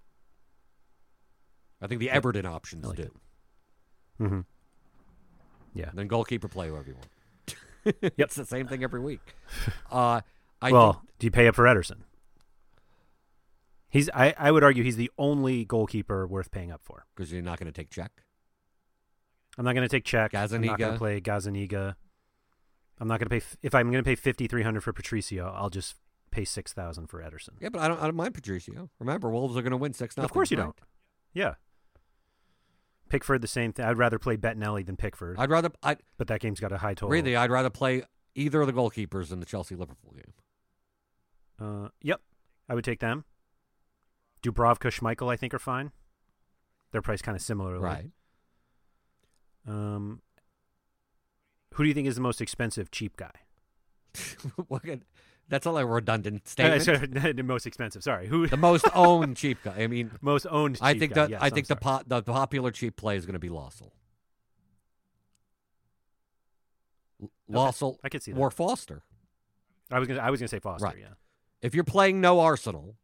I 1.82 1.86
think 1.88 1.98
the 2.00 2.10
Everton 2.10 2.46
options 2.46 2.86
like 2.86 2.96
do. 2.96 3.10
Mm-hmm. 4.20 4.40
Yeah. 5.74 5.90
Then 5.92 6.06
goalkeeper 6.06 6.48
play 6.48 6.68
whoever 6.68 6.88
you 6.88 6.94
want. 6.94 7.08
Yep. 8.00 8.12
it's 8.16 8.36
the 8.36 8.46
same 8.46 8.68
thing 8.68 8.84
every 8.84 9.00
week. 9.00 9.34
Uh, 9.90 10.20
I 10.62 10.70
well, 10.70 10.92
think, 10.92 11.04
do 11.18 11.26
you 11.26 11.30
pay 11.32 11.48
up 11.48 11.56
for 11.56 11.64
Ederson? 11.64 12.02
He's. 13.90 14.08
I, 14.14 14.34
I 14.38 14.50
would 14.50 14.62
argue 14.64 14.82
he's 14.84 14.96
the 14.96 15.10
only 15.18 15.64
goalkeeper 15.64 16.26
worth 16.26 16.50
paying 16.50 16.70
up 16.70 16.80
for. 16.82 17.04
because 17.14 17.32
you're 17.32 17.42
not 17.42 17.58
going 17.58 17.66
to 17.70 17.72
take 17.72 17.90
Cech. 17.90 18.08
I'm 19.58 19.64
not 19.64 19.74
going 19.74 19.86
to 19.86 19.88
take 19.88 20.04
Cech. 20.04 20.30
I'm 20.34 20.62
not 20.62 20.78
going 20.78 20.92
to 20.92 20.98
play 20.98 21.20
Gazaniga. 21.20 21.96
I'm 22.98 23.08
not 23.08 23.18
going 23.18 23.26
to 23.26 23.30
pay. 23.30 23.36
f- 23.38 23.56
If 23.62 23.74
I'm 23.74 23.90
going 23.90 24.02
to 24.02 24.08
pay 24.08 24.14
5,300 24.14 24.80
for 24.82 24.92
Patricio, 24.92 25.52
I'll 25.54 25.68
just 25.70 25.96
pay 26.30 26.44
six 26.44 26.72
thousand 26.72 27.08
for 27.08 27.20
Ederson. 27.20 27.50
Yeah, 27.60 27.68
but 27.68 27.80
I 27.82 27.88
don't. 27.88 28.00
I 28.00 28.04
don't 28.04 28.16
mind 28.16 28.32
Patricio. 28.34 28.88
Remember, 29.00 29.28
Wolves 29.28 29.56
are 29.56 29.62
going 29.62 29.72
to 29.72 29.76
win 29.76 29.92
six. 29.92 30.16
of 30.16 30.30
course 30.32 30.50
you 30.50 30.56
don't. 30.56 30.76
Yeah. 31.34 31.54
Pickford, 33.12 33.42
the 33.42 33.46
same 33.46 33.74
thing. 33.74 33.84
I'd 33.84 33.98
rather 33.98 34.18
play 34.18 34.38
Bettinelli 34.38 34.86
than 34.86 34.96
Pickford, 34.96 35.36
I'd 35.38 35.50
rather. 35.50 35.70
I 35.82 35.98
but 36.16 36.28
that 36.28 36.40
game's 36.40 36.60
got 36.60 36.72
a 36.72 36.78
high 36.78 36.94
total. 36.94 37.10
really. 37.10 37.36
I'd 37.36 37.50
rather 37.50 37.68
play 37.68 38.04
either 38.34 38.62
of 38.62 38.66
the 38.66 38.72
goalkeepers 38.72 39.30
in 39.30 39.38
the 39.38 39.44
Chelsea 39.44 39.74
Liverpool 39.74 40.14
game. 40.14 40.32
Uh, 41.60 41.88
yep, 42.00 42.22
I 42.70 42.74
would 42.74 42.84
take 42.84 43.00
them. 43.00 43.26
Dubravka, 44.42 44.90
Schmeichel, 44.90 45.30
I 45.30 45.36
think 45.36 45.52
are 45.52 45.58
fine. 45.58 45.92
They're 46.90 47.02
priced 47.02 47.22
kind 47.22 47.36
of 47.36 47.42
similarly. 47.42 47.80
Right. 47.84 48.10
Um, 49.68 50.22
who 51.74 51.84
do 51.84 51.88
you 51.88 51.94
think 51.94 52.08
is 52.08 52.14
the 52.14 52.22
most 52.22 52.40
expensive 52.40 52.90
cheap 52.90 53.18
guy? 53.18 53.32
That's 55.48 55.66
all 55.66 55.76
a 55.76 55.84
redundant 55.84 56.42
Uh, 56.44 56.48
statement. 56.80 56.82
sorry, 56.82 57.06
the 57.34 57.42
most 57.42 57.66
expensive. 57.66 58.02
Sorry, 58.02 58.26
who 58.26 58.46
the 58.46 58.56
most 58.56 58.86
owned 58.94 59.36
cheap 59.36 59.58
guy. 59.62 59.74
I 59.82 59.86
mean, 59.86 60.10
most 60.22 60.46
owned? 60.50 60.76
Cheap 60.76 60.84
I 60.84 60.98
think 60.98 61.12
guy. 61.14 61.22
that 61.22 61.30
Yes, 61.30 61.42
I 61.42 61.46
I'm 61.46 61.52
think 61.52 61.66
the, 61.66 61.76
po- 61.76 62.02
the 62.06 62.22
popular 62.22 62.70
cheap 62.70 62.96
play 62.96 63.16
is 63.16 63.26
going 63.26 63.34
to 63.34 63.38
be 63.38 63.48
Lössl. 63.50 63.90
Lössl 67.50 67.96
I 68.02 68.08
could 68.08 68.22
see 68.22 68.32
that. 68.32 68.38
or 68.40 68.50
Foster. 68.50 69.02
I 69.90 69.98
was 69.98 70.08
gonna 70.08 70.20
I 70.20 70.30
was 70.30 70.40
gonna 70.40 70.48
say 70.48 70.58
Foster. 70.58 70.84
Right. 70.86 70.96
Yeah. 70.98 71.14
If 71.60 71.74
you're 71.74 71.84
playing 71.84 72.20
no 72.20 72.40
Arsenal, 72.40 72.96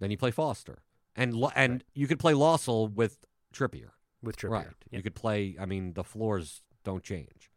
then 0.00 0.10
you 0.10 0.16
play 0.16 0.30
Foster, 0.30 0.78
and 1.14 1.34
and 1.54 1.72
Right. 1.74 1.82
you 1.94 2.06
could 2.06 2.18
play 2.18 2.32
Lössl 2.32 2.92
with 2.92 3.18
Trippier. 3.54 3.90
With 4.22 4.36
Trippier. 4.36 4.50
Right. 4.50 4.66
Yeah. 4.90 4.96
You 4.98 5.02
could 5.02 5.14
play. 5.14 5.56
I 5.60 5.66
mean, 5.66 5.92
the 5.92 6.04
floors 6.04 6.62
don't 6.84 7.04
change. 7.04 7.50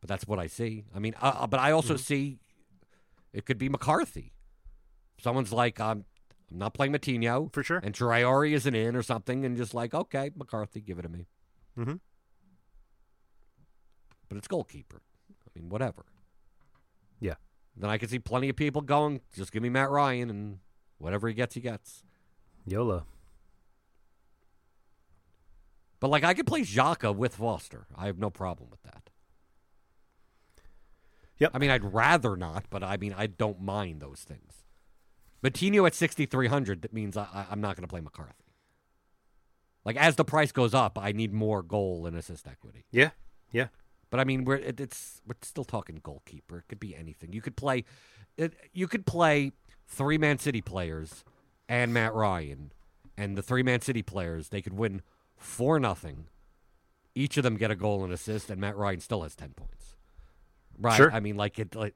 But 0.00 0.08
that's 0.08 0.26
what 0.26 0.38
I 0.38 0.46
see. 0.46 0.84
I 0.94 0.98
mean, 0.98 1.14
uh, 1.20 1.32
uh, 1.40 1.46
but 1.46 1.60
I 1.60 1.72
also 1.72 1.94
Mhm. 1.94 2.00
see 2.00 2.38
it 3.32 3.44
could 3.46 3.58
be 3.58 3.68
McCarthy. 3.68 4.32
Someone's 5.18 5.52
like, 5.52 5.78
I'm, 5.78 6.04
I'm 6.50 6.58
not 6.58 6.74
playing 6.74 6.92
Moutinho, 6.92 7.52
For 7.52 7.62
sure. 7.62 7.78
and 7.82 7.94
Traore 7.94 8.50
isn't 8.52 8.74
in 8.74 8.96
or 8.96 9.02
something, 9.02 9.44
and 9.44 9.56
just 9.56 9.74
like, 9.74 9.92
okay, 9.94 10.30
McCarthy, 10.34 10.80
give 10.80 10.98
it 10.98 11.02
to 11.02 11.08
me. 11.08 11.26
Mm-hmm. 11.78 11.96
But 14.28 14.38
it's 14.38 14.48
goalkeeper. 14.48 15.02
I 15.30 15.58
mean, 15.58 15.68
whatever. 15.68 16.06
Yeah. 17.20 17.34
Then 17.76 17.90
I 17.90 17.98
can 17.98 18.08
see 18.08 18.18
plenty 18.18 18.48
of 18.48 18.56
people 18.56 18.80
going, 18.80 19.20
just 19.34 19.52
give 19.52 19.62
me 19.62 19.68
Matt 19.68 19.90
Ryan, 19.90 20.30
and 20.30 20.58
whatever 20.98 21.28
he 21.28 21.34
gets, 21.34 21.54
he 21.54 21.60
gets. 21.60 22.02
YOLO. 22.66 23.04
But 26.00 26.08
like, 26.08 26.24
I 26.24 26.32
could 26.32 26.46
play 26.46 26.62
Xhaka 26.62 27.14
with 27.14 27.34
Foster. 27.36 27.86
I 27.94 28.06
have 28.06 28.18
no 28.18 28.30
problem 28.30 28.70
with 28.70 28.82
that. 28.84 29.09
Yep. 31.40 31.50
I 31.54 31.58
mean, 31.58 31.70
I'd 31.70 31.92
rather 31.92 32.36
not, 32.36 32.66
but 32.70 32.84
I 32.84 32.96
mean, 32.96 33.14
I 33.16 33.26
don't 33.26 33.60
mind 33.60 34.00
those 34.00 34.20
things. 34.20 34.64
Moutinho 35.42 35.86
at 35.86 35.94
6,300, 35.94 36.82
that 36.82 36.92
means 36.92 37.16
I, 37.16 37.46
I'm 37.50 37.60
not 37.62 37.76
going 37.76 37.82
to 37.82 37.88
play 37.88 38.00
McCarthy. 38.00 38.34
Like, 39.84 39.96
as 39.96 40.16
the 40.16 40.24
price 40.24 40.52
goes 40.52 40.74
up, 40.74 40.98
I 40.98 41.12
need 41.12 41.32
more 41.32 41.62
goal 41.62 42.06
and 42.06 42.14
assist 42.14 42.46
equity. 42.46 42.84
Yeah. 42.92 43.10
Yeah. 43.50 43.68
But 44.10 44.20
I 44.20 44.24
mean, 44.24 44.44
we're 44.44 44.56
it, 44.56 44.80
it's 44.80 45.22
we're 45.26 45.36
still 45.42 45.64
talking 45.64 46.00
goalkeeper. 46.02 46.58
It 46.58 46.64
could 46.68 46.80
be 46.80 46.94
anything. 46.94 47.32
You 47.32 47.40
could 47.40 47.56
play, 47.56 47.84
it, 48.36 48.54
you 48.72 48.88
could 48.88 49.06
play 49.06 49.52
three 49.86 50.18
Man 50.18 50.38
City 50.38 50.60
players 50.60 51.24
and 51.68 51.94
Matt 51.94 52.12
Ryan, 52.12 52.72
and 53.16 53.38
the 53.38 53.42
three 53.42 53.62
Man 53.62 53.80
City 53.80 54.02
players 54.02 54.48
they 54.48 54.60
could 54.60 54.74
win 54.74 55.02
four 55.36 55.78
nothing. 55.78 56.26
Each 57.14 57.36
of 57.36 57.44
them 57.44 57.56
get 57.56 57.70
a 57.70 57.76
goal 57.76 58.02
and 58.04 58.12
assist, 58.12 58.50
and 58.50 58.60
Matt 58.60 58.76
Ryan 58.76 59.00
still 59.00 59.22
has 59.22 59.36
ten 59.36 59.50
points. 59.50 59.94
Right? 60.80 60.96
Sure. 60.96 61.12
I 61.12 61.20
mean, 61.20 61.36
like 61.36 61.58
it. 61.58 61.74
Like 61.74 61.94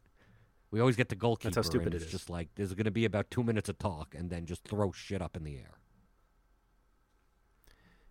we 0.70 0.80
always 0.80 0.96
get 0.96 1.08
the 1.08 1.16
goalkeeper. 1.16 1.62
stupid 1.62 1.86
and 1.86 1.94
it 1.94 1.98
it's 1.98 2.06
is. 2.06 2.12
Just 2.12 2.30
like 2.30 2.48
there's 2.54 2.74
going 2.74 2.84
to 2.84 2.90
be 2.90 3.04
about 3.04 3.30
two 3.30 3.42
minutes 3.42 3.68
of 3.68 3.78
talk, 3.78 4.14
and 4.16 4.30
then 4.30 4.46
just 4.46 4.64
throw 4.64 4.92
shit 4.92 5.22
up 5.22 5.36
in 5.36 5.44
the 5.44 5.56
air. 5.56 5.78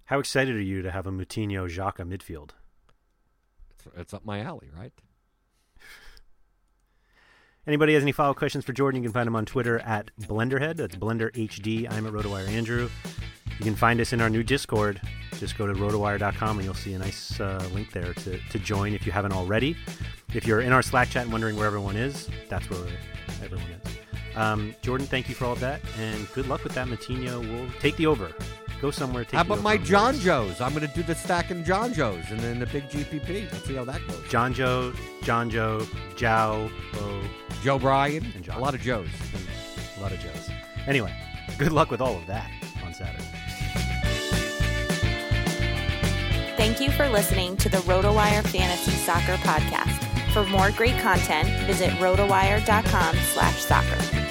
How 0.05 0.19
excited 0.19 0.55
are 0.55 0.61
you 0.61 0.81
to 0.81 0.91
have 0.91 1.07
a 1.07 1.11
Moutinho 1.11 1.69
Xhaka 1.69 2.05
midfield? 2.05 2.49
It's, 3.75 3.87
it's 3.95 4.13
up 4.13 4.25
my 4.25 4.41
alley, 4.41 4.69
right? 4.77 4.91
Anybody 7.67 7.93
has 7.93 8.03
any 8.03 8.11
follow 8.11 8.33
questions 8.33 8.65
for 8.65 8.73
Jordan, 8.73 9.01
you 9.01 9.07
can 9.07 9.13
find 9.13 9.25
him 9.25 9.37
on 9.37 9.45
Twitter 9.45 9.79
at 9.79 10.11
Blenderhead. 10.19 10.75
That's 10.75 10.95
Blender 10.95 11.31
HD. 11.31 11.89
I'm 11.89 12.05
at 12.05 12.11
RotoWire 12.11 12.49
Andrew. 12.49 12.89
You 13.57 13.63
can 13.63 13.75
find 13.75 14.01
us 14.01 14.11
in 14.11 14.19
our 14.19 14.29
new 14.29 14.43
Discord. 14.43 14.99
Just 15.41 15.57
go 15.57 15.65
to 15.65 15.73
rotowire.com 15.73 16.59
and 16.59 16.63
you'll 16.65 16.75
see 16.75 16.93
a 16.93 16.99
nice 16.99 17.39
uh, 17.39 17.67
link 17.73 17.91
there 17.91 18.13
to, 18.13 18.37
to 18.37 18.59
join 18.59 18.93
if 18.93 19.07
you 19.07 19.11
haven't 19.11 19.31
already. 19.31 19.75
If 20.35 20.45
you're 20.45 20.61
in 20.61 20.71
our 20.71 20.83
Slack 20.83 21.09
chat 21.09 21.23
and 21.23 21.31
wondering 21.31 21.55
where 21.57 21.65
everyone 21.65 21.95
is, 21.95 22.29
that's 22.47 22.69
where 22.69 22.79
everyone 23.43 23.65
is. 23.83 24.37
Um, 24.37 24.75
Jordan, 24.83 25.07
thank 25.07 25.27
you 25.29 25.33
for 25.33 25.45
all 25.45 25.53
of 25.53 25.59
that, 25.61 25.81
and 25.97 26.31
good 26.33 26.47
luck 26.47 26.63
with 26.63 26.75
that. 26.75 26.87
Moutinho 26.87 27.39
will 27.39 27.67
take 27.79 27.95
the 27.97 28.05
over. 28.05 28.31
Go 28.81 28.91
somewhere. 28.91 29.23
Take 29.23 29.33
How 29.33 29.41
about 29.41 29.63
my 29.63 29.77
John. 29.77 30.13
Joes? 30.19 30.61
I'm 30.61 30.75
going 30.75 30.87
to 30.87 30.93
do 30.93 31.01
the 31.01 31.15
stacking 31.15 31.63
John 31.63 31.91
Joes 31.91 32.23
and 32.29 32.39
then 32.39 32.59
the 32.59 32.67
big 32.67 32.87
GPP. 32.89 33.51
Let's 33.51 33.65
see 33.65 33.73
how 33.75 33.83
that 33.85 34.07
goes. 34.07 34.23
John 34.29 34.53
Joe, 34.53 34.93
John 35.23 35.49
Joe, 35.49 35.87
Jow, 36.15 36.69
Bo, 36.93 37.21
Joe 37.63 37.79
Bryan, 37.79 38.31
And 38.35 38.43
John. 38.43 38.57
a 38.57 38.61
lot 38.61 38.75
of 38.75 38.81
Joes. 38.81 39.09
a 39.97 40.01
lot 40.01 40.11
of 40.11 40.19
Joes. 40.19 40.49
Anyway, 40.85 41.11
good 41.57 41.71
luck 41.71 41.89
with 41.89 41.99
all 41.99 42.15
of 42.15 42.27
that 42.27 42.49
on 42.85 42.93
Saturday. 42.93 43.25
Thank 46.61 46.79
you 46.79 46.91
for 46.91 47.09
listening 47.09 47.57
to 47.57 47.69
the 47.69 47.79
RotoWire 47.79 48.47
Fantasy 48.47 48.91
Soccer 48.91 49.33
Podcast. 49.37 49.97
For 50.31 50.45
more 50.45 50.69
great 50.69 50.95
content, 50.99 51.49
visit 51.65 51.89
rotowire.com 51.93 53.15
slash 53.15 53.61
soccer. 53.61 54.30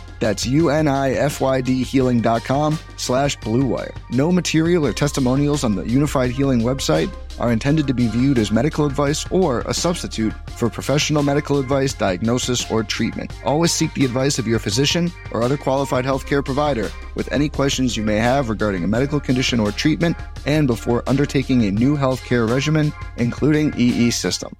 That's 0.21 0.45
U-N-I-F-Y-D 0.45 1.83
healing.com 1.83 2.77
slash 2.95 3.37
bluewire. 3.39 3.91
No 4.11 4.31
material 4.31 4.85
or 4.85 4.93
testimonials 4.93 5.63
on 5.63 5.75
the 5.75 5.81
Unifyd 5.81 6.29
Healing 6.29 6.61
website 6.61 7.11
are 7.39 7.51
intended 7.51 7.87
to 7.87 7.95
be 7.95 8.07
viewed 8.07 8.37
as 8.37 8.51
medical 8.51 8.85
advice 8.85 9.25
or 9.31 9.61
a 9.61 9.73
substitute 9.73 10.31
for 10.51 10.69
professional 10.69 11.23
medical 11.23 11.57
advice, 11.57 11.95
diagnosis, 11.95 12.69
or 12.69 12.83
treatment. 12.83 13.33
Always 13.43 13.71
seek 13.71 13.91
the 13.95 14.05
advice 14.05 14.37
of 14.37 14.45
your 14.45 14.59
physician 14.59 15.11
or 15.31 15.41
other 15.41 15.57
qualified 15.57 16.05
healthcare 16.05 16.45
provider 16.45 16.91
with 17.15 17.31
any 17.31 17.49
questions 17.49 17.97
you 17.97 18.03
may 18.03 18.17
have 18.17 18.49
regarding 18.49 18.83
a 18.83 18.87
medical 18.87 19.19
condition 19.19 19.59
or 19.59 19.71
treatment 19.71 20.15
and 20.45 20.67
before 20.67 21.03
undertaking 21.07 21.63
a 21.63 21.71
new 21.71 21.97
healthcare 21.97 22.47
regimen, 22.47 22.93
including 23.17 23.73
EE 23.75 24.11
system. 24.11 24.55